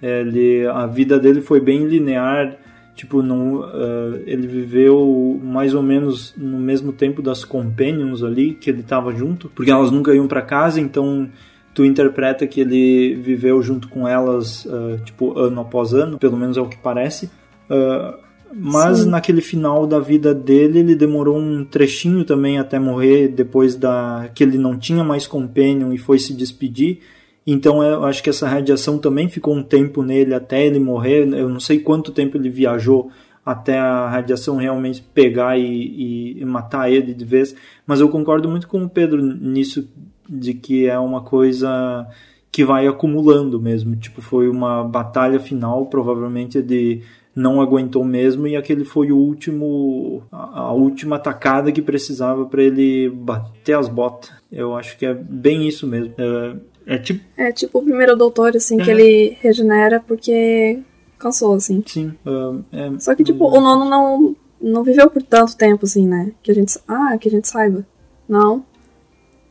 Ele, 0.00 0.64
a 0.66 0.86
vida 0.86 1.18
dele 1.18 1.42
foi 1.42 1.60
bem 1.60 1.84
linear. 1.84 2.56
Tipo, 2.94 3.22
não, 3.22 3.60
uh, 3.60 4.22
ele 4.26 4.46
viveu 4.46 5.38
mais 5.42 5.74
ou 5.74 5.82
menos 5.82 6.34
no 6.36 6.58
mesmo 6.58 6.92
tempo 6.92 7.20
das 7.20 7.44
companions 7.44 8.24
ali, 8.24 8.54
que 8.54 8.70
ele 8.70 8.82
tava 8.82 9.12
junto, 9.12 9.48
porque 9.50 9.70
elas 9.70 9.90
nunca 9.90 10.12
iam 10.14 10.26
para 10.26 10.42
casa, 10.42 10.80
então 10.80 11.28
tu 11.74 11.84
interpreta 11.84 12.46
que 12.46 12.60
ele 12.60 13.14
viveu 13.14 13.62
junto 13.62 13.88
com 13.88 14.06
elas, 14.06 14.64
uh, 14.64 14.98
tipo, 15.04 15.38
ano 15.38 15.60
após 15.60 15.94
ano, 15.94 16.18
pelo 16.18 16.36
menos 16.36 16.56
é 16.56 16.60
o 16.60 16.68
que 16.68 16.76
parece. 16.76 17.26
Uh, 17.70 18.28
mas 18.52 19.00
Sim. 19.00 19.10
naquele 19.10 19.40
final 19.40 19.86
da 19.86 20.00
vida 20.00 20.34
dele, 20.34 20.80
ele 20.80 20.94
demorou 20.94 21.38
um 21.38 21.64
trechinho 21.64 22.24
também 22.24 22.58
até 22.58 22.78
morrer, 22.78 23.28
depois 23.28 23.76
da 23.76 24.30
que 24.34 24.42
ele 24.42 24.56
não 24.56 24.78
tinha 24.78 25.04
mais 25.04 25.26
companion 25.26 25.92
e 25.92 25.98
foi 25.98 26.18
se 26.18 26.32
despedir. 26.32 27.00
Então 27.46 27.82
eu 27.82 28.04
acho 28.04 28.22
que 28.22 28.30
essa 28.30 28.48
radiação 28.48 28.98
também 28.98 29.28
ficou 29.28 29.54
um 29.54 29.62
tempo 29.62 30.02
nele 30.02 30.34
até 30.34 30.66
ele 30.66 30.78
morrer. 30.78 31.26
Eu 31.32 31.48
não 31.48 31.60
sei 31.60 31.78
quanto 31.78 32.12
tempo 32.12 32.36
ele 32.36 32.50
viajou 32.50 33.10
até 33.44 33.78
a 33.78 34.06
radiação 34.08 34.56
realmente 34.56 35.02
pegar 35.14 35.58
e, 35.58 35.64
e, 35.64 36.40
e 36.40 36.44
matar 36.44 36.90
ele 36.92 37.14
de 37.14 37.24
vez. 37.24 37.54
Mas 37.86 38.00
eu 38.00 38.08
concordo 38.10 38.48
muito 38.48 38.68
com 38.68 38.82
o 38.82 38.88
Pedro 38.88 39.22
nisso 39.22 39.88
de 40.28 40.54
que 40.54 40.86
é 40.86 40.98
uma 40.98 41.22
coisa 41.22 42.06
que 42.50 42.64
vai 42.64 42.86
acumulando 42.86 43.60
mesmo. 43.60 43.96
Tipo, 43.96 44.20
foi 44.20 44.48
uma 44.48 44.82
batalha 44.84 45.38
final, 45.38 45.86
provavelmente 45.86 46.60
de 46.62 47.02
não 47.38 47.60
aguentou 47.60 48.04
mesmo 48.04 48.48
e 48.48 48.56
aquele 48.56 48.84
foi 48.84 49.12
o 49.12 49.16
último 49.16 50.24
a, 50.32 50.72
última 50.72 51.16
atacada 51.16 51.70
que 51.70 51.80
precisava 51.80 52.44
para 52.46 52.62
ele 52.62 53.08
bater 53.08 53.74
as 53.74 53.88
botas. 53.88 54.32
Eu 54.50 54.74
acho 54.74 54.98
que 54.98 55.06
é 55.06 55.14
bem 55.14 55.68
isso 55.68 55.86
mesmo. 55.86 56.12
É, 56.18 56.56
é 56.94 56.98
tipo 56.98 57.24
É 57.36 57.52
tipo 57.52 57.78
o 57.78 57.82
primeiro 57.82 58.16
doutor 58.16 58.56
assim 58.56 58.80
é. 58.80 58.84
que 58.84 58.90
ele 58.90 59.36
regenera 59.40 60.00
porque 60.00 60.80
cansou 61.16 61.54
assim. 61.54 61.80
Sim. 61.86 62.12
Uh, 62.26 62.64
é, 62.72 62.98
Só 62.98 63.14
que 63.14 63.22
tipo 63.22 63.46
o 63.46 63.60
nono 63.60 63.88
não 63.88 64.36
não 64.60 64.82
viveu 64.82 65.08
por 65.08 65.22
tanto 65.22 65.56
tempo 65.56 65.86
assim, 65.86 66.08
né? 66.08 66.32
Que 66.42 66.50
a 66.50 66.54
gente 66.54 66.76
ah, 66.88 67.16
que 67.18 67.28
a 67.28 67.30
gente 67.30 67.46
saiba. 67.46 67.86
Não. 68.28 68.64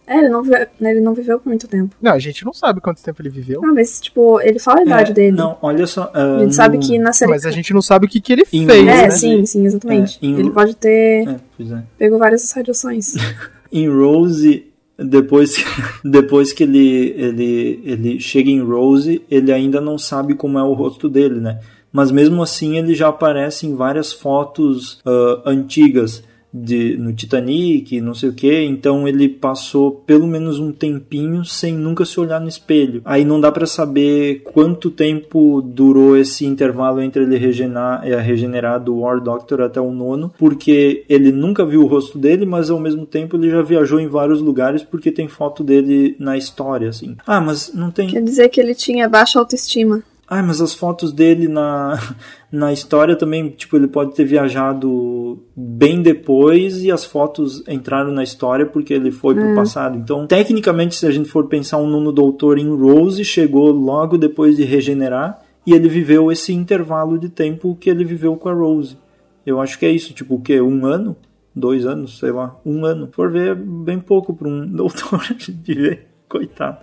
É, 0.08 0.20
ele 0.20 0.30
não, 0.30 0.42
viveu, 0.42 0.68
ele 0.80 1.02
não 1.02 1.14
viveu 1.14 1.38
por 1.38 1.50
muito 1.50 1.68
tempo. 1.68 1.94
Não, 2.02 2.14
a 2.14 2.20
gente 2.20 2.46
não 2.46 2.54
sabe 2.54 2.80
quanto 2.80 3.04
tempo 3.04 3.22
ele 3.22 3.30
viveu. 3.30 3.62
Não, 3.62 3.76
mas, 3.76 4.00
tipo, 4.00 4.40
ele 4.40 4.58
fala 4.58 4.80
a 4.80 4.84
idade 4.84 5.12
é, 5.12 5.14
dele. 5.14 5.36
Não, 5.36 5.58
olha 5.62 5.86
só. 5.86 6.06
Uh, 6.06 6.18
a 6.18 6.40
gente 6.40 6.48
no... 6.48 6.54
sabe 6.54 6.78
que 6.78 6.98
na 6.98 7.12
série. 7.12 7.32
Mas 7.32 7.46
a 7.46 7.52
gente 7.52 7.74
não 7.74 7.82
sabe 7.82 8.06
o 8.06 8.10
que, 8.10 8.22
que 8.22 8.32
ele 8.32 8.44
em 8.54 8.66
fez. 8.66 8.70
É, 8.70 8.84
né? 8.84 9.10
sim, 9.10 9.46
sim, 9.46 9.66
exatamente. 9.66 10.18
É, 10.22 10.26
em... 10.26 10.40
Ele 10.40 10.50
pode 10.50 10.78
ter. 10.78 11.28
É, 11.28 11.32
é. 11.62 11.84
Pegou 11.98 12.18
várias 12.18 12.50
radiações. 12.54 13.16
em 13.72 13.90
Rose. 13.90 14.66
Depois, 14.98 15.64
depois 16.04 16.52
que 16.54 16.64
ele, 16.64 17.14
ele, 17.16 17.82
ele 17.84 18.20
chega 18.20 18.50
em 18.50 18.62
Rose, 18.62 19.22
ele 19.30 19.52
ainda 19.52 19.80
não 19.80 19.96
sabe 19.96 20.34
como 20.34 20.58
é 20.58 20.64
o 20.64 20.74
rosto 20.74 21.08
dele, 21.08 21.40
né? 21.40 21.60
Mas 21.92 22.10
mesmo 22.10 22.42
assim 22.42 22.78
ele 22.78 22.96
já 22.96 23.10
aparece 23.10 23.68
em 23.68 23.76
várias 23.76 24.12
fotos 24.12 24.94
uh, 25.06 25.42
antigas 25.46 26.24
de, 26.54 26.98
no 26.98 27.14
Titanic, 27.14 28.00
não 28.02 28.14
sei 28.14 28.30
o 28.30 28.34
que, 28.34 28.64
então 28.64 29.08
ele 29.08 29.28
passou 29.28 29.92
pelo 29.92 30.26
menos 30.26 30.60
um 30.60 30.72
tempinho 30.72 31.44
sem 31.44 31.74
nunca 31.74 32.06
se 32.06 32.20
olhar 32.20 32.40
no 32.40 32.48
espelho. 32.48 33.02
Aí 33.06 33.26
não 33.26 33.40
dá 33.40 33.52
para 33.52 33.66
saber 33.66 34.42
quanto 34.44 34.90
tempo 34.90 35.62
durou 35.62 36.18
esse 36.18 36.46
intervalo 36.46 37.02
entre 37.02 37.24
ele 37.24 37.38
regenerar, 37.38 38.08
é, 38.08 38.20
regenerar 38.20 38.84
do 38.84 39.00
War 39.00 39.22
Doctor 39.22 39.62
até 39.62 39.80
o 39.80 39.92
nono, 39.92 40.34
porque 40.38 41.06
ele 41.10 41.32
nunca 41.32 41.66
viu 41.66 41.84
o 41.84 41.88
rosto 41.88 42.18
dele, 42.18 42.46
mas 42.46 42.70
ao 42.70 42.80
mesmo 42.80 43.06
tempo 43.06 43.36
ele 43.36 43.50
já 43.50 43.62
viajou 43.62 44.00
em 44.00 44.08
vários 44.08 44.42
lugares 44.42 44.84
porque 44.84 45.12
tem 45.12 45.28
foto 45.28 45.64
dele 45.64 46.16
na 46.20 46.38
história, 46.38 46.90
assim. 46.90 47.16
Ah, 47.26 47.42
mas 47.42 47.74
não 47.74 47.92
tem. 47.92 48.08
Quer 48.08 48.24
dizer 48.24 48.50
que 48.50 48.60
ele 48.60 48.74
tinha 48.74 49.10
baixa 49.10 49.40
autoestima. 49.40 50.02
Ah, 50.28 50.44
mas 50.44 50.60
as 50.60 50.74
fotos 50.74 51.14
dele 51.14 51.48
na, 51.48 51.98
na 52.52 52.74
história 52.74 53.16
também, 53.16 53.50
tipo, 53.50 53.78
ele 53.78 53.88
pode 53.88 54.14
ter 54.14 54.26
viajado 54.26 55.42
bem 55.56 56.02
depois 56.02 56.84
e 56.84 56.92
as 56.92 57.06
fotos 57.06 57.64
entraram 57.66 58.12
na 58.12 58.24
história 58.24 58.66
porque 58.66 58.94
ele 58.94 59.10
foi 59.10 59.36
pro 59.36 59.46
é. 59.46 59.56
passado. 59.56 59.98
Então, 59.98 60.28
tecnicamente, 60.28 60.96
se 60.96 61.06
a 61.08 61.12
gente 61.12 61.30
for 61.30 61.48
pensar 61.48 61.78
um 61.78 61.88
nono 61.88 62.12
doutor 62.12 62.58
em 62.58 62.70
Rose, 62.70 63.24
chegou 63.24 63.72
logo 63.72 64.18
depois 64.18 64.58
de 64.58 64.66
regenerar 64.66 65.40
e 65.66 65.74
ele 65.74 65.88
viveu 65.88 66.30
esse 66.30 66.54
intervalo 66.54 67.18
de 67.18 67.30
tempo 67.30 67.78
que 67.80 67.90
ele 67.90 68.04
viveu 68.04 68.36
com 68.36 68.50
a 68.50 68.54
Rose. 68.54 68.98
Eu 69.46 69.62
acho 69.62 69.80
que 69.80 69.86
é 69.86 69.90
isso, 69.90 70.14
tipo, 70.14 70.36
o 70.36 70.42
quê? 70.42 70.60
Um 70.60 70.86
ano? 70.86 71.16
Dois 71.56 71.86
anos? 71.86 72.20
Sei 72.20 72.32
lá, 72.32 72.60
um 72.66 72.86
ano. 72.86 73.08
For 73.14 73.32
ver, 73.32 73.52
é 73.52 73.56
bem 73.56 73.98
pouco 73.98 74.34
para 74.34 74.48
um 74.48 74.68
doutor 74.68 75.22
de 75.38 75.74
ver. 75.74 76.08
Coitado. 76.28 76.80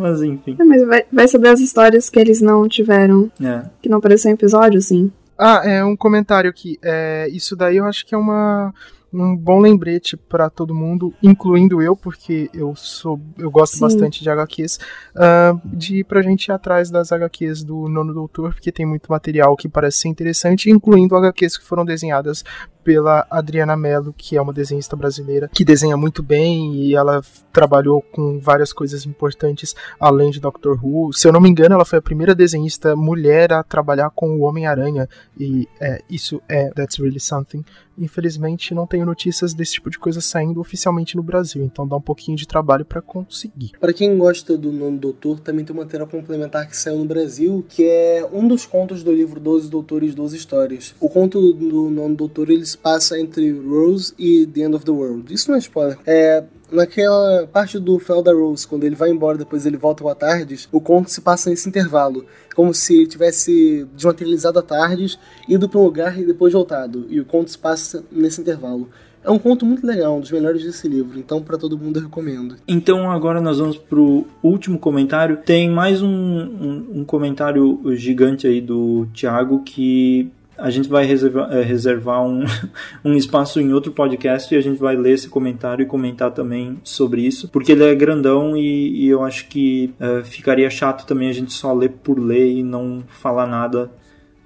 Mas 0.00 0.22
enfim. 0.22 0.56
É, 0.58 0.64
mas 0.64 0.86
vai, 0.86 1.04
vai 1.12 1.28
saber 1.28 1.48
as 1.48 1.60
histórias 1.60 2.08
que 2.08 2.18
eles 2.18 2.40
não 2.40 2.68
tiveram. 2.68 3.30
É. 3.42 3.62
Que 3.82 3.88
não 3.88 3.98
apareceu 3.98 4.30
em 4.30 4.34
episódio, 4.34 4.80
sim. 4.80 5.12
Ah, 5.38 5.62
é 5.64 5.84
um 5.84 5.96
comentário 5.96 6.50
aqui. 6.50 6.78
É, 6.82 7.28
isso 7.30 7.56
daí 7.56 7.76
eu 7.76 7.84
acho 7.84 8.06
que 8.06 8.14
é 8.14 8.18
uma 8.18 8.72
um 9.12 9.36
bom 9.36 9.58
lembrete 9.58 10.16
para 10.16 10.48
todo 10.48 10.74
mundo, 10.74 11.12
incluindo 11.22 11.82
eu, 11.82 11.96
porque 11.96 12.48
eu 12.54 12.74
sou 12.76 13.20
eu 13.36 13.50
gosto 13.50 13.74
Sim. 13.74 13.80
bastante 13.80 14.22
de 14.22 14.30
HQs, 14.30 14.78
uh, 15.16 15.60
de 15.64 15.96
ir 15.98 16.04
pra 16.04 16.22
gente 16.22 16.46
ir 16.46 16.52
atrás 16.52 16.90
das 16.90 17.10
HQs 17.10 17.64
do 17.64 17.88
Nono 17.88 18.14
Doutor, 18.14 18.54
porque 18.54 18.70
tem 18.70 18.86
muito 18.86 19.10
material 19.10 19.56
que 19.56 19.68
parece 19.68 19.98
ser 19.98 20.08
interessante, 20.08 20.70
incluindo 20.70 21.16
HQs 21.16 21.58
que 21.58 21.64
foram 21.64 21.84
desenhadas 21.84 22.44
pela 22.82 23.26
Adriana 23.30 23.76
Mello, 23.76 24.14
que 24.16 24.36
é 24.36 24.42
uma 24.42 24.52
desenhista 24.52 24.96
brasileira 24.96 25.48
que 25.52 25.64
desenha 25.64 25.96
muito 25.96 26.22
bem 26.22 26.74
e 26.74 26.94
ela 26.94 27.22
trabalhou 27.52 28.02
com 28.02 28.38
várias 28.38 28.72
coisas 28.72 29.06
importantes 29.06 29.74
além 29.98 30.30
de 30.30 30.40
Doctor 30.40 30.78
Who. 30.82 31.12
Se 31.12 31.26
eu 31.26 31.32
não 31.32 31.40
me 31.40 31.48
engano, 31.48 31.74
ela 31.74 31.84
foi 31.84 31.98
a 31.98 32.02
primeira 32.02 32.34
desenhista 32.34 32.94
mulher 32.96 33.52
a 33.52 33.62
trabalhar 33.62 34.10
com 34.10 34.36
o 34.36 34.42
Homem-Aranha 34.42 35.08
e 35.38 35.68
é, 35.80 36.02
isso 36.08 36.40
é 36.48 36.70
That's 36.70 36.98
Really 36.98 37.20
Something. 37.20 37.64
Infelizmente, 37.98 38.74
não 38.74 38.86
tenho 38.86 39.04
notícias 39.04 39.52
desse 39.52 39.74
tipo 39.74 39.90
de 39.90 39.98
coisa 39.98 40.22
saindo 40.22 40.58
oficialmente 40.58 41.16
no 41.16 41.22
Brasil, 41.22 41.62
então 41.62 41.86
dá 41.86 41.96
um 41.96 42.00
pouquinho 42.00 42.36
de 42.36 42.46
trabalho 42.46 42.84
para 42.84 43.02
conseguir. 43.02 43.72
Para 43.78 43.92
quem 43.92 44.16
gosta 44.16 44.56
do 44.56 44.72
Nono 44.72 44.96
Doutor, 44.96 45.38
também 45.40 45.66
tem 45.66 45.76
uma 45.76 45.84
matéria 45.84 46.06
complementar 46.06 46.66
que 46.66 46.74
saiu 46.74 46.96
no 46.96 47.04
Brasil, 47.04 47.64
que 47.68 47.84
é 47.84 48.26
um 48.32 48.48
dos 48.48 48.64
contos 48.64 49.02
do 49.02 49.12
livro 49.12 49.38
Doze 49.38 49.68
Doutores, 49.68 50.14
Doze 50.14 50.36
Histórias. 50.36 50.94
O 50.98 51.10
conto 51.10 51.52
do 51.52 51.90
Nono 51.90 52.16
Doutor 52.16 52.48
ele 52.48 52.62
se 52.70 52.78
passa 52.78 53.18
entre 53.18 53.50
Rose 53.52 54.12
e 54.18 54.46
The 54.46 54.60
End 54.62 54.76
of 54.76 54.84
the 54.84 54.90
World. 54.90 55.32
Isso 55.32 55.50
não 55.50 55.56
é 55.56 55.58
spoiler. 55.58 55.98
É, 56.06 56.44
naquela 56.70 57.46
parte 57.46 57.78
do 57.78 57.98
final 57.98 58.22
da 58.22 58.32
Rose, 58.32 58.66
quando 58.66 58.84
ele 58.84 58.94
vai 58.94 59.10
embora, 59.10 59.38
depois 59.38 59.66
ele 59.66 59.76
volta 59.76 60.02
com 60.02 60.08
a 60.08 60.14
Tardes, 60.14 60.68
o 60.72 60.80
conto 60.80 61.10
se 61.10 61.20
passa 61.20 61.50
nesse 61.50 61.68
intervalo. 61.68 62.24
Como 62.54 62.72
se 62.72 62.96
ele 62.96 63.06
tivesse 63.06 63.86
desmaterializado 63.94 64.58
a 64.58 64.62
Tardes, 64.62 65.18
ido 65.48 65.68
para 65.68 65.80
um 65.80 65.84
lugar 65.84 66.18
e 66.18 66.24
depois 66.24 66.52
voltado. 66.52 67.06
E 67.08 67.20
o 67.20 67.24
conto 67.24 67.50
se 67.50 67.58
passa 67.58 68.04
nesse 68.10 68.40
intervalo. 68.40 68.88
É 69.22 69.30
um 69.30 69.38
conto 69.38 69.66
muito 69.66 69.86
legal, 69.86 70.16
um 70.16 70.20
dos 70.20 70.30
melhores 70.30 70.64
desse 70.64 70.88
livro, 70.88 71.18
então 71.18 71.42
para 71.42 71.58
todo 71.58 71.76
mundo 71.76 71.98
eu 71.98 72.04
recomendo. 72.04 72.56
Então 72.66 73.10
agora 73.10 73.38
nós 73.38 73.58
vamos 73.58 73.76
pro 73.76 74.26
último 74.42 74.78
comentário. 74.78 75.36
Tem 75.44 75.68
mais 75.68 76.00
um, 76.00 76.08
um, 76.08 76.86
um 77.00 77.04
comentário 77.04 77.82
gigante 77.96 78.46
aí 78.46 78.62
do 78.62 79.06
Thiago 79.12 79.62
que 79.62 80.30
a 80.60 80.70
gente 80.70 80.88
vai 80.88 81.04
reservar, 81.04 81.52
é, 81.52 81.62
reservar 81.62 82.22
um, 82.22 82.44
um 83.04 83.14
espaço 83.14 83.60
em 83.60 83.72
outro 83.72 83.92
podcast 83.92 84.52
e 84.54 84.58
a 84.58 84.60
gente 84.60 84.78
vai 84.78 84.96
ler 84.96 85.14
esse 85.14 85.28
comentário 85.28 85.82
e 85.82 85.86
comentar 85.86 86.32
também 86.32 86.78
sobre 86.84 87.22
isso, 87.22 87.48
porque 87.48 87.72
ele 87.72 87.84
é 87.84 87.94
grandão 87.94 88.56
e, 88.56 89.04
e 89.04 89.08
eu 89.08 89.22
acho 89.22 89.48
que 89.48 89.92
uh, 90.00 90.24
ficaria 90.24 90.68
chato 90.70 91.06
também 91.06 91.28
a 91.28 91.32
gente 91.32 91.52
só 91.52 91.72
ler 91.72 91.90
por 92.02 92.18
ler 92.18 92.52
e 92.52 92.62
não 92.62 93.02
falar 93.08 93.46
nada 93.46 93.90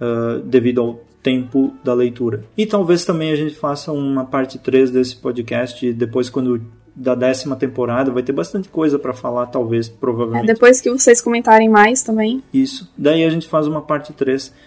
uh, 0.00 0.40
devido 0.40 0.80
ao 0.80 1.00
tempo 1.22 1.74
da 1.82 1.94
leitura. 1.94 2.44
E 2.56 2.66
talvez 2.66 3.04
também 3.04 3.32
a 3.32 3.36
gente 3.36 3.54
faça 3.54 3.90
uma 3.92 4.24
parte 4.24 4.58
3 4.58 4.90
desse 4.90 5.16
podcast 5.16 5.92
depois 5.92 6.28
quando 6.28 6.60
da 6.96 7.14
décima 7.14 7.56
temporada, 7.56 8.12
vai 8.12 8.22
ter 8.22 8.32
bastante 8.32 8.68
coisa 8.68 8.98
para 8.98 9.12
falar, 9.12 9.46
talvez, 9.46 9.88
provavelmente. 9.88 10.48
É, 10.48 10.54
depois 10.54 10.80
que 10.80 10.88
vocês 10.90 11.20
comentarem 11.20 11.68
mais 11.68 12.04
também. 12.04 12.40
Isso. 12.52 12.88
Daí 12.96 13.24
a 13.24 13.30
gente 13.30 13.48
faz 13.48 13.66
uma 13.66 13.82
parte 13.82 14.12
3 14.12 14.52
ah, 14.52 14.64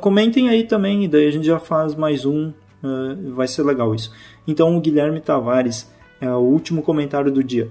comentem 0.00 0.48
aí 0.48 0.64
também, 0.64 1.04
e 1.04 1.08
daí 1.08 1.28
a 1.28 1.30
gente 1.30 1.46
já 1.46 1.58
faz 1.58 1.94
mais 1.94 2.24
um. 2.24 2.52
Uh, 2.82 3.32
vai 3.32 3.46
ser 3.46 3.62
legal 3.62 3.94
isso. 3.94 4.12
Então, 4.46 4.76
o 4.76 4.80
Guilherme 4.80 5.20
Tavares 5.20 5.88
é 6.20 6.28
o 6.30 6.40
último 6.40 6.82
comentário 6.82 7.30
do 7.30 7.42
dia. 7.42 7.70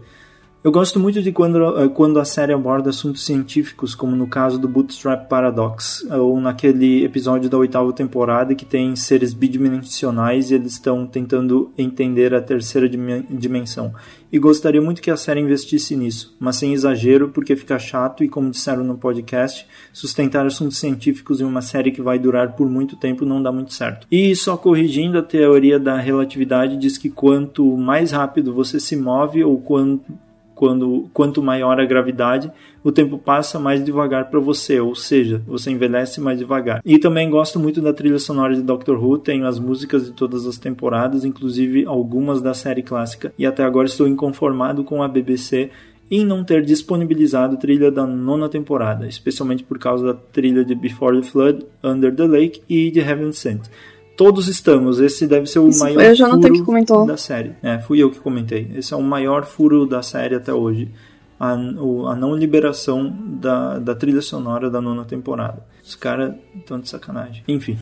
Eu 0.63 0.71
gosto 0.71 0.99
muito 0.99 1.23
de 1.23 1.31
quando, 1.31 1.79
eh, 1.79 1.87
quando 1.87 2.19
a 2.19 2.25
série 2.25 2.53
aborda 2.53 2.91
assuntos 2.91 3.25
científicos, 3.25 3.95
como 3.95 4.15
no 4.15 4.27
caso 4.27 4.59
do 4.59 4.67
Bootstrap 4.67 5.27
Paradox, 5.27 6.05
ou 6.11 6.39
naquele 6.39 7.03
episódio 7.03 7.49
da 7.49 7.57
oitava 7.57 7.91
temporada 7.91 8.53
que 8.53 8.63
tem 8.63 8.95
seres 8.95 9.33
bidimensionais 9.33 10.51
e 10.51 10.53
eles 10.53 10.73
estão 10.73 11.07
tentando 11.07 11.71
entender 11.75 12.35
a 12.35 12.41
terceira 12.41 12.87
dimensão. 12.87 13.91
E 14.31 14.37
gostaria 14.37 14.79
muito 14.79 15.01
que 15.01 15.09
a 15.09 15.17
série 15.17 15.39
investisse 15.39 15.95
nisso, 15.95 16.37
mas 16.39 16.57
sem 16.57 16.73
exagero, 16.73 17.29
porque 17.29 17.55
fica 17.55 17.79
chato 17.79 18.23
e, 18.23 18.29
como 18.29 18.51
disseram 18.51 18.83
no 18.83 18.99
podcast, 18.99 19.65
sustentar 19.91 20.45
assuntos 20.45 20.77
científicos 20.77 21.41
em 21.41 21.43
uma 21.43 21.63
série 21.63 21.91
que 21.91 22.03
vai 22.03 22.19
durar 22.19 22.55
por 22.55 22.69
muito 22.69 22.95
tempo 22.95 23.25
não 23.25 23.41
dá 23.41 23.51
muito 23.51 23.73
certo. 23.73 24.05
E 24.11 24.35
só 24.35 24.55
corrigindo, 24.55 25.17
a 25.17 25.23
teoria 25.23 25.79
da 25.79 25.97
relatividade 25.97 26.77
diz 26.77 26.99
que 26.99 27.09
quanto 27.09 27.75
mais 27.75 28.11
rápido 28.11 28.53
você 28.53 28.79
se 28.79 28.95
move 28.95 29.43
ou 29.43 29.59
quanto 29.59 30.13
quando 30.61 31.09
quanto 31.11 31.41
maior 31.41 31.79
a 31.79 31.85
gravidade, 31.85 32.51
o 32.83 32.91
tempo 32.91 33.17
passa 33.17 33.57
mais 33.57 33.83
devagar 33.83 34.29
para 34.29 34.39
você, 34.39 34.79
ou 34.79 34.93
seja, 34.93 35.41
você 35.47 35.71
envelhece 35.71 36.21
mais 36.21 36.37
devagar. 36.37 36.83
E 36.85 36.99
também 36.99 37.31
gosto 37.31 37.59
muito 37.59 37.81
da 37.81 37.91
trilha 37.91 38.19
sonora 38.19 38.53
de 38.53 38.61
Doctor 38.61 39.03
Who, 39.03 39.17
tenho 39.17 39.47
as 39.47 39.57
músicas 39.57 40.05
de 40.05 40.11
todas 40.11 40.45
as 40.45 40.59
temporadas, 40.59 41.25
inclusive 41.25 41.83
algumas 41.87 42.43
da 42.43 42.53
série 42.53 42.83
clássica, 42.83 43.33
e 43.39 43.43
até 43.43 43.63
agora 43.63 43.87
estou 43.87 44.07
inconformado 44.07 44.83
com 44.83 45.01
a 45.01 45.07
BBC 45.07 45.71
em 46.11 46.23
não 46.23 46.43
ter 46.43 46.63
disponibilizado 46.63 47.57
trilha 47.57 47.89
da 47.89 48.05
nona 48.05 48.47
temporada, 48.47 49.07
especialmente 49.07 49.63
por 49.63 49.79
causa 49.79 50.13
da 50.13 50.13
trilha 50.13 50.63
de 50.63 50.75
Before 50.75 51.19
the 51.19 51.27
Flood, 51.27 51.65
Under 51.83 52.13
the 52.13 52.27
Lake 52.27 52.61
e 52.69 52.91
de 52.91 52.99
Heaven 52.99 53.31
Sent 53.31 53.67
todos 54.21 54.47
estamos. 54.47 54.99
Esse 54.99 55.25
deve 55.25 55.47
ser 55.47 55.57
o 55.57 55.67
Isso 55.67 55.79
maior 55.79 56.03
eu 56.03 56.13
já 56.13 56.29
furo 56.29 56.53
que 56.53 56.61
comentou. 56.61 57.07
da 57.07 57.17
série. 57.17 57.53
É, 57.63 57.79
fui 57.79 57.97
eu 57.97 58.11
que 58.11 58.19
comentei. 58.19 58.71
Esse 58.75 58.93
é 58.93 58.97
o 58.97 59.01
maior 59.01 59.45
furo 59.45 59.87
da 59.87 60.03
série 60.03 60.35
até 60.35 60.53
hoje. 60.53 60.89
A, 61.39 61.55
o, 61.55 62.05
a 62.05 62.15
não 62.15 62.35
liberação 62.35 63.11
da, 63.25 63.79
da 63.79 63.95
trilha 63.95 64.21
sonora 64.21 64.69
da 64.69 64.79
nona 64.79 65.03
temporada. 65.05 65.65
Os 65.83 65.95
caras 65.95 66.35
estão 66.55 66.79
de 66.79 66.87
sacanagem. 66.87 67.43
Enfim. 67.47 67.79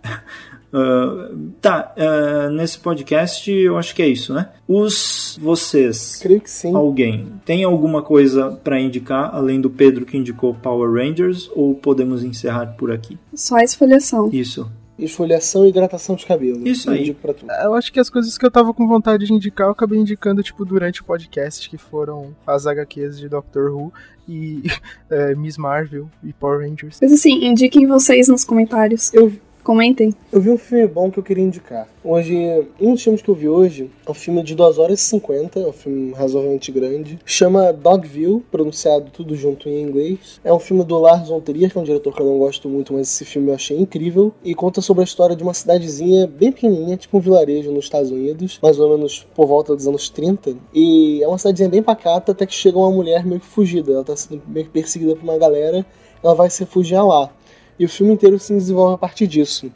Uh, 0.71 1.51
tá, 1.59 1.93
uh, 1.97 2.49
nesse 2.51 2.79
podcast 2.79 3.51
eu 3.51 3.77
acho 3.77 3.93
que 3.93 4.01
é 4.01 4.07
isso, 4.07 4.33
né? 4.33 4.47
Os 4.65 5.37
vocês, 5.41 6.19
creio 6.21 6.39
que 6.39 6.49
sim. 6.49 6.73
Alguém 6.73 7.33
tem 7.43 7.65
alguma 7.65 8.01
coisa 8.01 8.49
para 8.63 8.79
indicar 8.79 9.35
além 9.35 9.59
do 9.59 9.69
Pedro 9.69 10.05
que 10.05 10.15
indicou 10.15 10.53
Power 10.53 10.89
Rangers 10.89 11.51
ou 11.53 11.75
podemos 11.75 12.23
encerrar 12.23 12.77
por 12.77 12.93
aqui? 12.93 13.17
Só 13.33 13.57
a 13.57 13.63
esfoliação. 13.65 14.29
Isso 14.31 14.71
esfoliação 14.99 15.65
e 15.65 15.69
hidratação 15.69 16.15
de 16.15 16.25
cabelo. 16.25 16.67
Isso 16.67 16.89
aí. 16.89 17.15
Eu 17.63 17.73
acho 17.73 17.91
que 17.91 17.99
as 17.99 18.09
coisas 18.09 18.37
que 18.37 18.45
eu 18.45 18.51
tava 18.51 18.73
com 18.73 18.87
vontade 18.87 19.25
de 19.25 19.33
indicar, 19.33 19.67
eu 19.67 19.71
acabei 19.71 19.99
indicando, 19.99 20.43
tipo, 20.43 20.65
durante 20.65 21.01
o 21.01 21.05
podcast, 21.05 21.69
que 21.69 21.77
foram 21.77 22.35
as 22.45 22.67
HQs 22.67 23.19
de 23.19 23.29
Doctor 23.29 23.71
Who 23.71 23.93
e 24.27 24.63
é, 25.09 25.33
Miss 25.35 25.57
Marvel 25.57 26.09
e 26.23 26.33
Power 26.33 26.67
Rangers. 26.67 26.99
Mas 27.01 27.11
assim, 27.11 27.45
indiquem 27.45 27.87
vocês 27.87 28.27
nos 28.27 28.43
comentários. 28.43 29.13
Eu, 29.13 29.31
Comentem. 29.69 30.11
Eu 30.33 30.41
vi 30.41 30.49
um 30.49 30.57
filme 30.57 30.87
bom 30.87 31.11
que 31.11 31.19
eu 31.19 31.23
queria 31.23 31.43
indicar. 31.43 31.87
Hoje, 32.03 32.35
um 32.81 32.93
dos 32.93 33.03
filmes 33.03 33.21
que 33.21 33.29
eu 33.29 33.35
vi 33.35 33.47
hoje 33.47 33.91
é 34.03 34.09
um 34.09 34.15
filme 34.15 34.41
de 34.41 34.55
2 34.55 34.79
horas 34.79 34.99
e 34.99 35.03
50, 35.03 35.59
é 35.59 35.67
um 35.67 35.71
filme 35.71 36.11
razoavelmente 36.11 36.71
grande. 36.71 37.19
Chama 37.23 37.71
Dogville, 37.71 38.39
pronunciado 38.49 39.11
tudo 39.11 39.35
junto 39.35 39.69
em 39.69 39.83
inglês. 39.83 40.41
É 40.43 40.51
um 40.51 40.57
filme 40.57 40.83
do 40.83 40.97
Lars 40.97 41.29
von 41.29 41.39
Trier, 41.39 41.71
que 41.71 41.77
é 41.77 41.81
um 41.81 41.83
diretor 41.83 42.15
que 42.15 42.19
eu 42.19 42.25
não 42.25 42.39
gosto 42.39 42.67
muito, 42.67 42.93
mas 42.93 43.01
esse 43.01 43.23
filme 43.23 43.49
eu 43.49 43.53
achei 43.53 43.77
incrível. 43.77 44.33
E 44.43 44.55
conta 44.55 44.81
sobre 44.81 45.01
a 45.01 45.05
história 45.05 45.35
de 45.35 45.43
uma 45.43 45.53
cidadezinha 45.53 46.25
bem 46.25 46.51
pequenininha, 46.51 46.97
tipo 46.97 47.19
um 47.19 47.21
vilarejo 47.21 47.71
nos 47.71 47.85
Estados 47.85 48.09
Unidos, 48.09 48.57
mais 48.63 48.79
ou 48.79 48.89
menos 48.89 49.27
por 49.35 49.45
volta 49.45 49.75
dos 49.75 49.87
anos 49.87 50.09
30. 50.09 50.55
E 50.73 51.21
é 51.21 51.27
uma 51.27 51.37
cidadezinha 51.37 51.69
bem 51.69 51.83
pacata, 51.83 52.31
até 52.31 52.47
que 52.47 52.55
chega 52.55 52.79
uma 52.79 52.89
mulher 52.89 53.23
meio 53.23 53.39
que 53.39 53.45
fugida. 53.45 53.91
Ela 53.91 54.03
tá 54.03 54.15
sendo 54.15 54.41
meio 54.47 54.65
que 54.65 54.71
perseguida 54.71 55.15
por 55.15 55.21
uma 55.21 55.37
galera, 55.37 55.85
ela 56.23 56.33
vai 56.33 56.49
se 56.49 56.61
refugiar 56.61 57.05
lá. 57.05 57.29
E 57.79 57.85
o 57.85 57.89
filme 57.89 58.13
inteiro 58.13 58.37
se 58.37 58.53
desenvolve 58.53 58.95
a 58.95 58.97
partir 58.97 59.25
disso. 59.25 59.71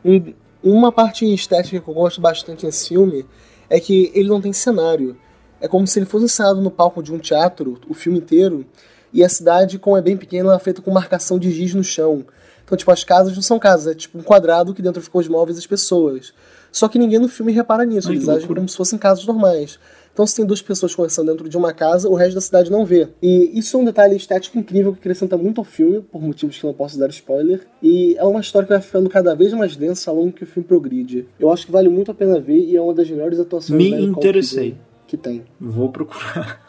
uma 0.62 0.92
parte 0.92 1.26
estética 1.34 1.80
que 1.80 1.88
eu 1.88 1.94
gosto 1.94 2.20
bastante 2.20 2.66
nesse 2.66 2.90
filme 2.90 3.26
é 3.70 3.80
que 3.80 4.12
ele 4.14 4.28
não 4.28 4.42
tem 4.42 4.52
cenário. 4.52 5.18
É 5.62 5.68
como 5.70 5.88
se 5.88 5.98
ele 5.98 6.06
fosse 6.06 6.26
ensaiado 6.26 6.62
no 6.62 6.70
palco 6.70 7.02
de 7.02 7.14
um 7.14 7.18
teatro, 7.18 7.80
o 7.88 7.94
filme 7.94 8.20
inteiro, 8.20 8.66
e 9.14 9.24
a 9.24 9.30
cidade, 9.30 9.80
como 9.80 9.96
é 9.96 10.02
bem 10.02 10.18
pequena, 10.18 10.50
ela 10.50 10.58
é 10.58 10.60
feita 10.60 10.82
com 10.82 10.92
marcação 10.92 11.40
de 11.40 11.50
giz 11.50 11.74
no 11.74 11.84
chão. 11.84 12.26
Então, 12.66 12.78
tipo, 12.78 12.92
as 12.92 13.04
casas 13.04 13.36
não 13.36 13.42
são 13.42 13.58
casas, 13.60 13.88
é 13.88 13.96
tipo 13.96 14.18
um 14.18 14.24
quadrado 14.24 14.74
que 14.74 14.82
dentro 14.82 15.02
ficam 15.02 15.22
os 15.22 15.28
móveis 15.28 15.58
e 15.58 15.60
as 15.60 15.68
pessoas. 15.68 16.34
Só 16.72 16.88
que 16.88 17.00
ninguém 17.00 17.20
no 17.20 17.30
filme 17.30 17.52
repara 17.52 17.86
nisso, 17.86 18.12
eles 18.12 18.28
agem 18.28 18.48
como 18.48 18.68
se 18.68 18.76
fossem 18.76 18.98
casas 18.98 19.26
normais. 19.26 19.80
Então, 20.14 20.28
se 20.28 20.36
tem 20.36 20.46
duas 20.46 20.62
pessoas 20.62 20.94
conversando 20.94 21.32
dentro 21.32 21.50
de 21.50 21.58
uma 21.58 21.74
casa, 21.74 22.08
o 22.08 22.14
resto 22.14 22.36
da 22.36 22.42
cidade 22.42 22.72
não 22.72 22.86
vê. 22.86 23.10
E 23.22 23.58
isso 23.58 23.76
é 23.76 23.80
um 23.80 23.86
detalhe 23.86 24.16
estético 24.16 24.60
incrível 24.60 24.94
que 24.94 25.00
acrescenta 25.00 25.36
muito 25.36 25.60
ao 25.60 25.66
filme, 25.66 26.02
por 26.02 26.22
motivos 26.22 26.58
que 26.58 26.66
não 26.66 26.74
posso 26.74 27.00
dar 27.00 27.10
spoiler. 27.10 27.66
E 27.82 28.16
é 28.18 28.24
uma 28.24 28.40
história 28.40 28.68
que 28.68 28.74
vai 28.74 28.82
ficando 28.82 29.10
cada 29.10 29.34
vez 29.36 29.52
mais 29.54 29.76
densa 29.76 30.12
ao 30.12 30.18
longo 30.18 30.32
que 30.32 30.44
o 30.44 30.48
filme 30.48 30.68
progride. 30.68 31.28
Eu 31.40 31.52
acho 31.52 31.66
que 31.66 31.72
vale 31.72 31.90
muito 31.90 32.12
a 32.12 32.14
pena 32.14 32.40
ver 32.40 32.60
e 32.60 32.76
é 32.76 32.82
uma 32.82 32.94
das 32.94 33.10
melhores 33.10 33.40
atuações 33.40 33.78
Me 33.78 33.90
interessei. 34.06 34.78
Que 35.08 35.18
tem. 35.18 35.44
Vou 35.60 35.90
procurar. 35.90 36.63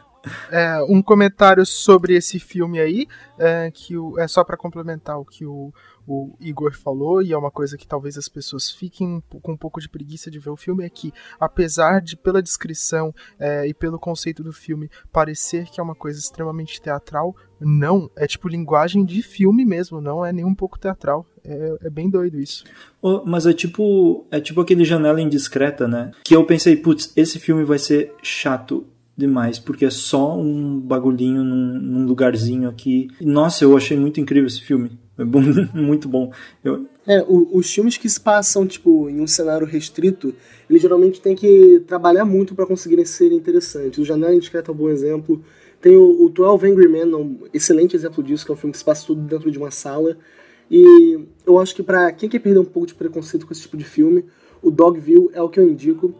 É, 0.50 0.82
um 0.88 1.02
comentário 1.02 1.64
sobre 1.64 2.14
esse 2.14 2.38
filme 2.38 2.80
aí, 2.80 3.06
é, 3.38 3.70
que 3.72 3.96
o, 3.96 4.18
é 4.18 4.26
só 4.26 4.44
para 4.44 4.56
complementar 4.56 5.18
o 5.18 5.24
que 5.24 5.44
o, 5.44 5.72
o 6.06 6.36
Igor 6.40 6.74
falou, 6.74 7.22
e 7.22 7.32
é 7.32 7.36
uma 7.36 7.50
coisa 7.50 7.76
que 7.76 7.86
talvez 7.86 8.16
as 8.16 8.28
pessoas 8.28 8.70
fiquem 8.70 9.22
com 9.42 9.52
um 9.52 9.56
pouco 9.56 9.80
de 9.80 9.88
preguiça 9.88 10.30
de 10.30 10.38
ver 10.38 10.50
o 10.50 10.56
filme, 10.56 10.84
é 10.84 10.88
que, 10.88 11.12
apesar 11.38 12.00
de, 12.00 12.16
pela 12.16 12.42
descrição 12.42 13.14
é, 13.38 13.66
e 13.66 13.74
pelo 13.74 13.98
conceito 13.98 14.42
do 14.42 14.52
filme, 14.52 14.90
parecer 15.12 15.66
que 15.66 15.80
é 15.80 15.82
uma 15.82 15.94
coisa 15.94 16.18
extremamente 16.18 16.80
teatral, 16.80 17.34
não, 17.60 18.10
é 18.16 18.26
tipo 18.26 18.48
linguagem 18.48 19.04
de 19.04 19.22
filme 19.22 19.64
mesmo, 19.64 20.00
não 20.00 20.24
é 20.24 20.32
nem 20.32 20.44
um 20.44 20.54
pouco 20.54 20.78
teatral. 20.78 21.26
É, 21.42 21.76
é 21.82 21.90
bem 21.90 22.08
doido 22.08 22.38
isso. 22.40 22.64
Oh, 23.00 23.22
mas 23.24 23.46
é 23.46 23.52
tipo, 23.52 24.26
é 24.30 24.40
tipo 24.40 24.60
aquele 24.60 24.84
janela 24.84 25.20
indiscreta, 25.20 25.86
né? 25.86 26.10
Que 26.24 26.34
eu 26.34 26.44
pensei, 26.44 26.76
putz, 26.76 27.12
esse 27.16 27.38
filme 27.38 27.64
vai 27.64 27.78
ser 27.78 28.14
chato 28.22 28.86
demais, 29.16 29.58
porque 29.58 29.84
é 29.84 29.90
só 29.90 30.36
um 30.36 30.80
bagulhinho 30.80 31.44
num, 31.44 31.80
num 31.80 32.06
lugarzinho 32.06 32.68
aqui. 32.68 33.08
Nossa, 33.20 33.64
eu 33.64 33.76
achei 33.76 33.96
muito 33.96 34.20
incrível 34.20 34.46
esse 34.46 34.60
filme 34.60 34.90
É 35.16 35.24
bom, 35.24 35.40
muito 35.72 36.08
bom. 36.08 36.32
Eu... 36.62 36.86
É, 37.06 37.22
o, 37.22 37.58
os 37.58 37.72
filmes 37.72 37.96
que 37.96 38.08
se 38.08 38.20
passam, 38.20 38.66
tipo, 38.66 39.08
em 39.08 39.20
um 39.20 39.26
cenário 39.26 39.66
restrito, 39.66 40.34
eles 40.68 40.82
geralmente 40.82 41.20
têm 41.20 41.36
que 41.36 41.82
trabalhar 41.86 42.24
muito 42.24 42.54
para 42.54 42.66
conseguirem 42.66 43.04
ser 43.04 43.30
interessantes. 43.30 43.98
O 43.98 44.04
Janela 44.04 44.34
Indiscreta 44.34 44.70
é 44.70 44.74
um 44.74 44.76
bom 44.76 44.88
exemplo. 44.88 45.42
Tem 45.80 45.96
o, 45.96 46.24
o 46.24 46.28
12 46.28 46.66
Angry 46.66 46.88
Men, 46.88 47.14
um 47.14 47.38
excelente 47.52 47.94
exemplo 47.94 48.22
disso, 48.22 48.44
que 48.44 48.50
é 48.50 48.54
um 48.54 48.56
filme 48.56 48.72
que 48.72 48.78
se 48.78 48.84
passa 48.84 49.06
tudo 49.06 49.20
dentro 49.20 49.50
de 49.50 49.58
uma 49.58 49.70
sala. 49.70 50.16
E 50.70 51.18
eu 51.46 51.58
acho 51.58 51.74
que 51.74 51.82
para 51.82 52.10
quem 52.10 52.28
quer 52.28 52.38
perder 52.38 52.58
um 52.58 52.64
pouco 52.64 52.86
de 52.86 52.94
preconceito 52.94 53.46
com 53.46 53.52
esse 53.52 53.62
tipo 53.62 53.76
de 53.76 53.84
filme, 53.84 54.24
o 54.62 54.70
Dogville 54.70 55.28
é 55.34 55.42
o 55.42 55.48
que 55.48 55.60
eu 55.60 55.68
indico. 55.68 56.14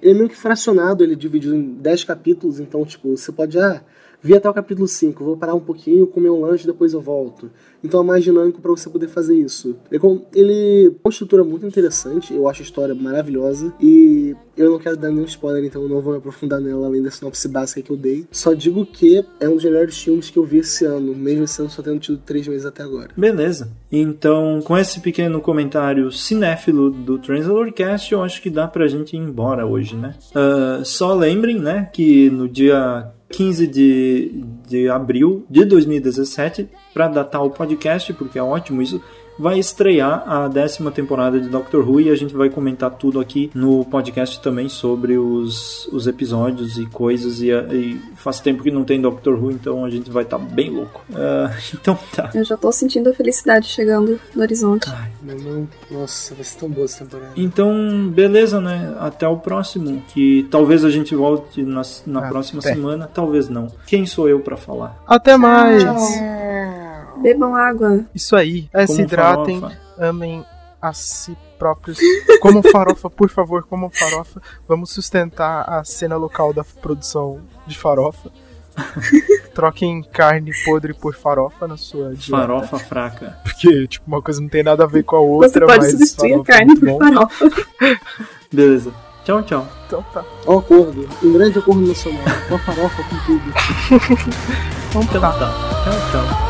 Ele 0.00 0.12
é 0.12 0.14
meio 0.14 0.28
que 0.28 0.36
fracionado, 0.36 1.02
ele 1.02 1.14
é 1.14 1.16
dividido 1.16 1.54
em 1.54 1.74
10 1.74 2.04
capítulos, 2.04 2.60
então, 2.60 2.84
tipo, 2.84 3.16
você 3.16 3.32
pode, 3.32 3.58
ah, 3.58 3.82
vi 4.22 4.34
até 4.34 4.48
o 4.48 4.54
capítulo 4.54 4.86
5, 4.86 5.24
vou 5.24 5.36
parar 5.36 5.54
um 5.54 5.60
pouquinho, 5.60 6.06
comer 6.06 6.30
um 6.30 6.40
lanche, 6.40 6.66
depois 6.66 6.92
eu 6.92 7.00
volto. 7.00 7.50
Então 7.82 8.00
é 8.00 8.04
mais 8.04 8.24
dinâmico 8.24 8.60
para 8.60 8.70
você 8.70 8.90
poder 8.90 9.08
fazer 9.08 9.36
isso. 9.36 9.76
Ele 10.32 10.90
tem 10.90 11.00
uma 11.04 11.10
estrutura 11.10 11.44
muito 11.44 11.64
interessante, 11.66 12.34
eu 12.34 12.48
acho 12.48 12.62
a 12.62 12.64
história 12.64 12.94
maravilhosa 12.94 13.72
e 13.80 14.34
eu 14.56 14.70
não 14.70 14.78
quero 14.78 14.96
dar 14.96 15.10
nenhum 15.10 15.24
spoiler, 15.24 15.64
então 15.64 15.82
eu 15.82 15.88
não 15.88 16.00
vou 16.00 16.12
me 16.12 16.18
aprofundar 16.18 16.60
nela 16.60 16.86
além 16.86 17.00
da 17.00 17.10
sinopse 17.10 17.46
básica 17.48 17.80
que 17.80 17.90
eu 17.90 17.96
dei. 17.96 18.26
Só 18.32 18.52
digo 18.52 18.84
que 18.84 19.24
é 19.38 19.48
um 19.48 19.54
dos 19.54 19.64
melhores 19.64 19.96
filmes 19.96 20.28
que 20.28 20.38
eu 20.38 20.44
vi 20.44 20.58
esse 20.58 20.84
ano, 20.84 21.14
mesmo 21.14 21.44
esse 21.44 21.60
ano 21.60 21.70
só 21.70 21.82
tendo 21.82 22.00
tido 22.00 22.18
três 22.18 22.48
meses 22.48 22.66
até 22.66 22.82
agora. 22.82 23.10
Beleza. 23.16 23.70
Então, 23.90 24.60
com 24.64 24.76
esse 24.76 25.00
pequeno 25.00 25.40
comentário 25.40 26.10
cinéfilo 26.10 26.90
do 26.90 27.18
Translatorcast, 27.18 28.12
eu 28.12 28.22
acho 28.22 28.42
que 28.42 28.50
dá 28.50 28.66
pra 28.66 28.88
gente 28.88 29.14
ir 29.14 29.20
embora 29.20 29.64
hoje, 29.64 29.96
né? 29.96 30.14
Uh, 30.30 30.84
só 30.84 31.14
lembrem, 31.14 31.58
né, 31.58 31.88
que 31.92 32.28
no 32.30 32.48
dia 32.48 33.12
15 33.30 33.66
de, 33.66 34.44
de 34.66 34.88
abril 34.88 35.44
de 35.48 35.64
2017, 35.64 36.68
para 36.94 37.08
datar 37.08 37.42
o 37.42 37.50
podcast, 37.50 38.12
porque 38.14 38.38
é 38.38 38.42
ótimo 38.42 38.80
isso 38.80 39.02
vai 39.38 39.58
estrear 39.58 40.24
a 40.26 40.48
décima 40.48 40.90
temporada 40.90 41.40
de 41.40 41.48
Doctor 41.48 41.88
Who 41.88 42.00
e 42.00 42.10
a 42.10 42.16
gente 42.16 42.34
vai 42.34 42.50
comentar 42.50 42.90
tudo 42.90 43.20
aqui 43.20 43.50
no 43.54 43.84
podcast 43.84 44.40
também 44.40 44.68
sobre 44.68 45.16
os, 45.16 45.86
os 45.92 46.06
episódios 46.06 46.78
e 46.78 46.86
coisas. 46.86 47.40
E, 47.40 47.50
e 47.50 48.00
faz 48.16 48.40
tempo 48.40 48.62
que 48.62 48.70
não 48.70 48.84
tem 48.84 49.00
Doctor 49.00 49.34
Who, 49.34 49.52
então 49.52 49.84
a 49.84 49.90
gente 49.90 50.10
vai 50.10 50.24
estar 50.24 50.38
tá 50.38 50.44
bem 50.44 50.70
louco. 50.70 51.02
Uh, 51.10 51.54
então 51.74 51.98
tá. 52.14 52.30
Eu 52.34 52.44
já 52.44 52.56
tô 52.56 52.72
sentindo 52.72 53.10
a 53.10 53.14
felicidade 53.14 53.66
chegando 53.66 54.18
no 54.34 54.42
horizonte. 54.42 54.88
Ai, 54.90 55.10
meu 55.22 55.36
irmão, 55.36 55.68
nossa, 55.90 56.34
vai 56.34 56.44
ser 56.44 56.58
tão 56.58 56.68
boa 56.68 56.84
essa 56.84 57.04
temporada. 57.04 57.32
Então, 57.36 58.08
beleza, 58.08 58.60
né? 58.60 58.94
Até 58.98 59.26
o 59.28 59.36
próximo. 59.36 60.02
Que 60.08 60.46
talvez 60.50 60.84
a 60.84 60.90
gente 60.90 61.14
volte 61.14 61.62
na, 61.62 61.82
na 62.06 62.26
ah, 62.26 62.28
próxima 62.28 62.60
semana, 62.60 63.08
talvez 63.12 63.48
não. 63.48 63.68
Quem 63.86 64.06
sou 64.06 64.28
eu 64.28 64.40
para 64.40 64.56
falar? 64.56 65.00
Até 65.06 65.36
mais! 65.36 65.84
Bebam 67.20 67.54
água. 67.54 68.04
Isso 68.14 68.36
aí. 68.36 68.68
É, 68.72 68.86
se 68.86 69.02
hidratem, 69.02 69.60
farofa. 69.60 69.78
amem 69.98 70.44
a 70.80 70.92
si 70.92 71.36
próprios. 71.58 71.98
Como 72.40 72.62
farofa, 72.62 73.10
por 73.10 73.28
favor, 73.28 73.64
como 73.64 73.90
farofa. 73.90 74.40
Vamos 74.66 74.90
sustentar 74.90 75.68
a 75.68 75.84
cena 75.84 76.16
local 76.16 76.52
da 76.52 76.64
produção 76.64 77.40
de 77.66 77.76
farofa. 77.76 78.30
Troquem 79.54 80.02
carne 80.04 80.52
podre 80.64 80.94
por 80.94 81.14
farofa 81.16 81.66
na 81.66 81.76
sua 81.76 82.14
dieta. 82.14 82.30
Farofa 82.30 82.78
fraca. 82.78 83.36
Porque, 83.42 83.88
tipo, 83.88 84.06
uma 84.06 84.22
coisa 84.22 84.40
não 84.40 84.48
tem 84.48 84.62
nada 84.62 84.84
a 84.84 84.86
ver 84.86 85.02
com 85.02 85.16
a 85.16 85.20
outra. 85.20 85.48
Você 85.48 85.60
pode 85.60 85.90
substituir 85.90 86.34
a 86.34 86.38
é 86.38 86.42
carne 86.44 86.78
por 86.78 86.86
bom. 86.86 86.98
farofa. 86.98 87.50
Beleza. 88.52 88.92
Tchau, 89.24 89.42
tchau. 89.42 89.68
Então 89.86 90.02
tá. 90.14 90.24
Ó, 90.46 90.58
acordo. 90.58 91.08
Um 91.22 91.32
grande 91.32 91.58
acordo 91.58 91.86
nacional. 91.86 92.22
Uma 92.48 92.58
farofa 92.60 93.02
com 93.02 93.16
tudo. 93.26 93.52
então 94.88 95.20
tá. 95.20 95.32
Tchau, 95.32 95.94
tchau. 96.12 96.47